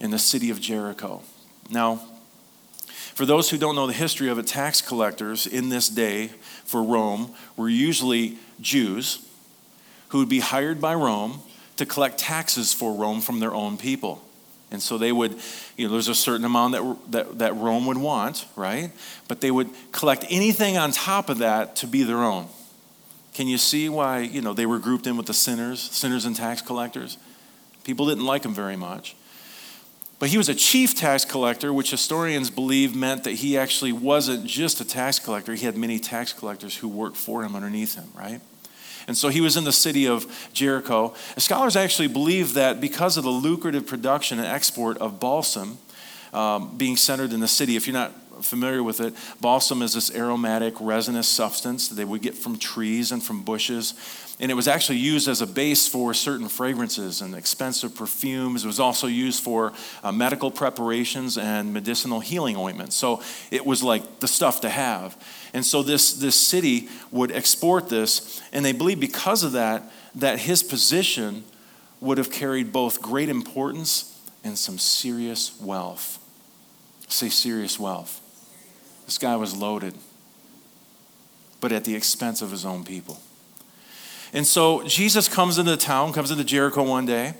in 0.00 0.10
the 0.10 0.18
city 0.18 0.50
of 0.50 0.60
Jericho. 0.60 1.22
Now, 1.70 2.00
for 3.14 3.24
those 3.24 3.50
who 3.50 3.56
don't 3.56 3.76
know 3.76 3.86
the 3.86 3.92
history 3.92 4.28
of 4.28 4.36
it, 4.40 4.48
tax 4.48 4.82
collectors 4.82 5.46
in 5.46 5.68
this 5.68 5.88
day 5.88 6.30
for 6.64 6.82
Rome 6.82 7.32
were 7.56 7.68
usually 7.68 8.36
Jews 8.60 9.24
who 10.08 10.18
would 10.18 10.28
be 10.28 10.40
hired 10.40 10.80
by 10.80 10.94
Rome 10.94 11.38
to 11.76 11.86
collect 11.86 12.18
taxes 12.18 12.72
for 12.72 12.92
Rome 12.92 13.20
from 13.20 13.38
their 13.38 13.54
own 13.54 13.76
people. 13.76 14.24
And 14.74 14.82
so 14.82 14.98
they 14.98 15.12
would, 15.12 15.38
you 15.78 15.86
know, 15.86 15.92
there's 15.92 16.08
a 16.08 16.14
certain 16.14 16.44
amount 16.44 16.72
that, 16.74 17.12
that, 17.12 17.38
that 17.38 17.56
Rome 17.56 17.86
would 17.86 17.96
want, 17.96 18.46
right? 18.56 18.90
But 19.26 19.40
they 19.40 19.50
would 19.50 19.70
collect 19.92 20.26
anything 20.28 20.76
on 20.76 20.92
top 20.92 21.30
of 21.30 21.38
that 21.38 21.76
to 21.76 21.86
be 21.86 22.02
their 22.02 22.18
own. 22.18 22.48
Can 23.32 23.48
you 23.48 23.56
see 23.56 23.88
why, 23.88 24.20
you 24.20 24.42
know, 24.42 24.52
they 24.52 24.66
were 24.66 24.78
grouped 24.78 25.06
in 25.06 25.16
with 25.16 25.26
the 25.26 25.34
sinners, 25.34 25.80
sinners 25.80 26.24
and 26.26 26.36
tax 26.36 26.60
collectors? 26.60 27.16
People 27.82 28.06
didn't 28.06 28.26
like 28.26 28.44
him 28.44 28.54
very 28.54 28.76
much. 28.76 29.16
But 30.18 30.28
he 30.28 30.38
was 30.38 30.48
a 30.48 30.54
chief 30.54 30.94
tax 30.94 31.24
collector, 31.24 31.72
which 31.72 31.90
historians 31.90 32.48
believe 32.48 32.94
meant 32.94 33.24
that 33.24 33.32
he 33.32 33.58
actually 33.58 33.92
wasn't 33.92 34.46
just 34.46 34.80
a 34.80 34.84
tax 34.84 35.18
collector. 35.18 35.54
He 35.54 35.66
had 35.66 35.76
many 35.76 35.98
tax 35.98 36.32
collectors 36.32 36.76
who 36.76 36.88
worked 36.88 37.16
for 37.16 37.42
him 37.42 37.56
underneath 37.56 37.96
him, 37.96 38.08
right? 38.14 38.40
And 39.06 39.16
so 39.16 39.28
he 39.28 39.40
was 39.40 39.56
in 39.56 39.64
the 39.64 39.72
city 39.72 40.06
of 40.06 40.26
Jericho. 40.52 41.14
Scholars 41.36 41.76
actually 41.76 42.08
believe 42.08 42.54
that 42.54 42.80
because 42.80 43.16
of 43.16 43.24
the 43.24 43.30
lucrative 43.30 43.86
production 43.86 44.38
and 44.38 44.46
export 44.46 44.98
of 44.98 45.20
balsam 45.20 45.78
um, 46.32 46.76
being 46.76 46.96
centered 46.96 47.32
in 47.32 47.40
the 47.40 47.48
city, 47.48 47.76
if 47.76 47.86
you're 47.86 47.94
not 47.94 48.12
familiar 48.44 48.82
with 48.82 49.00
it, 49.00 49.14
balsam 49.40 49.82
is 49.82 49.94
this 49.94 50.14
aromatic 50.14 50.74
resinous 50.80 51.28
substance 51.28 51.88
that 51.88 51.94
they 51.94 52.04
would 52.04 52.22
get 52.22 52.34
from 52.34 52.58
trees 52.58 53.12
and 53.12 53.22
from 53.22 53.42
bushes. 53.42 53.94
And 54.40 54.50
it 54.50 54.54
was 54.54 54.66
actually 54.66 54.98
used 54.98 55.28
as 55.28 55.40
a 55.40 55.46
base 55.46 55.86
for 55.86 56.12
certain 56.12 56.48
fragrances 56.48 57.20
and 57.20 57.34
expensive 57.34 57.94
perfumes. 57.94 58.64
It 58.64 58.66
was 58.66 58.80
also 58.80 59.06
used 59.06 59.42
for 59.42 59.72
uh, 60.02 60.10
medical 60.10 60.50
preparations 60.50 61.38
and 61.38 61.72
medicinal 61.72 62.20
healing 62.20 62.56
ointments. 62.56 62.96
So 62.96 63.22
it 63.50 63.64
was 63.64 63.82
like 63.82 64.20
the 64.20 64.28
stuff 64.28 64.60
to 64.62 64.68
have. 64.68 65.16
And 65.52 65.64
so 65.64 65.82
this, 65.82 66.14
this 66.14 66.34
city 66.34 66.88
would 67.12 67.30
export 67.30 67.88
this, 67.88 68.42
and 68.52 68.64
they 68.64 68.72
believe 68.72 68.98
because 68.98 69.44
of 69.44 69.52
that, 69.52 69.84
that 70.16 70.40
his 70.40 70.64
position 70.64 71.44
would 72.00 72.18
have 72.18 72.30
carried 72.30 72.72
both 72.72 73.00
great 73.00 73.28
importance 73.28 74.20
and 74.42 74.58
some 74.58 74.78
serious 74.78 75.58
wealth. 75.60 76.18
Say 77.08 77.28
serious 77.28 77.78
wealth. 77.78 78.20
This 79.06 79.18
guy 79.18 79.36
was 79.36 79.56
loaded, 79.56 79.94
but 81.60 81.72
at 81.72 81.84
the 81.84 81.94
expense 81.94 82.42
of 82.42 82.50
his 82.50 82.64
own 82.64 82.84
people. 82.84 83.20
And 84.32 84.46
so 84.46 84.82
Jesus 84.86 85.28
comes 85.28 85.58
into 85.58 85.72
the 85.72 85.76
town, 85.76 86.12
comes 86.12 86.30
into 86.30 86.44
Jericho 86.44 86.82
one 86.82 87.06
day, 87.06 87.34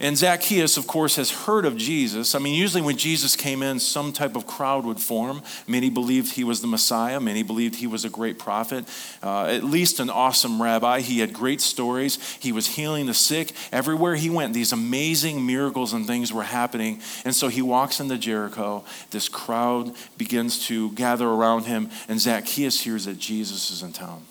and 0.00 0.16
Zacchaeus, 0.16 0.76
of 0.76 0.86
course, 0.86 1.16
has 1.16 1.30
heard 1.30 1.64
of 1.64 1.76
Jesus. 1.76 2.34
I 2.34 2.38
mean, 2.38 2.54
usually 2.54 2.82
when 2.82 2.96
Jesus 2.96 3.36
came 3.36 3.62
in, 3.62 3.78
some 3.78 4.12
type 4.12 4.34
of 4.34 4.46
crowd 4.46 4.84
would 4.84 5.00
form. 5.00 5.42
Many 5.66 5.90
believed 5.90 6.32
he 6.32 6.44
was 6.44 6.60
the 6.60 6.66
Messiah, 6.66 7.20
many 7.20 7.42
believed 7.42 7.76
he 7.76 7.86
was 7.86 8.04
a 8.04 8.08
great 8.08 8.38
prophet, 8.38 8.84
uh, 9.22 9.44
at 9.46 9.62
least 9.62 10.00
an 10.00 10.10
awesome 10.10 10.60
rabbi. 10.60 11.00
He 11.00 11.20
had 11.20 11.32
great 11.32 11.60
stories, 11.60 12.18
he 12.40 12.52
was 12.52 12.66
healing 12.66 13.06
the 13.06 13.14
sick. 13.14 13.52
Everywhere 13.70 14.16
he 14.16 14.30
went, 14.30 14.54
these 14.54 14.72
amazing 14.72 15.46
miracles 15.46 15.92
and 15.92 16.06
things 16.06 16.32
were 16.32 16.42
happening. 16.42 17.00
And 17.24 17.34
so 17.34 17.48
he 17.48 17.62
walks 17.62 18.00
into 18.00 18.18
Jericho. 18.18 18.84
This 19.10 19.28
crowd 19.28 19.92
begins 20.16 20.66
to 20.66 20.90
gather 20.92 21.28
around 21.28 21.66
him, 21.66 21.90
and 22.08 22.20
Zacchaeus 22.20 22.80
hears 22.80 23.04
that 23.04 23.18
Jesus 23.18 23.70
is 23.70 23.82
in 23.82 23.92
town. 23.92 24.24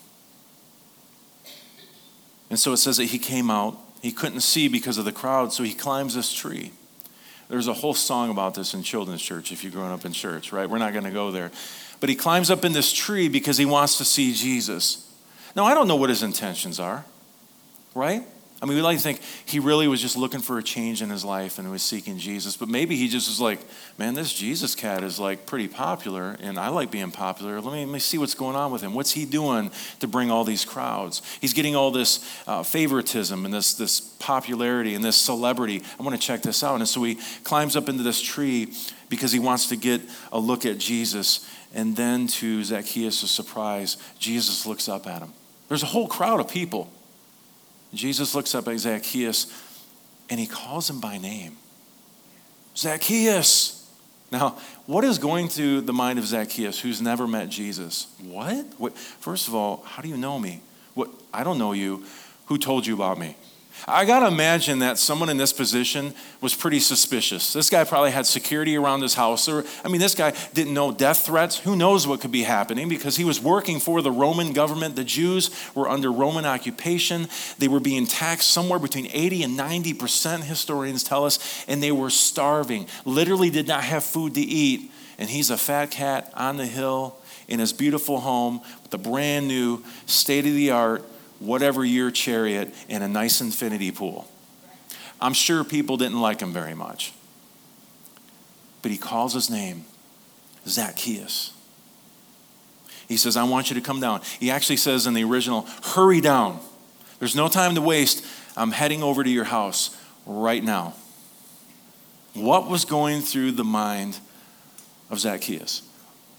And 2.50 2.58
so 2.58 2.72
it 2.72 2.76
says 2.76 2.98
that 2.98 3.06
he 3.06 3.18
came 3.18 3.50
out 3.50 3.78
he 4.04 4.12
couldn't 4.12 4.40
see 4.40 4.68
because 4.68 4.98
of 4.98 5.06
the 5.06 5.12
crowd, 5.12 5.50
so 5.50 5.62
he 5.62 5.72
climbs 5.72 6.14
this 6.14 6.30
tree. 6.30 6.72
There's 7.48 7.68
a 7.68 7.72
whole 7.72 7.94
song 7.94 8.28
about 8.28 8.54
this 8.54 8.74
in 8.74 8.82
children's 8.82 9.22
church 9.22 9.50
if 9.50 9.64
you're 9.64 9.72
growing 9.72 9.92
up 9.92 10.04
in 10.04 10.12
church, 10.12 10.52
right? 10.52 10.68
We're 10.68 10.76
not 10.76 10.92
going 10.92 11.06
to 11.06 11.10
go 11.10 11.30
there. 11.30 11.50
But 12.00 12.10
he 12.10 12.14
climbs 12.14 12.50
up 12.50 12.66
in 12.66 12.74
this 12.74 12.92
tree 12.92 13.28
because 13.28 13.56
he 13.56 13.64
wants 13.64 13.96
to 13.96 14.04
see 14.04 14.34
Jesus. 14.34 15.10
Now, 15.56 15.64
I 15.64 15.72
don't 15.72 15.88
know 15.88 15.96
what 15.96 16.10
his 16.10 16.22
intentions 16.22 16.78
are, 16.78 17.06
right? 17.94 18.24
I 18.64 18.66
mean, 18.66 18.76
we 18.76 18.82
like 18.82 18.96
to 18.96 19.02
think 19.02 19.20
he 19.44 19.58
really 19.58 19.86
was 19.88 20.00
just 20.00 20.16
looking 20.16 20.40
for 20.40 20.56
a 20.56 20.62
change 20.62 21.02
in 21.02 21.10
his 21.10 21.22
life 21.22 21.58
and 21.58 21.70
was 21.70 21.82
seeking 21.82 22.16
Jesus. 22.16 22.56
But 22.56 22.70
maybe 22.70 22.96
he 22.96 23.08
just 23.08 23.28
was 23.28 23.38
like, 23.38 23.60
man, 23.98 24.14
this 24.14 24.32
Jesus 24.32 24.74
cat 24.74 25.04
is 25.04 25.20
like 25.20 25.44
pretty 25.44 25.68
popular 25.68 26.38
and 26.40 26.58
I 26.58 26.68
like 26.68 26.90
being 26.90 27.10
popular. 27.10 27.60
Let 27.60 27.74
me, 27.74 27.84
let 27.84 27.92
me 27.92 27.98
see 27.98 28.16
what's 28.16 28.32
going 28.32 28.56
on 28.56 28.72
with 28.72 28.80
him. 28.80 28.94
What's 28.94 29.10
he 29.12 29.26
doing 29.26 29.70
to 30.00 30.08
bring 30.08 30.30
all 30.30 30.44
these 30.44 30.64
crowds? 30.64 31.20
He's 31.42 31.52
getting 31.52 31.76
all 31.76 31.90
this 31.90 32.26
uh, 32.46 32.62
favoritism 32.62 33.44
and 33.44 33.52
this, 33.52 33.74
this 33.74 34.00
popularity 34.00 34.94
and 34.94 35.04
this 35.04 35.16
celebrity. 35.16 35.82
I 36.00 36.02
want 36.02 36.18
to 36.18 36.26
check 36.26 36.40
this 36.40 36.64
out. 36.64 36.76
And 36.76 36.88
so 36.88 37.02
he 37.02 37.18
climbs 37.42 37.76
up 37.76 37.90
into 37.90 38.02
this 38.02 38.22
tree 38.22 38.72
because 39.10 39.30
he 39.30 39.40
wants 39.40 39.68
to 39.68 39.76
get 39.76 40.00
a 40.32 40.38
look 40.38 40.64
at 40.64 40.78
Jesus. 40.78 41.46
And 41.74 41.96
then 41.96 42.28
to 42.28 42.64
Zacchaeus' 42.64 43.30
surprise, 43.30 43.98
Jesus 44.18 44.64
looks 44.64 44.88
up 44.88 45.06
at 45.06 45.20
him. 45.20 45.34
There's 45.68 45.82
a 45.82 45.86
whole 45.86 46.08
crowd 46.08 46.40
of 46.40 46.48
people. 46.48 46.90
Jesus 47.94 48.34
looks 48.34 48.54
up 48.54 48.68
at 48.68 48.78
Zacchaeus 48.78 49.52
and 50.30 50.40
he 50.40 50.46
calls 50.46 50.88
him 50.88 51.00
by 51.00 51.18
name 51.18 51.56
Zacchaeus. 52.76 53.80
Now, 54.32 54.58
what 54.86 55.04
is 55.04 55.18
going 55.18 55.48
through 55.48 55.82
the 55.82 55.92
mind 55.92 56.18
of 56.18 56.26
Zacchaeus 56.26 56.80
who's 56.80 57.00
never 57.00 57.26
met 57.26 57.48
Jesus? 57.48 58.08
What? 58.22 58.66
what? 58.78 58.96
First 58.96 59.48
of 59.48 59.54
all, 59.54 59.82
how 59.86 60.02
do 60.02 60.08
you 60.08 60.16
know 60.16 60.38
me? 60.38 60.60
What? 60.94 61.10
I 61.32 61.44
don't 61.44 61.58
know 61.58 61.72
you. 61.72 62.04
Who 62.46 62.58
told 62.58 62.86
you 62.86 62.94
about 62.94 63.18
me? 63.18 63.36
I 63.86 64.06
got 64.06 64.20
to 64.20 64.28
imagine 64.28 64.78
that 64.78 64.98
someone 64.98 65.28
in 65.28 65.36
this 65.36 65.52
position 65.52 66.14
was 66.40 66.54
pretty 66.54 66.80
suspicious. 66.80 67.52
This 67.52 67.68
guy 67.68 67.84
probably 67.84 68.12
had 68.12 68.24
security 68.24 68.76
around 68.76 69.02
his 69.02 69.14
house. 69.14 69.46
Or, 69.46 69.64
I 69.84 69.88
mean, 69.88 70.00
this 70.00 70.14
guy 70.14 70.32
didn't 70.54 70.72
know 70.72 70.90
death 70.90 71.26
threats. 71.26 71.58
Who 71.58 71.76
knows 71.76 72.06
what 72.06 72.22
could 72.22 72.32
be 72.32 72.44
happening 72.44 72.88
because 72.88 73.16
he 73.16 73.24
was 73.24 73.40
working 73.40 73.80
for 73.80 74.00
the 74.00 74.10
Roman 74.10 74.54
government. 74.54 74.96
The 74.96 75.04
Jews 75.04 75.50
were 75.74 75.88
under 75.88 76.10
Roman 76.10 76.46
occupation. 76.46 77.28
They 77.58 77.68
were 77.68 77.80
being 77.80 78.06
taxed 78.06 78.50
somewhere 78.50 78.78
between 78.78 79.08
80 79.12 79.42
and 79.42 79.58
90%, 79.58 80.44
historians 80.44 81.04
tell 81.04 81.26
us, 81.26 81.64
and 81.68 81.82
they 81.82 81.92
were 81.92 82.10
starving. 82.10 82.86
Literally 83.04 83.50
did 83.50 83.68
not 83.68 83.84
have 83.84 84.02
food 84.02 84.34
to 84.34 84.40
eat. 84.40 84.90
And 85.18 85.28
he's 85.28 85.50
a 85.50 85.58
fat 85.58 85.90
cat 85.90 86.32
on 86.34 86.56
the 86.56 86.66
hill 86.66 87.16
in 87.48 87.60
his 87.60 87.72
beautiful 87.72 88.20
home 88.20 88.62
with 88.82 88.94
a 88.94 88.98
brand 88.98 89.46
new, 89.46 89.84
state 90.06 90.46
of 90.46 90.54
the 90.54 90.70
art, 90.70 91.04
whatever 91.38 91.84
year 91.84 92.10
chariot 92.10 92.72
in 92.88 93.02
a 93.02 93.08
nice 93.08 93.40
infinity 93.40 93.90
pool. 93.90 94.28
I'm 95.20 95.32
sure 95.32 95.64
people 95.64 95.96
didn't 95.96 96.20
like 96.20 96.40
him 96.40 96.52
very 96.52 96.74
much. 96.74 97.12
But 98.82 98.90
he 98.90 98.98
calls 98.98 99.32
his 99.32 99.48
name 99.48 99.84
Zacchaeus. 100.66 101.52
He 103.08 103.16
says, 103.16 103.36
I 103.36 103.44
want 103.44 103.70
you 103.70 103.74
to 103.74 103.80
come 103.80 104.00
down. 104.00 104.22
He 104.40 104.50
actually 104.50 104.76
says 104.76 105.06
in 105.06 105.14
the 105.14 105.24
original, 105.24 105.66
hurry 105.82 106.20
down. 106.20 106.60
There's 107.18 107.36
no 107.36 107.48
time 107.48 107.74
to 107.74 107.80
waste. 107.80 108.24
I'm 108.56 108.72
heading 108.72 109.02
over 109.02 109.22
to 109.22 109.30
your 109.30 109.44
house 109.44 109.96
right 110.26 110.62
now. 110.62 110.94
What 112.34 112.68
was 112.68 112.84
going 112.84 113.20
through 113.20 113.52
the 113.52 113.64
mind 113.64 114.18
of 115.10 115.20
Zacchaeus? 115.20 115.82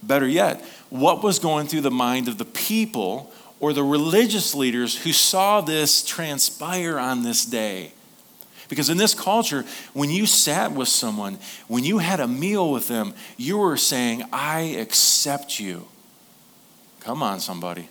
Better 0.04 0.28
yet, 0.28 0.64
what 0.89 1.24
was 1.24 1.39
going 1.39 1.68
through 1.68 1.82
the 1.82 1.91
mind 1.91 2.28
of 2.28 2.38
the 2.38 2.46
people 2.46 3.32
or 3.60 3.74
the 3.74 3.84
religious 3.84 4.53
leaders 4.53 5.03
who 5.03 5.12
saw 5.12 5.62
this 5.62 6.03
transpire 6.03 6.99
on 6.99 7.24
this 7.24 7.45
day. 7.45 7.93
Because 8.68 8.89
in 8.89 8.97
this 8.97 9.14
culture, 9.14 9.64
when 9.93 10.10
you 10.10 10.26
sat 10.26 10.72
with 10.72 10.88
someone, 10.88 11.38
when 11.68 11.84
you 11.84 11.99
had 11.99 12.20
a 12.20 12.28
meal 12.28 12.72
with 12.72 12.88
them, 12.88 13.14
you 13.38 13.58
were 13.58 13.78
saying, 13.78 14.24
I 14.34 14.62
accept 14.80 15.60
you. 15.60 15.88
Come 17.01 17.22
on, 17.22 17.39
somebody. 17.39 17.89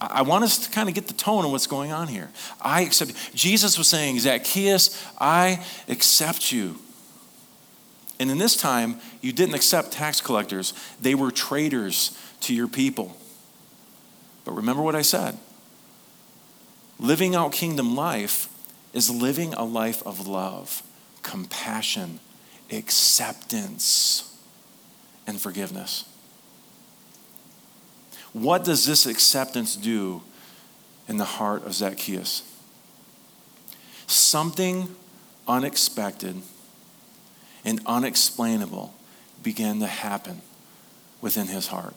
I 0.00 0.22
want 0.22 0.44
us 0.44 0.58
to 0.66 0.70
kind 0.70 0.88
of 0.88 0.94
get 0.94 1.06
the 1.06 1.14
tone 1.14 1.44
of 1.44 1.52
what's 1.52 1.68
going 1.68 1.92
on 1.92 2.08
here. 2.08 2.30
I 2.60 2.82
accept 2.82 3.12
you. 3.12 3.16
Jesus 3.34 3.78
was 3.78 3.88
saying, 3.88 4.18
Zacchaeus, 4.18 5.02
I 5.18 5.64
accept 5.88 6.50
you. 6.50 6.76
And 8.18 8.30
in 8.30 8.38
this 8.38 8.56
time, 8.56 8.96
you 9.20 9.32
didn't 9.32 9.54
accept 9.54 9.92
tax 9.92 10.20
collectors, 10.20 10.72
they 11.00 11.14
were 11.14 11.30
traitors 11.30 12.18
to 12.40 12.54
your 12.54 12.68
people. 12.68 13.16
But 14.44 14.52
remember 14.52 14.82
what 14.82 14.94
I 14.94 15.02
said 15.02 15.38
living 16.98 17.34
out 17.34 17.52
kingdom 17.52 17.96
life 17.96 18.48
is 18.92 19.10
living 19.10 19.52
a 19.54 19.64
life 19.64 20.02
of 20.06 20.26
love, 20.26 20.82
compassion, 21.22 22.20
acceptance, 22.70 24.34
and 25.26 25.40
forgiveness. 25.40 26.04
What 28.32 28.64
does 28.64 28.86
this 28.86 29.06
acceptance 29.06 29.76
do 29.76 30.22
in 31.08 31.18
the 31.18 31.24
heart 31.24 31.64
of 31.64 31.74
Zacchaeus? 31.74 32.42
Something 34.06 34.94
unexpected 35.46 36.42
and 37.64 37.80
unexplainable 37.86 38.94
began 39.42 39.80
to 39.80 39.86
happen 39.86 40.42
within 41.20 41.46
his 41.46 41.68
heart. 41.68 41.94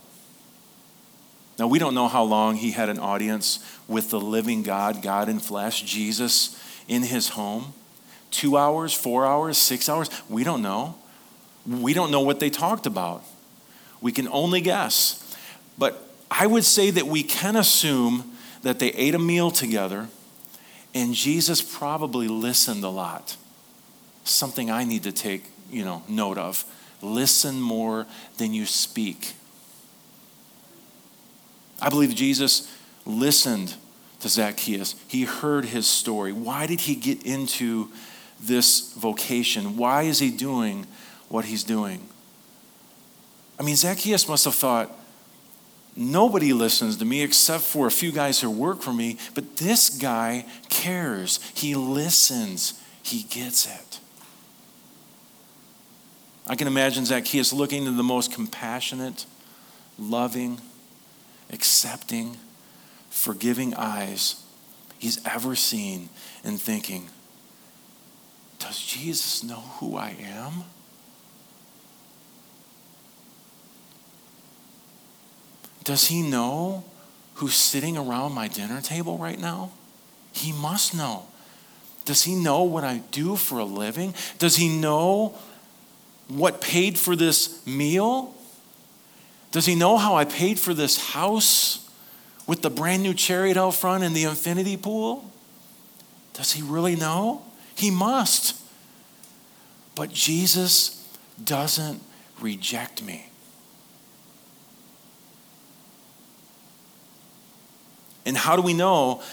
Now, 1.57 1.67
we 1.67 1.79
don't 1.79 1.95
know 1.95 2.07
how 2.07 2.23
long 2.23 2.55
he 2.55 2.71
had 2.71 2.89
an 2.89 2.99
audience 2.99 3.59
with 3.87 4.11
the 4.11 4.19
living 4.19 4.63
God, 4.63 5.01
God 5.01 5.27
in 5.27 5.39
flesh, 5.39 5.81
Jesus 5.81 6.61
in 6.87 7.03
his 7.03 7.29
home. 7.29 7.73
Two 8.29 8.57
hours, 8.57 8.93
four 8.93 9.25
hours, 9.25 9.57
six 9.57 9.89
hours, 9.89 10.09
we 10.29 10.43
don't 10.43 10.61
know. 10.61 10.95
We 11.65 11.93
don't 11.93 12.11
know 12.11 12.21
what 12.21 12.39
they 12.39 12.49
talked 12.49 12.85
about. 12.85 13.23
We 14.01 14.11
can 14.11 14.27
only 14.27 14.61
guess. 14.61 15.35
But 15.77 16.09
I 16.29 16.45
would 16.45 16.63
say 16.63 16.91
that 16.91 17.07
we 17.07 17.23
can 17.23 17.55
assume 17.55 18.33
that 18.61 18.79
they 18.79 18.89
ate 18.89 19.15
a 19.15 19.19
meal 19.19 19.49
together 19.49 20.07
and 20.93 21.13
Jesus 21.13 21.61
probably 21.61 22.27
listened 22.27 22.83
a 22.83 22.89
lot. 22.89 23.37
Something 24.23 24.71
I 24.71 24.83
need 24.83 25.03
to 25.03 25.11
take, 25.11 25.43
you 25.69 25.85
know, 25.85 26.03
note 26.07 26.37
of. 26.37 26.65
Listen 27.01 27.61
more 27.61 28.07
than 28.37 28.53
you 28.53 28.65
speak. 28.65 29.33
I 31.81 31.89
believe 31.89 32.15
Jesus 32.15 32.71
listened 33.05 33.75
to 34.19 34.29
Zacchaeus. 34.29 34.95
He 35.07 35.23
heard 35.23 35.65
his 35.65 35.87
story. 35.87 36.31
Why 36.31 36.65
did 36.67 36.81
he 36.81 36.95
get 36.95 37.23
into 37.23 37.89
this 38.39 38.93
vocation? 38.93 39.77
Why 39.77 40.03
is 40.03 40.19
he 40.19 40.31
doing 40.31 40.87
what 41.29 41.45
he's 41.45 41.63
doing? 41.63 42.07
I 43.59 43.63
mean, 43.63 43.75
Zacchaeus 43.75 44.27
must 44.27 44.45
have 44.45 44.55
thought, 44.55 44.91
nobody 45.95 46.53
listens 46.53 46.97
to 46.97 47.05
me 47.05 47.21
except 47.23 47.63
for 47.63 47.87
a 47.87 47.91
few 47.91 48.11
guys 48.11 48.39
who 48.39 48.49
work 48.49 48.81
for 48.81 48.93
me, 48.93 49.17
but 49.33 49.57
this 49.57 49.89
guy 49.89 50.45
cares. 50.69 51.39
He 51.55 51.75
listens, 51.75 52.79
he 53.01 53.23
gets 53.23 53.65
it. 53.65 53.99
I 56.47 56.55
can 56.55 56.67
imagine 56.67 57.05
Zacchaeus 57.05 57.51
looking 57.51 57.85
into 57.85 57.97
the 57.97 58.03
most 58.03 58.31
compassionate, 58.31 59.25
loving, 59.99 60.61
accepting, 61.51 62.37
forgiving 63.09 63.73
eyes 63.75 64.43
he's 64.99 65.23
ever 65.25 65.55
seen 65.55 66.09
and 66.43 66.59
thinking, 66.59 67.09
Does 68.59 68.79
Jesus 68.79 69.43
know 69.43 69.61
who 69.79 69.95
I 69.95 70.15
am? 70.19 70.63
Does 75.83 76.07
he 76.07 76.21
know 76.21 76.83
who's 77.35 77.55
sitting 77.55 77.97
around 77.97 78.33
my 78.33 78.49
dinner 78.49 78.81
table 78.81 79.17
right 79.17 79.39
now? 79.39 79.71
He 80.33 80.51
must 80.51 80.93
know. 80.93 81.27
Does 82.03 82.23
he 82.23 82.35
know 82.35 82.63
what 82.63 82.83
I 82.83 82.97
do 83.11 83.35
for 83.35 83.59
a 83.59 83.63
living? 83.63 84.13
Does 84.37 84.57
he 84.57 84.67
know 84.67 85.37
what 86.27 86.59
paid 86.61 86.97
for 86.97 87.15
this 87.15 87.65
meal? 87.65 88.33
Does 89.51 89.65
he 89.65 89.75
know 89.75 89.97
how 89.97 90.15
I 90.15 90.25
paid 90.25 90.59
for 90.59 90.73
this 90.73 91.11
house 91.11 91.89
with 92.45 92.61
the 92.61 92.69
brand 92.69 93.03
new 93.03 93.13
chariot 93.13 93.57
out 93.57 93.75
front 93.75 94.03
and 94.03 94.15
the 94.15 94.23
infinity 94.23 94.77
pool? 94.77 95.31
Does 96.33 96.53
he 96.53 96.61
really 96.61 96.95
know? 96.95 97.43
He 97.75 97.89
must. 97.91 98.61
But 99.95 100.11
Jesus 100.13 101.07
doesn't 101.43 102.01
reject 102.39 103.03
me. 103.03 103.29
And 108.25 108.35
how 108.35 108.55
do 108.55 108.61
we 108.61 108.73
know 108.73 109.23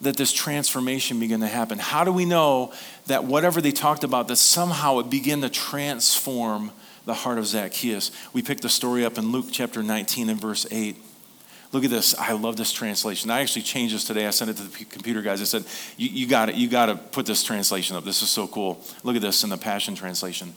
that 0.00 0.16
this 0.16 0.32
transformation 0.32 1.20
began 1.20 1.40
to 1.40 1.46
happen? 1.46 1.78
How 1.78 2.02
do 2.02 2.10
we 2.10 2.24
know 2.24 2.72
that 3.06 3.24
whatever 3.24 3.60
they 3.60 3.70
talked 3.70 4.02
about, 4.02 4.26
that 4.28 4.36
somehow 4.36 4.98
it 4.98 5.10
began 5.10 5.42
to 5.42 5.48
transform 5.48 6.72
the 7.04 7.14
heart 7.14 7.38
of 7.38 7.46
Zacchaeus. 7.46 8.10
We 8.32 8.42
pick 8.42 8.60
the 8.60 8.68
story 8.68 9.04
up 9.04 9.18
in 9.18 9.32
Luke 9.32 9.46
chapter 9.50 9.82
19 9.82 10.28
and 10.28 10.40
verse 10.40 10.66
8. 10.70 10.96
Look 11.72 11.84
at 11.84 11.90
this. 11.90 12.14
I 12.18 12.32
love 12.32 12.56
this 12.56 12.72
translation. 12.72 13.30
I 13.30 13.40
actually 13.40 13.62
changed 13.62 13.94
this 13.94 14.04
today. 14.04 14.26
I 14.26 14.30
sent 14.30 14.50
it 14.50 14.56
to 14.58 14.62
the 14.64 14.84
computer 14.84 15.22
guys. 15.22 15.40
I 15.40 15.44
said, 15.44 15.64
You, 15.96 16.10
you 16.10 16.26
got 16.26 16.50
it. 16.50 16.54
You 16.54 16.68
got 16.68 16.86
to 16.86 16.96
put 16.96 17.24
this 17.24 17.42
translation 17.42 17.96
up. 17.96 18.04
This 18.04 18.22
is 18.22 18.28
so 18.28 18.46
cool. 18.46 18.84
Look 19.02 19.16
at 19.16 19.22
this 19.22 19.42
in 19.42 19.50
the 19.50 19.56
Passion 19.56 19.94
Translation. 19.94 20.54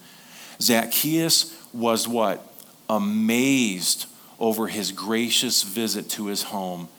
Zacchaeus 0.62 1.58
was 1.74 2.08
what? 2.08 2.46
Amazed 2.90 4.08
over 4.40 4.68
his 4.68 4.92
gracious 4.92 5.64
visit 5.64 6.10
to 6.10 6.28
his 6.28 6.44
home 6.44 6.90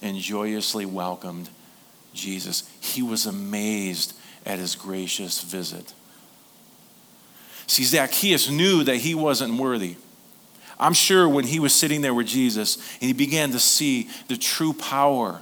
and 0.00 0.16
joyously 0.16 0.86
welcomed 0.86 1.50
Jesus. 2.14 2.70
He 2.80 3.02
was 3.02 3.26
amazed 3.26 4.14
at 4.44 4.60
his 4.60 4.76
gracious 4.76 5.42
visit. 5.42 5.92
See, 7.66 7.84
Zacchaeus 7.84 8.48
knew 8.48 8.84
that 8.84 8.96
he 8.96 9.14
wasn't 9.14 9.60
worthy. 9.60 9.96
I'm 10.78 10.92
sure 10.92 11.28
when 11.28 11.44
he 11.44 11.58
was 11.58 11.74
sitting 11.74 12.00
there 12.02 12.14
with 12.14 12.26
Jesus 12.26 12.76
and 13.00 13.02
he 13.08 13.12
began 13.12 13.52
to 13.52 13.58
see 13.58 14.08
the 14.28 14.36
true 14.36 14.72
power, 14.72 15.40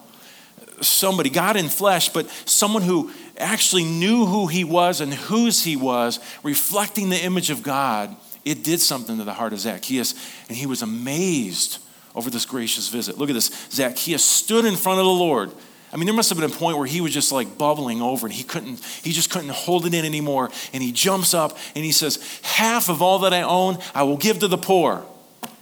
somebody, 0.81 1.29
God 1.29 1.57
in 1.57 1.69
flesh, 1.69 2.09
but 2.09 2.29
someone 2.47 2.83
who 2.83 3.11
actually 3.37 3.85
knew 3.85 4.27
who 4.27 4.47
he 4.47 4.65
was 4.65 5.01
and 5.01 5.13
whose 5.13 5.65
he 5.65 5.77
was, 5.77 6.21
reflecting 6.43 7.11
the 7.11 7.23
image 7.23 7.51
of 7.51 7.63
God, 7.63 8.15
it 8.45 8.63
did 8.63 8.81
something 8.81 9.19
to 9.19 9.25
the 9.25 9.33
heart 9.33 9.53
of 9.53 9.61
Zacchaeus, 9.61 10.15
and 10.49 10.57
he 10.57 10.67
was 10.67 10.83
amazed 10.83 11.79
over 12.15 12.31
this 12.31 12.47
gracious 12.47 12.89
visit. 12.89 13.19
Look 13.19 13.31
at 13.31 13.33
this. 13.33 13.51
Zacchaeus 13.71 14.25
stood 14.25 14.65
in 14.65 14.77
front 14.77 15.01
of 15.01 15.07
the 15.07 15.11
Lord. 15.11 15.51
I 15.95 15.97
mean, 15.97 16.07
there 16.07 16.15
must 16.15 16.29
have 16.31 16.39
been 16.39 16.51
a 16.51 16.53
point 16.53 16.77
where 16.77 16.89
he 16.89 17.01
was 17.01 17.15
just 17.15 17.31
like 17.31 17.57
bubbling 17.57 18.03
over 18.03 18.27
and 18.27 18.35
he 18.35 18.43
couldn't, 18.43 18.85
he 18.85 19.13
just 19.13 19.31
couldn't 19.31 19.51
hold 19.51 19.87
it 19.87 19.95
in 19.95 20.05
anymore. 20.05 20.51
And 20.73 20.83
he 20.83 20.91
jumps 20.91 21.35
up 21.35 21.57
and 21.77 21.85
he 21.85 21.93
says, 21.93 22.41
Half 22.43 22.89
of 22.89 23.01
all 23.01 23.21
that 23.21 23.33
I 23.33 23.43
own, 23.43 23.79
I 23.95 24.03
will 24.03 24.17
give 24.17 24.41
to 24.41 24.49
the 24.49 24.59
poor. 24.59 25.05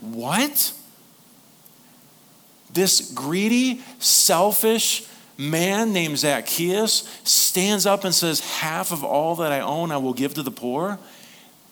What? 0.01 0.73
This 2.73 3.11
greedy, 3.13 3.83
selfish 3.99 5.07
man 5.37 5.93
named 5.93 6.17
Zacchaeus 6.17 7.07
stands 7.23 7.85
up 7.85 8.03
and 8.03 8.13
says, 8.13 8.39
Half 8.39 8.91
of 8.91 9.03
all 9.03 9.35
that 9.35 9.51
I 9.51 9.59
own, 9.59 9.91
I 9.91 9.97
will 9.97 10.15
give 10.15 10.33
to 10.33 10.41
the 10.41 10.49
poor. 10.49 10.97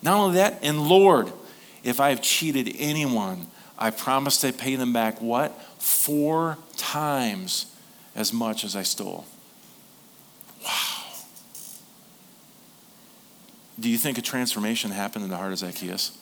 Not 0.03 0.19
only 0.19 0.35
that, 0.35 0.59
and 0.61 0.87
Lord, 0.87 1.33
if 1.83 1.99
I 1.99 2.09
have 2.09 2.21
cheated 2.21 2.75
anyone, 2.77 3.47
I 3.75 3.89
promise 3.89 4.39
to 4.41 4.53
pay 4.53 4.75
them 4.75 4.93
back 4.93 5.19
what? 5.19 5.59
Four 5.81 6.59
times 6.77 7.65
as 8.15 8.33
much 8.33 8.63
as 8.63 8.75
I 8.75 8.83
stole. 8.83 9.25
Wow. 10.63 11.03
Do 13.79 13.89
you 13.89 13.97
think 13.97 14.17
a 14.17 14.21
transformation 14.21 14.91
happened 14.91 15.23
in 15.23 15.31
the 15.31 15.37
heart 15.37 15.51
of 15.51 15.59
Zacchaeus? 15.59 16.17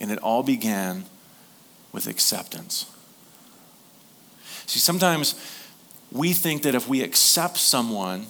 And 0.00 0.10
it 0.10 0.18
all 0.18 0.42
began 0.42 1.04
with 1.92 2.06
acceptance. 2.06 2.90
See, 4.66 4.80
sometimes 4.80 5.34
we 6.10 6.32
think 6.32 6.62
that 6.62 6.74
if 6.74 6.88
we 6.88 7.02
accept 7.02 7.58
someone, 7.58 8.26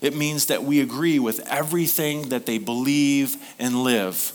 it 0.00 0.16
means 0.16 0.46
that 0.46 0.64
we 0.64 0.80
agree 0.80 1.18
with 1.18 1.40
everything 1.48 2.28
that 2.30 2.46
they 2.46 2.58
believe 2.58 3.36
and 3.58 3.82
live. 3.82 4.32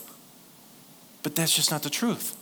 But 1.22 1.36
that's 1.36 1.53
just 1.55 1.72
not 1.72 1.84
the 1.84 1.89
truth. 1.89 2.36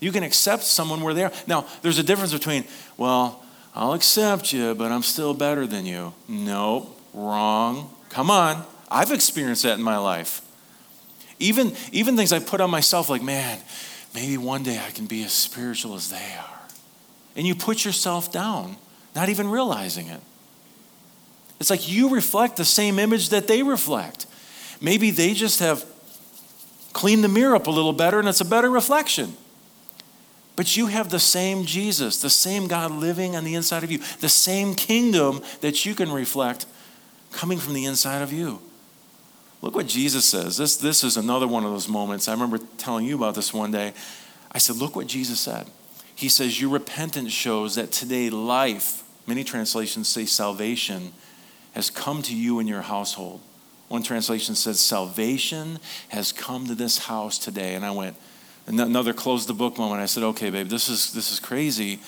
You 0.00 0.12
can 0.12 0.22
accept 0.22 0.62
someone 0.62 1.02
where 1.02 1.14
they 1.14 1.24
are. 1.24 1.32
Now, 1.46 1.66
there's 1.82 1.98
a 1.98 2.02
difference 2.02 2.32
between, 2.32 2.64
well, 2.96 3.44
I'll 3.74 3.92
accept 3.92 4.52
you, 4.52 4.74
but 4.74 4.92
I'm 4.92 5.02
still 5.02 5.34
better 5.34 5.66
than 5.66 5.86
you. 5.86 6.12
No, 6.28 6.90
wrong. 7.12 7.90
Come 8.08 8.30
on. 8.30 8.64
I've 8.90 9.12
experienced 9.12 9.64
that 9.64 9.78
in 9.78 9.82
my 9.82 9.98
life. 9.98 10.40
Even, 11.38 11.72
even 11.92 12.16
things 12.16 12.32
I 12.32 12.38
put 12.38 12.60
on 12.60 12.70
myself, 12.70 13.08
like, 13.08 13.22
man, 13.22 13.58
maybe 14.14 14.36
one 14.36 14.62
day 14.62 14.80
I 14.84 14.90
can 14.90 15.06
be 15.06 15.22
as 15.24 15.32
spiritual 15.32 15.94
as 15.94 16.10
they 16.10 16.34
are. 16.38 16.60
And 17.36 17.46
you 17.46 17.54
put 17.54 17.84
yourself 17.84 18.32
down, 18.32 18.76
not 19.14 19.28
even 19.28 19.48
realizing 19.48 20.08
it. 20.08 20.20
It's 21.60 21.70
like 21.70 21.88
you 21.88 22.08
reflect 22.14 22.56
the 22.56 22.64
same 22.64 22.98
image 22.98 23.30
that 23.30 23.46
they 23.46 23.62
reflect. 23.62 24.26
Maybe 24.80 25.10
they 25.10 25.34
just 25.34 25.60
have 25.60 25.84
cleaned 26.92 27.22
the 27.22 27.28
mirror 27.28 27.54
up 27.54 27.66
a 27.66 27.70
little 27.70 27.92
better 27.92 28.18
and 28.18 28.28
it's 28.28 28.40
a 28.40 28.44
better 28.44 28.70
reflection. 28.70 29.36
But 30.58 30.76
you 30.76 30.88
have 30.88 31.08
the 31.08 31.20
same 31.20 31.66
Jesus, 31.66 32.20
the 32.20 32.28
same 32.28 32.66
God 32.66 32.90
living 32.90 33.36
on 33.36 33.44
the 33.44 33.54
inside 33.54 33.84
of 33.84 33.92
you, 33.92 34.00
the 34.18 34.28
same 34.28 34.74
kingdom 34.74 35.40
that 35.60 35.86
you 35.86 35.94
can 35.94 36.10
reflect 36.10 36.66
coming 37.30 37.58
from 37.58 37.74
the 37.74 37.84
inside 37.84 38.22
of 38.22 38.32
you. 38.32 38.60
Look 39.62 39.76
what 39.76 39.86
Jesus 39.86 40.24
says. 40.24 40.56
This, 40.56 40.76
this 40.76 41.04
is 41.04 41.16
another 41.16 41.46
one 41.46 41.64
of 41.64 41.70
those 41.70 41.88
moments. 41.88 42.26
I 42.26 42.32
remember 42.32 42.58
telling 42.76 43.06
you 43.06 43.14
about 43.14 43.36
this 43.36 43.54
one 43.54 43.70
day. 43.70 43.92
I 44.50 44.58
said, 44.58 44.74
Look 44.74 44.96
what 44.96 45.06
Jesus 45.06 45.38
said. 45.38 45.68
He 46.16 46.28
says, 46.28 46.60
Your 46.60 46.70
repentance 46.70 47.32
shows 47.32 47.76
that 47.76 47.92
today 47.92 48.28
life, 48.28 49.04
many 49.28 49.44
translations 49.44 50.08
say 50.08 50.24
salvation, 50.24 51.12
has 51.70 51.88
come 51.88 52.20
to 52.22 52.34
you 52.34 52.58
and 52.58 52.68
your 52.68 52.82
household. 52.82 53.42
One 53.86 54.02
translation 54.02 54.56
says, 54.56 54.80
Salvation 54.80 55.78
has 56.08 56.32
come 56.32 56.66
to 56.66 56.74
this 56.74 56.98
house 56.98 57.38
today. 57.38 57.76
And 57.76 57.84
I 57.84 57.92
went, 57.92 58.16
another 58.68 59.12
close 59.12 59.46
the 59.46 59.54
book 59.54 59.78
moment. 59.78 60.00
I 60.00 60.06
said, 60.06 60.22
okay, 60.22 60.50
babe, 60.50 60.68
this 60.68 60.88
is, 60.88 61.12
this 61.12 61.32
is 61.32 61.40
crazy. 61.40 62.00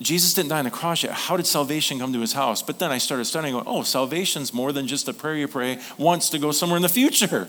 Jesus 0.00 0.32
didn't 0.34 0.50
die 0.50 0.58
on 0.58 0.64
the 0.64 0.70
cross 0.70 1.02
yet. 1.02 1.12
How 1.12 1.36
did 1.36 1.46
salvation 1.46 1.98
come 1.98 2.12
to 2.12 2.20
his 2.20 2.32
house? 2.32 2.62
But 2.62 2.78
then 2.78 2.90
I 2.92 2.98
started 2.98 3.24
studying, 3.24 3.54
going, 3.54 3.66
oh, 3.66 3.82
salvation's 3.82 4.54
more 4.54 4.72
than 4.72 4.86
just 4.86 5.08
a 5.08 5.12
prayer 5.12 5.34
you 5.34 5.48
pray 5.48 5.80
once 5.96 6.30
to 6.30 6.38
go 6.38 6.52
somewhere 6.52 6.76
in 6.76 6.82
the 6.82 6.88
future. 6.88 7.48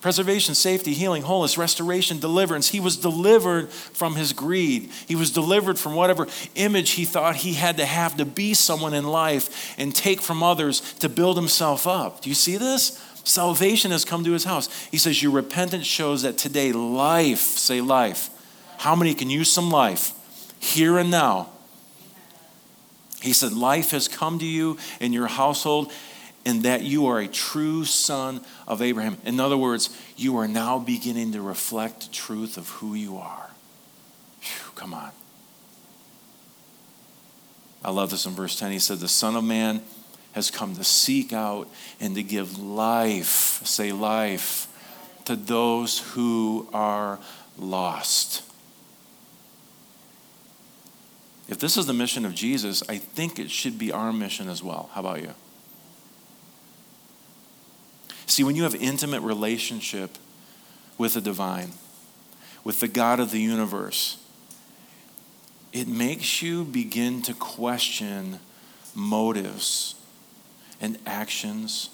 Preservation, 0.00 0.54
safety, 0.54 0.94
healing, 0.94 1.22
wholeness, 1.22 1.58
restoration, 1.58 2.20
deliverance. 2.20 2.68
He 2.68 2.78
was 2.78 2.96
delivered 2.96 3.70
from 3.70 4.14
his 4.14 4.32
greed. 4.32 4.90
He 5.08 5.16
was 5.16 5.32
delivered 5.32 5.76
from 5.76 5.96
whatever 5.96 6.28
image 6.54 6.90
he 6.90 7.04
thought 7.04 7.34
he 7.34 7.54
had 7.54 7.78
to 7.78 7.84
have 7.84 8.16
to 8.18 8.24
be 8.24 8.54
someone 8.54 8.94
in 8.94 9.04
life 9.04 9.74
and 9.76 9.92
take 9.92 10.20
from 10.20 10.44
others 10.44 10.80
to 11.00 11.08
build 11.08 11.36
himself 11.36 11.88
up. 11.88 12.20
Do 12.20 12.28
you 12.28 12.36
see 12.36 12.56
this? 12.56 13.04
Salvation 13.28 13.90
has 13.90 14.06
come 14.06 14.24
to 14.24 14.32
his 14.32 14.44
house. 14.44 14.68
He 14.90 14.96
says, 14.96 15.22
Your 15.22 15.32
repentance 15.32 15.86
shows 15.86 16.22
that 16.22 16.38
today 16.38 16.72
life, 16.72 17.40
say 17.40 17.82
life. 17.82 18.30
How 18.78 18.96
many 18.96 19.12
can 19.12 19.28
use 19.28 19.52
some 19.52 19.70
life 19.70 20.12
here 20.58 20.96
and 20.96 21.10
now? 21.10 21.50
He 23.20 23.34
said, 23.34 23.52
Life 23.52 23.90
has 23.90 24.08
come 24.08 24.38
to 24.38 24.46
you 24.46 24.78
in 24.98 25.12
your 25.12 25.26
household, 25.26 25.92
and 26.46 26.62
that 26.62 26.84
you 26.84 27.06
are 27.08 27.20
a 27.20 27.28
true 27.28 27.84
son 27.84 28.40
of 28.66 28.80
Abraham. 28.80 29.18
In 29.26 29.40
other 29.40 29.58
words, 29.58 29.90
you 30.16 30.38
are 30.38 30.48
now 30.48 30.78
beginning 30.78 31.32
to 31.32 31.42
reflect 31.42 32.06
the 32.06 32.12
truth 32.14 32.56
of 32.56 32.70
who 32.70 32.94
you 32.94 33.18
are. 33.18 33.50
Whew, 34.40 34.72
come 34.74 34.94
on. 34.94 35.10
I 37.84 37.90
love 37.90 38.08
this 38.08 38.24
in 38.24 38.32
verse 38.32 38.58
10. 38.58 38.72
He 38.72 38.78
said, 38.78 39.00
The 39.00 39.08
Son 39.08 39.36
of 39.36 39.44
Man 39.44 39.82
has 40.38 40.50
come 40.52 40.76
to 40.76 40.84
seek 40.84 41.32
out 41.32 41.68
and 42.00 42.14
to 42.14 42.22
give 42.22 42.58
life, 42.58 43.60
say 43.66 43.90
life, 43.90 44.68
to 45.24 45.34
those 45.34 45.98
who 45.98 46.68
are 46.72 47.18
lost. 47.58 48.42
If 51.48 51.58
this 51.58 51.76
is 51.76 51.86
the 51.86 51.92
mission 51.92 52.24
of 52.24 52.34
Jesus, 52.34 52.82
I 52.88 52.98
think 52.98 53.38
it 53.38 53.50
should 53.50 53.78
be 53.78 53.90
our 53.90 54.12
mission 54.12 54.48
as 54.48 54.62
well. 54.62 54.90
How 54.92 55.00
about 55.00 55.22
you? 55.22 55.34
See, 58.26 58.44
when 58.44 58.54
you 58.54 58.62
have 58.62 58.76
intimate 58.76 59.22
relationship 59.22 60.18
with 60.98 61.14
the 61.14 61.20
divine, 61.20 61.72
with 62.62 62.78
the 62.78 62.88
God 62.88 63.18
of 63.18 63.32
the 63.32 63.40
universe, 63.40 64.18
it 65.72 65.88
makes 65.88 66.42
you 66.42 66.64
begin 66.64 67.22
to 67.22 67.34
question 67.34 68.38
motives 68.94 69.94
and 70.80 70.98
actions 71.06 71.90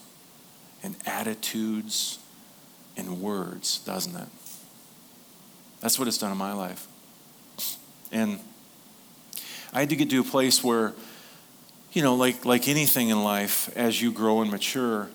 and 0.83 0.97
attitudes 1.07 2.19
and 2.97 3.21
words, 3.21 3.79
doesn't 3.79 4.17
it? 4.17 4.29
That's 5.81 5.99
what 5.99 6.09
it's 6.09 6.19
done 6.19 6.33
in 6.33 6.39
my 6.39 6.53
life. 6.53 6.87
And 8.13 8.39
I 9.73 9.81
had 9.81 9.91
to 9.91 9.97
get 9.97 10.11
to 10.11 10.21
a 10.21 10.25
place 10.25 10.63
where, 10.63 10.93
you 11.93 12.03
know, 12.03 12.15
like, 12.15 12.45
like 12.45 12.69
anything 12.69 13.09
in 13.09 13.23
life, 13.25 13.71
as 13.77 14.01
you 14.01 14.13
grow 14.13 14.41
and 14.41 14.51
mature, 14.51 15.09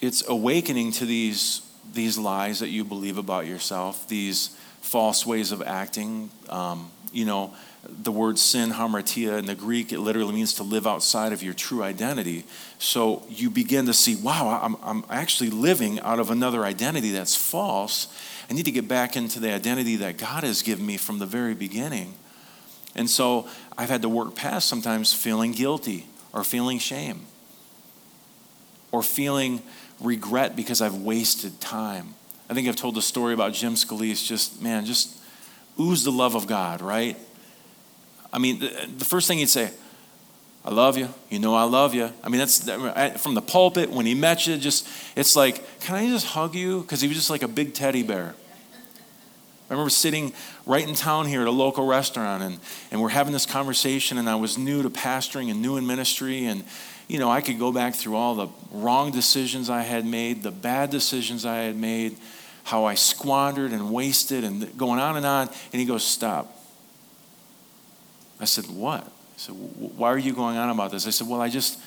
it's 0.00 0.26
awakening 0.28 0.92
to 0.92 1.06
these, 1.06 1.62
these 1.92 2.18
lies 2.18 2.58
that 2.58 2.68
you 2.68 2.84
believe 2.84 3.18
about 3.18 3.46
yourself, 3.46 4.06
these 4.08 4.48
false 4.80 5.24
ways 5.24 5.52
of 5.52 5.62
acting. 5.62 6.30
Um, 6.48 6.90
you 7.12 7.24
know, 7.24 7.54
the 7.88 8.12
word 8.12 8.38
sin, 8.38 8.70
hamartia, 8.70 9.38
in 9.38 9.46
the 9.46 9.54
Greek, 9.54 9.92
it 9.92 9.98
literally 9.98 10.32
means 10.32 10.54
to 10.54 10.62
live 10.62 10.86
outside 10.86 11.32
of 11.32 11.42
your 11.42 11.54
true 11.54 11.82
identity. 11.82 12.44
So 12.78 13.24
you 13.28 13.50
begin 13.50 13.86
to 13.86 13.94
see, 13.94 14.14
wow, 14.14 14.60
I'm, 14.62 14.76
I'm 14.82 15.04
actually 15.10 15.50
living 15.50 15.98
out 16.00 16.20
of 16.20 16.30
another 16.30 16.64
identity 16.64 17.10
that's 17.10 17.34
false. 17.34 18.06
I 18.48 18.54
need 18.54 18.66
to 18.66 18.70
get 18.70 18.86
back 18.86 19.16
into 19.16 19.40
the 19.40 19.52
identity 19.52 19.96
that 19.96 20.16
God 20.16 20.44
has 20.44 20.62
given 20.62 20.86
me 20.86 20.96
from 20.96 21.18
the 21.18 21.26
very 21.26 21.54
beginning. 21.54 22.14
And 22.94 23.10
so 23.10 23.48
I've 23.76 23.88
had 23.88 24.02
to 24.02 24.08
work 24.08 24.36
past 24.36 24.68
sometimes 24.68 25.12
feeling 25.12 25.52
guilty 25.52 26.06
or 26.32 26.44
feeling 26.44 26.78
shame 26.78 27.22
or 28.92 29.02
feeling 29.02 29.60
regret 30.00 30.54
because 30.54 30.80
I've 30.80 30.96
wasted 30.96 31.60
time. 31.60 32.14
I 32.48 32.54
think 32.54 32.68
I've 32.68 32.76
told 32.76 32.94
the 32.94 33.02
story 33.02 33.34
about 33.34 33.54
Jim 33.54 33.74
Scalise, 33.74 34.24
just, 34.24 34.62
man, 34.62 34.84
just 34.84 35.18
ooze 35.80 36.04
the 36.04 36.12
love 36.12 36.34
of 36.34 36.46
God, 36.46 36.80
right? 36.80 37.16
I 38.32 38.38
mean, 38.38 38.60
the, 38.60 39.04
first 39.04 39.28
thing 39.28 39.38
he'd 39.38 39.48
say, 39.48 39.70
I 40.64 40.70
love 40.70 40.96
you. 40.96 41.08
You 41.28 41.38
know 41.38 41.54
I 41.54 41.64
love 41.64 41.94
you. 41.94 42.10
I 42.22 42.28
mean, 42.28 42.38
that's 42.38 42.68
from 43.20 43.34
the 43.34 43.42
pulpit 43.42 43.90
when 43.90 44.06
he 44.06 44.14
met 44.14 44.46
you. 44.46 44.56
Just 44.56 44.88
it's 45.16 45.36
like, 45.36 45.80
can 45.80 45.96
I 45.96 46.08
just 46.08 46.26
hug 46.26 46.54
you? 46.54 46.80
Because 46.80 47.00
he 47.00 47.08
was 47.08 47.16
just 47.16 47.30
like 47.30 47.42
a 47.42 47.48
big 47.48 47.74
teddy 47.74 48.02
bear, 48.02 48.34
I 49.72 49.74
remember 49.74 49.88
sitting 49.88 50.34
right 50.66 50.86
in 50.86 50.94
town 50.94 51.24
here 51.24 51.40
at 51.40 51.46
a 51.46 51.50
local 51.50 51.86
restaurant, 51.86 52.42
and, 52.42 52.60
and 52.90 53.00
we're 53.00 53.08
having 53.08 53.32
this 53.32 53.46
conversation, 53.46 54.18
and 54.18 54.28
I 54.28 54.34
was 54.34 54.58
new 54.58 54.82
to 54.82 54.90
pastoring 54.90 55.50
and 55.50 55.62
new 55.62 55.78
in 55.78 55.86
ministry, 55.86 56.44
and 56.44 56.62
you 57.08 57.18
know, 57.18 57.30
I 57.30 57.40
could 57.40 57.58
go 57.58 57.72
back 57.72 57.94
through 57.94 58.16
all 58.16 58.34
the 58.34 58.48
wrong 58.70 59.12
decisions 59.12 59.70
I 59.70 59.80
had 59.80 60.04
made, 60.04 60.42
the 60.42 60.50
bad 60.50 60.90
decisions 60.90 61.46
I 61.46 61.62
had 61.62 61.74
made, 61.76 62.18
how 62.64 62.84
I 62.84 62.96
squandered 62.96 63.72
and 63.72 63.90
wasted, 63.90 64.44
and 64.44 64.76
going 64.76 65.00
on 65.00 65.16
and 65.16 65.24
on. 65.24 65.48
And 65.72 65.80
he 65.80 65.86
goes, 65.86 66.04
Stop. 66.04 66.54
I 68.42 68.44
said, 68.44 68.66
What? 68.66 69.04
He 69.04 69.40
said, 69.40 69.54
Why 69.54 70.08
are 70.08 70.18
you 70.18 70.32
going 70.32 70.56
on 70.56 70.68
about 70.68 70.90
this? 70.90 71.06
I 71.06 71.10
said, 71.10 71.28
Well, 71.28 71.40
I 71.40 71.48
just, 71.48 71.78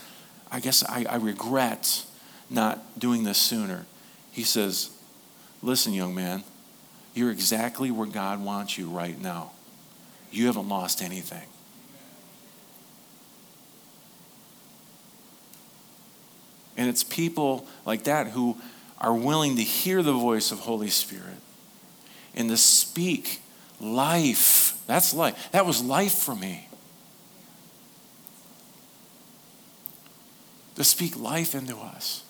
I 0.52 0.60
guess 0.60 0.84
I, 0.84 1.06
I 1.10 1.18
regret 1.18 2.06
not 2.50 3.00
doing 3.00 3.24
this 3.24 3.38
sooner. 3.38 3.86
He 4.32 4.44
says, 4.44 4.90
Listen, 5.62 5.94
young 5.94 6.16
man, 6.16 6.44
you're 7.14 7.32
exactly 7.32 7.92
where 7.92 8.08
God 8.08 8.44
wants 8.44 8.78
you 8.78 8.90
right 8.90 9.20
now. 9.22 9.52
You 10.32 10.48
haven't 10.48 10.70
lost 10.70 11.02
anything. 11.02 11.48
And 16.78 16.90
it's 16.90 17.04
people 17.04 17.66
like 17.86 18.04
that 18.04 18.28
who 18.28 18.58
are 18.98 19.14
willing 19.14 19.56
to 19.56 19.64
hear 19.64 20.04
the 20.04 20.14
voice 20.14 20.52
of 20.52 20.60
Holy 20.60 20.90
Spirit 20.90 21.38
and 22.34 22.50
to 22.50 22.58
speak 22.58 23.42
life. 23.80 24.75
That's 24.88 25.14
life. 25.14 25.52
That 25.52 25.66
was 25.66 25.84
life 25.84 26.14
for 26.14 26.36
me. 26.36 26.68
To 30.76 30.84
speak 30.84 31.18
life 31.18 31.56
into 31.56 31.78
us. 31.78 32.24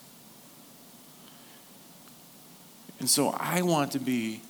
And 3.00 3.10
so 3.10 3.36
I 3.38 3.62
want 3.62 3.92
to 3.94 4.00
be 4.00 4.42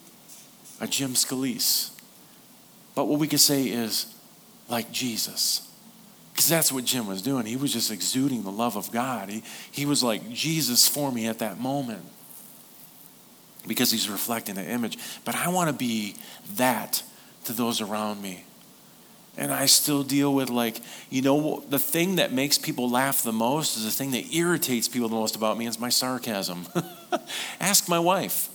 a 0.80 0.88
Jim 0.88 1.12
Scalise. 1.12 1.92
But 2.94 3.06
what 3.06 3.20
we 3.20 3.28
could 3.28 3.40
say 3.40 3.64
is 3.64 4.14
like 4.70 4.92
Jesus. 4.92 5.68
Because 6.32 6.50
that's 6.50 6.72
what 6.72 6.84
Jim 6.86 7.08
was 7.08 7.22
doing. 7.22 7.46
He 7.46 7.56
was 7.56 7.72
just 7.72 7.92
exuding 7.92 8.44
the 8.44 8.52
love 8.52 8.76
of 8.76 8.92
God. 8.92 9.30
He, 9.30 9.44
he 9.72 9.86
was 9.86 10.04
like 10.04 10.30
Jesus 10.32 10.88
for 10.88 11.12
me 11.12 11.28
at 11.28 11.40
that 11.40 11.60
moment 11.60 12.04
because 13.68 13.92
he's 13.92 14.10
reflecting 14.10 14.56
the 14.56 14.66
image. 14.66 14.98
But 15.24 15.36
I 15.36 15.50
want 15.50 15.70
to 15.70 15.76
be 15.76 16.16
that 16.56 17.02
to 17.46 17.54
those 17.54 17.82
around 17.82 18.22
me. 18.22 18.44
And 19.38 19.52
I 19.52 19.66
still 19.66 20.04
deal 20.04 20.34
with, 20.34 20.50
like, 20.50 20.80
you 21.10 21.22
know, 21.22 21.64
the 21.70 21.80
thing 21.80 22.16
that 22.16 22.32
makes 22.32 22.58
people 22.58 22.90
laugh 22.90 23.22
the 23.22 23.34
most 23.34 23.76
is 23.76 23.84
the 23.84 23.92
thing 23.92 24.12
that 24.12 24.34
irritates 24.34 24.88
people 24.88 25.10
the 25.10 25.16
most 25.16 25.36
about 25.36 25.58
me 25.58 25.68
is 25.68 25.78
my 25.78 25.90
sarcasm. 25.90 26.66
Ask 27.60 27.90
my 27.90 28.00
wife. 28.00 28.50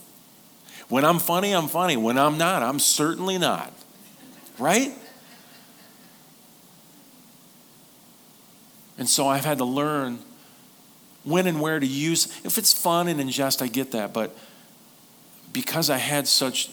When 0.89 1.05
I'm 1.05 1.19
funny, 1.19 1.53
I'm 1.53 1.67
funny. 1.67 1.97
When 1.97 2.17
I'm 2.17 2.37
not, 2.37 2.63
I'm 2.63 2.79
certainly 2.79 3.37
not. 3.37 3.71
Right? 4.57 4.91
And 8.97 9.07
so 9.07 9.27
I've 9.27 9.45
had 9.45 9.59
to 9.59 9.65
learn 9.65 10.19
when 11.23 11.47
and 11.47 11.61
where 11.61 11.79
to 11.79 11.85
use. 11.85 12.25
If 12.43 12.57
it's 12.57 12.73
fun 12.73 13.07
and 13.07 13.21
in 13.21 13.29
jest, 13.29 13.61
I 13.61 13.67
get 13.67 13.91
that. 13.91 14.13
But 14.13 14.35
because 15.53 15.89
I 15.89 15.97
had 15.97 16.27
such, 16.27 16.69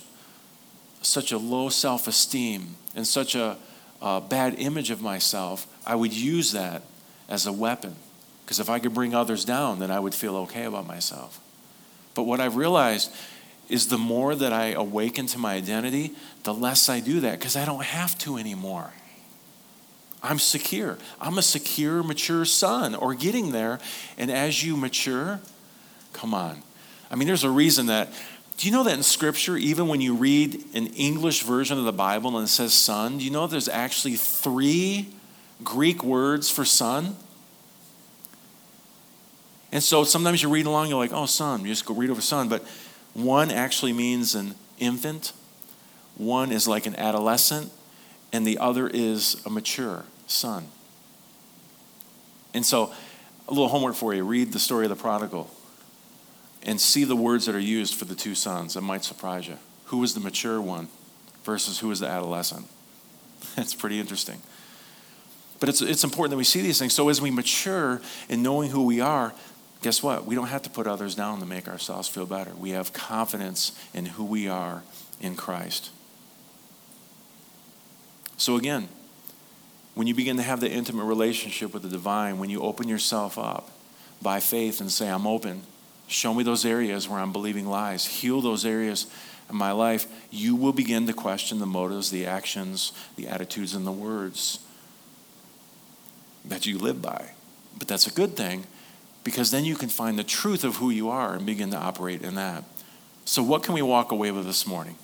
such 1.03 1.33
a 1.33 1.39
low 1.39 1.69
self 1.69 2.07
esteem 2.07 2.77
and 2.95 3.07
such 3.07 3.35
a, 3.35 3.57
a 4.03 4.21
bad 4.21 4.55
image 4.59 4.91
of 4.91 5.01
myself, 5.01 5.67
I 5.87 5.95
would 5.95 6.13
use 6.13 6.53
that 6.53 6.83
as 7.29 7.47
a 7.47 7.53
weapon. 7.53 7.97
Because 8.45 8.61
if 8.61 8.71
I 8.71 8.79
could 8.79 8.95
bring 8.95 9.15
others 9.15 9.45
down, 9.45 9.79
then 9.79 9.91
I 9.91 10.01
would 10.01 10.15
feel 10.15 10.37
okay 10.37 10.65
about 10.65 10.87
myself. 10.87 11.41
But 12.15 12.23
what 12.23 12.41
I've 12.41 12.57
realized 12.57 13.15
is 13.69 13.89
the 13.89 13.99
more 13.99 14.35
that 14.35 14.53
I 14.53 14.69
awaken 14.69 15.27
to 15.27 15.39
my 15.39 15.55
identity, 15.55 16.13
the 16.45 16.55
less 16.55 16.89
I 16.89 17.01
do 17.01 17.21
that 17.21 17.39
because 17.39 17.57
I 17.57 17.65
don't 17.67 17.85
have 17.85 18.17
to 18.21 18.39
anymore. 18.39 18.93
I'm 20.23 20.39
secure. 20.39 20.99
I'm 21.21 21.39
a 21.39 21.43
secure, 21.43 22.03
mature 22.03 22.45
son 22.45 22.95
or 22.95 23.15
getting 23.15 23.53
there. 23.53 23.79
And 24.17 24.31
as 24.31 24.65
you 24.65 24.77
mature, 24.77 25.41
come 26.13 26.35
on. 26.35 26.63
I 27.11 27.15
mean, 27.15 27.29
there's 27.29 27.45
a 27.45 27.51
reason 27.51 27.87
that. 27.87 28.09
Do 28.59 28.67
you 28.67 28.73
know 28.73 28.83
that 28.83 28.95
in 28.95 29.05
Scripture, 29.05 29.57
even 29.57 29.87
when 29.87 30.01
you 30.01 30.17
read 30.17 30.65
an 30.75 30.89
English 30.89 31.45
version 31.45 31.79
of 31.79 31.85
the 31.85 31.93
Bible 31.93 32.37
and 32.37 32.45
it 32.45 32.51
says 32.51 32.75
son, 32.75 33.19
do 33.19 33.25
you 33.25 33.31
know 33.31 33.47
there's 33.47 33.69
actually 33.69 34.17
three 34.17 35.11
Greek 35.63 36.03
words 36.03 36.51
for 36.51 36.65
son? 36.65 37.15
And 39.71 39.81
so 39.81 40.03
sometimes 40.03 40.43
you 40.43 40.49
read 40.49 40.67
along, 40.67 40.89
you're 40.89 40.99
like, 40.99 41.13
oh, 41.13 41.27
son. 41.27 41.61
You 41.61 41.69
just 41.69 41.87
go 41.87 41.95
read 41.95 42.11
over 42.11 42.21
son. 42.21 42.49
But 42.49 42.67
one 43.15 43.53
actually 43.53 43.93
means 43.93 44.35
an 44.35 44.57
infant, 44.81 45.33
one 46.17 46.51
is 46.51 46.67
like 46.67 46.87
an 46.87 46.97
adolescent, 46.97 47.71
and 48.33 48.45
the 48.45 48.59
other 48.59 48.89
is 48.89 49.41
a 49.47 49.51
mature 49.51 50.05
son. 50.27 50.67
And 52.55 52.67
so, 52.67 52.93
a 53.47 53.53
little 53.53 53.69
homework 53.69 53.95
for 53.95 54.13
you 54.15 54.25
read 54.25 54.53
the 54.53 54.59
story 54.59 54.85
of 54.85 54.91
the 54.91 54.97
prodigal 54.97 55.49
and 56.69 56.79
see 56.79 57.03
the 57.05 57.17
words 57.17 57.47
that 57.47 57.55
are 57.55 57.59
used 57.59 57.95
for 57.95 58.05
the 58.05 58.15
two 58.15 58.35
sons. 58.35 58.77
It 58.77 58.83
might 58.83 59.03
surprise 59.03 59.49
you. 59.49 59.57
Who 59.87 59.99
was 59.99 60.13
the 60.13 60.21
mature 60.21 60.61
one 60.61 60.89
versus 61.43 61.79
who 61.79 61.89
was 61.89 62.01
the 62.01 62.07
adolescent? 62.07 62.67
That's 63.57 63.75
pretty 63.75 63.99
interesting. 63.99 64.43
But 65.61 65.71
it's, 65.71 65.81
it's 65.81 66.05
important 66.05 66.33
that 66.33 66.37
we 66.37 66.45
see 66.45 66.61
these 66.61 66.79
things. 66.79 66.93
So, 66.93 67.09
as 67.09 67.23
we 67.23 67.31
mature 67.31 68.03
in 68.29 68.43
knowing 68.43 68.71
who 68.71 68.85
we 68.85 69.01
are, 69.01 69.33
guess 69.81 70.03
what? 70.03 70.27
We 70.27 70.35
don't 70.35 70.49
have 70.49 70.61
to 70.61 70.71
put 70.71 70.87
others 70.87 71.15
down 71.15 71.41
to 71.41 71.47
make 71.47 71.69
ourselves 71.69 72.07
feel 72.07 72.27
better. 72.27 72.53
We 72.55 72.71
have 72.71 72.93
confidence 72.93 73.73
in 73.95 74.05
who 74.05 74.25
we 74.25 74.47
are 74.47 74.83
in 75.23 75.37
Christ. 75.37 75.91
So, 78.37 78.57
again, 78.57 78.89
when 79.95 80.07
you 80.07 80.15
begin 80.15 80.37
to 80.37 80.43
have 80.43 80.61
the 80.61 80.71
intimate 80.71 81.05
relationship 81.05 81.73
with 81.73 81.83
the 81.83 81.89
divine, 81.89 82.39
when 82.39 82.51
you 82.51 82.61
open 82.61 82.89
yourself 82.89 83.39
up 83.39 83.71
by 84.21 84.39
faith 84.39 84.83
and 84.83 84.93
say, 84.93 85.09
I'm 85.09 85.27
open, 85.27 85.63
show 86.09 86.35
me 86.35 86.43
those 86.43 86.65
areas 86.65 87.09
where 87.09 87.21
I'm 87.21 87.33
believing 87.33 87.67
lies, 87.67 88.05
heal 88.07 88.41
those 88.41 88.65
areas 88.65 89.07
in 89.49 89.57
my 89.57 89.73
life, 89.73 90.07
you 90.31 90.57
will 90.57 90.73
begin 90.73 91.07
to 91.07 91.13
question 91.13 91.59
the 91.59 91.67
motives, 91.67 92.11
the 92.11 92.27
actions, 92.27 92.93
the 93.17 93.29
attitudes, 93.29 93.75
and 93.75 93.87
the 93.87 93.93
words 93.93 94.61
that 96.45 96.67
you 96.67 96.79
live 96.79 97.01
by. 97.01 97.31
But 97.79 97.89
that's 97.89 98.07
a 98.07 98.13
good 98.13 98.37
thing 98.37 98.65
because 99.25 99.51
then 99.51 99.65
you 99.65 99.77
can 99.77 99.89
find 99.89 100.19
the 100.19 100.25
truth 100.25 100.65
of 100.65 100.77
who 100.77 100.91
you 100.91 101.09
are 101.09 101.35
and 101.35 101.47
begin 101.47 101.71
to 101.71 101.77
operate 101.77 102.23
in 102.23 102.35
that. 102.35 102.65
So, 103.25 103.43
what 103.43 103.63
can 103.63 103.75
we 103.75 103.83
walk 103.83 104.11
away 104.11 104.31
with 104.31 104.47
this 104.47 104.67
morning? 104.67 104.97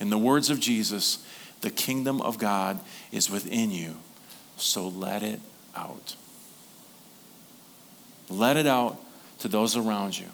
In 0.00 0.10
the 0.10 0.18
words 0.18 0.50
of 0.50 0.58
Jesus, 0.58 1.24
the 1.60 1.70
kingdom 1.70 2.20
of 2.20 2.38
God 2.38 2.80
is 3.12 3.30
within 3.30 3.70
you, 3.70 3.96
so 4.56 4.88
let 4.88 5.22
it 5.22 5.40
out. 5.76 6.16
Let 8.28 8.56
it 8.56 8.66
out 8.66 8.98
to 9.44 9.48
those 9.48 9.76
around 9.76 10.18
you. 10.18 10.24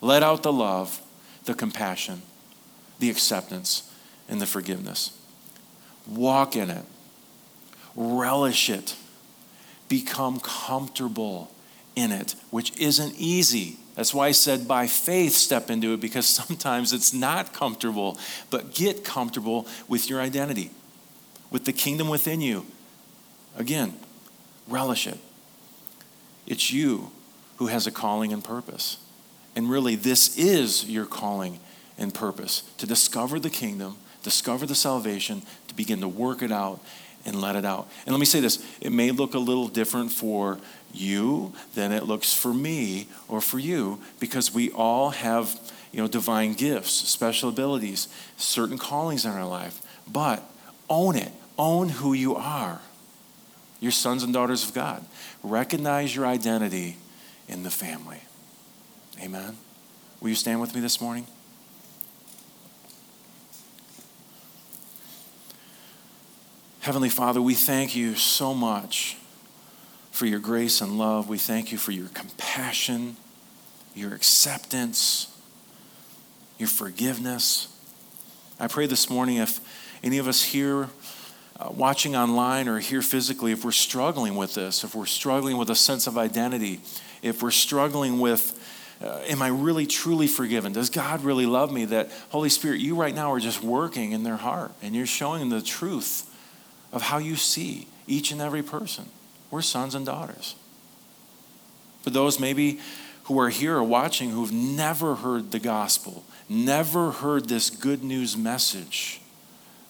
Let 0.00 0.22
out 0.22 0.44
the 0.44 0.52
love, 0.52 1.02
the 1.46 1.54
compassion, 1.54 2.22
the 3.00 3.10
acceptance, 3.10 3.92
and 4.28 4.40
the 4.40 4.46
forgiveness. 4.46 5.18
Walk 6.06 6.54
in 6.54 6.70
it, 6.70 6.84
relish 7.96 8.70
it, 8.70 8.94
become 9.88 10.38
comfortable 10.38 11.50
in 11.96 12.12
it, 12.12 12.36
which 12.50 12.70
isn't 12.78 13.16
easy. 13.18 13.78
That's 13.96 14.14
why 14.14 14.28
I 14.28 14.30
said 14.30 14.68
by 14.68 14.86
faith 14.86 15.32
step 15.32 15.68
into 15.68 15.92
it 15.92 15.98
because 15.98 16.26
sometimes 16.46 16.92
it's 16.92 17.12
not 17.12 17.52
comfortable, 17.52 18.16
but 18.48 18.74
get 18.74 19.02
comfortable 19.02 19.66
with 19.88 20.08
your 20.08 20.20
identity, 20.20 20.70
with 21.50 21.64
the 21.64 21.72
kingdom 21.72 22.08
within 22.08 22.40
you. 22.40 22.64
Again, 23.56 23.98
relish 24.68 25.08
it. 25.08 25.18
It's 26.46 26.70
you 26.70 27.10
who 27.56 27.66
has 27.68 27.86
a 27.86 27.90
calling 27.90 28.32
and 28.32 28.42
purpose. 28.42 28.98
And 29.54 29.70
really, 29.70 29.94
this 29.94 30.36
is 30.36 30.88
your 30.88 31.06
calling 31.06 31.58
and 31.98 32.12
purpose 32.12 32.62
to 32.78 32.86
discover 32.86 33.38
the 33.38 33.50
kingdom, 33.50 33.96
discover 34.22 34.66
the 34.66 34.74
salvation, 34.74 35.42
to 35.68 35.74
begin 35.74 36.00
to 36.00 36.08
work 36.08 36.42
it 36.42 36.52
out 36.52 36.80
and 37.24 37.40
let 37.40 37.56
it 37.56 37.64
out. 37.64 37.88
And 38.04 38.12
let 38.14 38.20
me 38.20 38.26
say 38.26 38.40
this 38.40 38.64
it 38.80 38.92
may 38.92 39.10
look 39.10 39.34
a 39.34 39.38
little 39.38 39.68
different 39.68 40.12
for 40.12 40.58
you 40.92 41.52
than 41.74 41.92
it 41.92 42.04
looks 42.04 42.32
for 42.32 42.54
me 42.54 43.08
or 43.28 43.40
for 43.40 43.58
you 43.58 44.00
because 44.18 44.54
we 44.54 44.70
all 44.70 45.10
have 45.10 45.58
you 45.92 46.00
know 46.00 46.08
divine 46.08 46.54
gifts 46.54 46.90
special 46.90 47.48
abilities 47.48 48.08
certain 48.36 48.78
callings 48.78 49.24
in 49.24 49.30
our 49.30 49.46
life 49.46 49.80
but 50.10 50.42
own 50.88 51.16
it 51.16 51.32
own 51.58 51.88
who 51.88 52.12
you 52.12 52.34
are 52.34 52.80
you're 53.80 53.92
sons 53.92 54.22
and 54.22 54.32
daughters 54.32 54.66
of 54.66 54.74
god 54.74 55.04
recognize 55.42 56.14
your 56.14 56.26
identity 56.26 56.96
in 57.48 57.62
the 57.62 57.70
family 57.70 58.20
amen 59.22 59.56
will 60.20 60.28
you 60.28 60.34
stand 60.34 60.60
with 60.60 60.74
me 60.74 60.80
this 60.80 61.00
morning 61.00 61.26
heavenly 66.80 67.08
father 67.08 67.40
we 67.40 67.54
thank 67.54 67.94
you 67.94 68.14
so 68.14 68.52
much 68.54 69.16
for 70.16 70.24
your 70.24 70.38
grace 70.38 70.80
and 70.80 70.96
love. 70.96 71.28
We 71.28 71.36
thank 71.36 71.70
you 71.70 71.76
for 71.76 71.92
your 71.92 72.08
compassion, 72.08 73.16
your 73.94 74.14
acceptance, 74.14 75.28
your 76.58 76.70
forgiveness. 76.70 77.68
I 78.58 78.66
pray 78.66 78.86
this 78.86 79.10
morning 79.10 79.36
if 79.36 79.60
any 80.02 80.16
of 80.16 80.26
us 80.26 80.42
here 80.42 80.88
uh, 81.60 81.70
watching 81.70 82.16
online 82.16 82.66
or 82.66 82.78
here 82.78 83.02
physically, 83.02 83.52
if 83.52 83.62
we're 83.62 83.72
struggling 83.72 84.36
with 84.36 84.54
this, 84.54 84.84
if 84.84 84.94
we're 84.94 85.04
struggling 85.04 85.58
with 85.58 85.68
a 85.68 85.74
sense 85.74 86.06
of 86.06 86.16
identity, 86.16 86.80
if 87.26 87.42
we're 87.42 87.50
struggling 87.50 88.20
with, 88.20 88.58
uh, 89.02 89.20
am 89.26 89.42
I 89.42 89.48
really 89.48 89.86
truly 89.86 90.26
forgiven? 90.26 90.72
Does 90.72 90.90
God 90.90 91.22
really 91.22 91.46
love 91.46 91.72
me? 91.72 91.84
That 91.84 92.10
Holy 92.30 92.48
Spirit, 92.48 92.80
you 92.80 92.94
right 92.94 93.14
now 93.14 93.32
are 93.32 93.40
just 93.40 93.62
working 93.62 94.12
in 94.12 94.22
their 94.22 94.36
heart 94.36 94.72
and 94.82 94.94
you're 94.94 95.06
showing 95.06 95.40
them 95.40 95.50
the 95.50 95.64
truth 95.64 96.32
of 96.92 97.02
how 97.02 97.18
you 97.18 97.36
see 97.36 97.88
each 98.06 98.32
and 98.32 98.40
every 98.40 98.62
person. 98.62 99.06
We're 99.50 99.62
sons 99.62 99.94
and 99.94 100.06
daughters. 100.06 100.54
For 102.02 102.10
those 102.10 102.40
maybe 102.40 102.80
who 103.24 103.38
are 103.40 103.50
here 103.50 103.76
or 103.76 103.82
watching 103.82 104.30
who've 104.30 104.52
never 104.52 105.16
heard 105.16 105.50
the 105.50 105.58
gospel, 105.58 106.24
never 106.48 107.10
heard 107.10 107.48
this 107.48 107.68
good 107.68 108.04
news 108.04 108.36
message, 108.36 109.20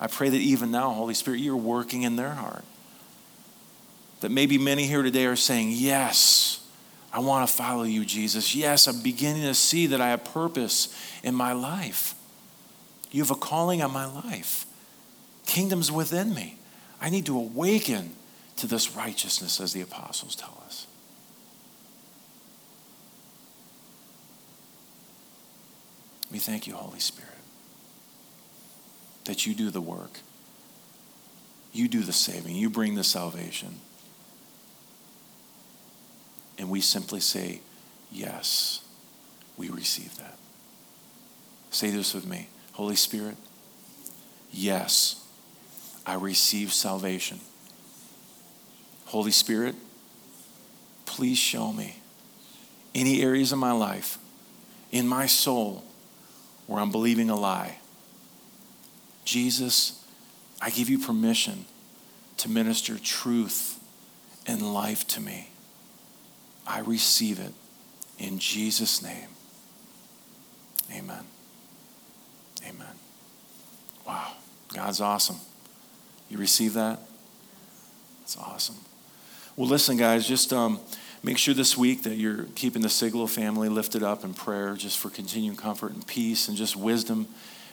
I 0.01 0.07
pray 0.07 0.29
that 0.29 0.37
even 0.37 0.71
now, 0.71 0.91
Holy 0.91 1.15
Spirit, 1.15 1.41
you're 1.41 1.57
working 1.57 2.03
in 2.03 2.17
their 2.17 2.33
heart. 2.33 2.65
That 4.21 4.31
maybe 4.31 4.59
many 4.59 4.87
here 4.87 5.03
today 5.03 5.27
are 5.27 5.37
saying, 5.37 5.73
Yes, 5.73 6.66
I 7.13 7.21
want 7.21 7.49
to 7.49 7.55
follow 7.55 7.85
you, 7.85 8.05
Jesus. 8.05 8.55
Yes, 8.55 8.87
I'm 8.87 9.01
beginning 9.01 9.43
to 9.43 9.55
see 9.55 9.87
that 9.89 10.01
I 10.01 10.11
have 10.11 10.25
purpose 10.25 10.95
in 11.23 11.35
my 11.35 11.53
life. 11.53 12.15
You 13.11 13.23
have 13.23 13.31
a 13.31 13.37
calling 13.37 13.83
on 13.83 13.93
my 13.93 14.07
life. 14.07 14.67
Kingdom's 15.47 15.91
within 15.91 16.35
me. 16.35 16.59
I 17.01 17.09
need 17.09 17.27
to 17.27 17.37
awaken 17.37 18.11
to 18.57 18.67
this 18.67 18.95
righteousness, 18.97 19.61
as 19.61 19.73
the 19.73 19.83
apostles 19.83 20.35
tell 20.35 20.63
us. 20.67 20.87
We 26.33 26.39
thank 26.39 26.67
you, 26.67 26.75
Holy 26.75 27.01
Spirit 27.01 27.37
that 29.27 29.47
you 29.47 29.55
do 29.55 29.71
the 29.71 29.81
work. 29.81 30.21
You 31.73 31.89
do 31.89 32.03
the 32.03 32.13
saving. 32.13 32.57
You 32.57 32.71
bring 32.71 32.95
the 32.95 33.05
salvation. 33.05 33.81
And 36.59 36.71
we 36.71 36.81
simply 36.81 37.21
say, 37.21 37.61
Yes, 38.11 38.81
we 39.57 39.69
receive 39.69 40.17
that. 40.17 40.39
Say 41.71 41.91
this 41.91 42.15
with 42.15 42.27
me 42.27 42.49
Holy 42.73 42.97
Spirit, 42.97 43.37
yes, 44.51 45.25
I 46.07 46.15
receive 46.15 46.73
salvation. 46.73 47.41
Holy 49.07 49.31
Spirit, 49.31 49.75
please 51.05 51.39
show 51.39 51.73
me 51.73 51.97
any 52.95 53.23
areas 53.23 53.53
of 53.53 53.59
my 53.59 53.73
life, 53.73 54.19
in 54.91 55.07
my 55.07 55.27
soul, 55.27 55.85
where 56.67 56.81
I'm 56.81 56.91
believing 56.91 57.31
a 57.31 57.37
lie 57.37 57.79
Jesus, 59.27 60.05
I 60.63 60.71
give 60.71 60.89
you 60.89 61.01
permission 61.01 61.67
to 62.39 62.49
minister 62.49 62.97
truth 62.97 63.81
and 64.47 64.73
life 64.73 65.07
to 65.09 65.21
me. 65.21 65.49
I 66.67 66.81
receive 66.81 67.39
it 67.39 67.53
in 68.19 68.39
Jesus' 68.39 69.03
name. 69.03 69.29
Amen. 70.93 71.25
Amen. 72.67 72.87
Wow. 74.07 74.33
God's 74.73 75.01
awesome. 75.01 75.37
You 76.29 76.39
receive 76.39 76.75
that? 76.75 76.99
That's 78.21 78.37
awesome. 78.37 78.77
Well, 79.55 79.69
listen, 79.69 79.97
guys, 79.97 80.27
just 80.27 80.53
um, 80.53 80.81
make 81.23 81.39
sure 81.39 81.55
this 81.55 81.77
week 81.77 82.03
that 82.03 82.17
you're 82.17 82.45
keeping 82.55 82.83
the 82.83 82.89
Siglo 82.89 83.27
family 83.27 83.69
lifted 83.69 84.03
up 84.03 84.25
in 84.25 84.35
prayer 84.35 84.75
just 84.75 84.99
for 84.99 85.09
continued 85.09 85.57
comfort 85.57 85.93
and 85.93 86.07
peace 86.07 86.49
and 86.49 86.57
just 86.57 86.77
wisdom 86.77 87.29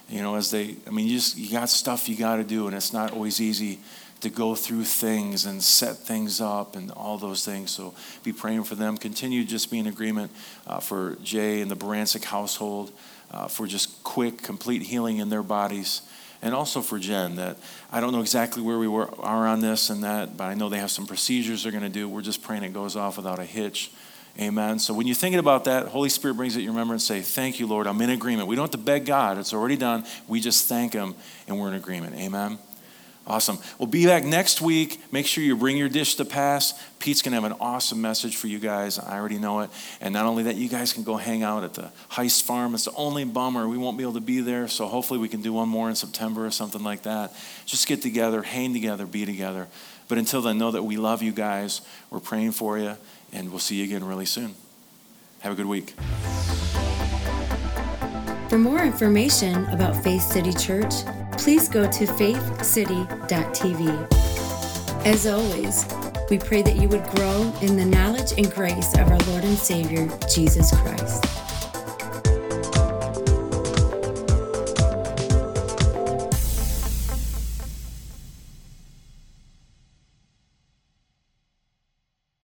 you 0.10 0.22
know, 0.22 0.36
as 0.36 0.52
they, 0.52 0.76
I 0.86 0.90
mean, 0.92 1.08
you 1.08 1.16
just, 1.16 1.38
you 1.38 1.52
got 1.52 1.70
stuff 1.70 2.08
you 2.08 2.16
got 2.16 2.38
to 2.38 2.44
do, 2.44 2.68
and 2.68 2.76
it's 2.76 2.94
not 2.94 3.14
always 3.14 3.42
easy 3.42 3.80
to 4.22 4.30
go 4.30 4.56
through 4.56 4.86
things 4.86 5.46
and 5.46 5.62
set 5.62 5.98
things 5.98 6.40
up 6.40 6.76
and 6.78 6.92
all 6.92 7.18
those 7.18 7.44
things. 7.44 7.72
So 7.72 7.94
be 8.24 8.32
praying 8.32 8.64
for 8.64 8.76
them. 8.76 8.98
Continue 8.98 9.44
just 9.44 9.70
be 9.70 9.80
in 9.80 9.88
agreement 9.88 10.32
uh, 10.66 10.80
for 10.80 11.18
Jay 11.22 11.60
and 11.60 11.70
the 11.70 11.76
Barancic 11.76 12.24
household 12.24 12.92
uh, 13.32 13.48
for 13.48 13.68
just 13.68 14.02
quick, 14.04 14.42
complete 14.42 14.84
healing 14.84 15.18
in 15.18 15.28
their 15.28 15.44
bodies. 15.44 16.04
And 16.42 16.54
also 16.54 16.82
for 16.82 17.00
Jen, 17.00 17.36
that 17.36 17.58
I 17.92 18.00
don't 18.00 18.12
know 18.12 18.22
exactly 18.22 18.62
where 18.62 18.78
we 18.78 18.88
were, 18.88 19.10
are 19.20 19.48
on 19.48 19.60
this 19.60 19.90
and 19.90 20.04
that, 20.04 20.38
but 20.38 20.46
I 20.46 20.54
know 20.54 20.70
they 20.70 20.80
have 20.80 20.92
some 20.92 21.08
procedures 21.08 21.64
they're 21.64 21.72
going 21.72 21.84
to 21.84 21.90
do. 21.90 22.08
We're 22.08 22.22
just 22.22 22.44
praying 22.44 22.64
it 22.64 22.74
goes 22.74 22.96
off 22.96 23.18
without 23.18 23.40
a 23.40 23.46
hitch. 23.46 23.92
Amen. 24.40 24.80
So 24.80 24.96
when 24.96 25.06
you're 25.06 25.16
thinking 25.16 25.40
about 25.40 25.66
that, 25.66 25.88
Holy 25.88 26.10
Spirit 26.10 26.36
brings 26.36 26.56
it 26.56 26.60
to 26.60 26.64
your 26.64 26.72
remembrance. 26.72 27.08
And 27.10 27.24
say, 27.24 27.32
Thank 27.32 27.60
you, 27.60 27.68
Lord. 27.68 27.86
I'm 27.86 28.02
in 28.02 28.10
agreement. 28.10 28.48
We 28.48 28.56
don't 28.56 28.64
have 28.64 28.72
to 28.72 28.78
beg 28.78 29.06
God, 29.06 29.38
it's 29.38 29.54
already 29.54 29.78
done. 29.78 30.06
We 30.28 30.40
just 30.40 30.68
thank 30.68 30.94
Him 30.94 31.16
and 31.48 31.60
we're 31.60 31.68
in 31.68 31.76
agreement. 31.76 32.16
Amen. 32.16 32.58
Awesome. 33.26 33.58
We'll 33.80 33.88
be 33.88 34.06
back 34.06 34.26
next 34.26 34.60
week. 34.60 35.00
Make 35.14 35.26
sure 35.26 35.46
you 35.46 35.56
bring 35.56 35.78
your 35.78 35.88
dish 35.88 36.16
to 36.16 36.26
pass. 36.26 36.74
Pete's 37.00 37.22
going 37.22 37.32
to 37.32 37.42
have 37.42 37.50
an 37.50 37.58
awesome 37.62 38.02
message 38.02 38.36
for 38.36 38.48
you 38.48 38.60
guys. 38.60 39.00
I 39.00 39.18
already 39.18 39.38
know 39.38 39.62
it. 39.62 39.70
And 40.02 40.14
not 40.14 40.26
only 40.26 40.44
that, 40.44 40.56
you 40.56 40.68
guys 40.68 40.92
can 40.92 41.04
go 41.04 41.16
hang 41.16 41.42
out 41.42 41.64
at 41.64 41.74
the 41.74 41.90
Heist 42.12 42.44
Farm. 42.44 42.76
It's 42.76 42.84
the 42.84 42.94
only 42.96 43.24
bummer. 43.24 43.66
We 43.70 43.78
won't 43.78 43.98
be 43.98 44.04
able 44.04 44.16
to 44.16 44.22
be 44.22 44.42
there. 44.42 44.68
So 44.68 44.88
hopefully 44.88 45.22
we 45.22 45.30
can 45.30 45.42
do 45.42 45.54
one 45.54 45.70
more 45.70 45.90
in 45.90 45.96
September 45.96 46.46
or 46.46 46.52
something 46.52 46.84
like 46.84 47.04
that. 47.04 47.34
Just 47.66 47.88
get 47.88 48.02
together, 48.02 48.42
hang 48.42 48.74
together, 48.74 49.06
be 49.06 49.26
together. 49.26 49.70
But 50.10 50.18
until 50.18 50.42
then, 50.42 50.58
know 50.58 50.72
that 50.72 50.84
we 50.84 50.98
love 50.98 51.24
you 51.24 51.32
guys. 51.32 51.80
We're 52.10 52.20
praying 52.20 52.52
for 52.52 52.78
you 52.78 52.98
and 53.34 53.50
we'll 53.50 53.60
see 53.60 53.76
you 53.76 53.84
again 53.84 54.04
really 54.04 54.26
soon. 54.26 54.56
Have 55.42 55.54
a 55.54 55.56
good 55.56 55.66
week. 55.66 55.94
For 58.50 58.60
more 58.60 58.84
information 58.84 59.66
about 59.66 60.02
Faith 60.04 60.22
City 60.22 60.54
Church, 60.54 60.94
please 61.38 61.68
go 61.68 61.90
to 61.90 62.06
faithcity.tv. 62.06 64.14
As 65.06 65.28
always, 65.28 65.86
we 66.30 66.38
pray 66.38 66.62
that 66.62 66.78
you 66.78 66.88
would 66.88 67.04
grow 67.08 67.54
in 67.62 67.76
the 67.76 67.86
knowledge 67.86 68.32
and 68.38 68.50
grace 68.52 68.94
of 68.94 69.10
our 69.10 69.20
Lord 69.32 69.44
and 69.44 69.58
Savior, 69.58 70.08
Jesus 70.34 70.72
Christ. 70.80 71.43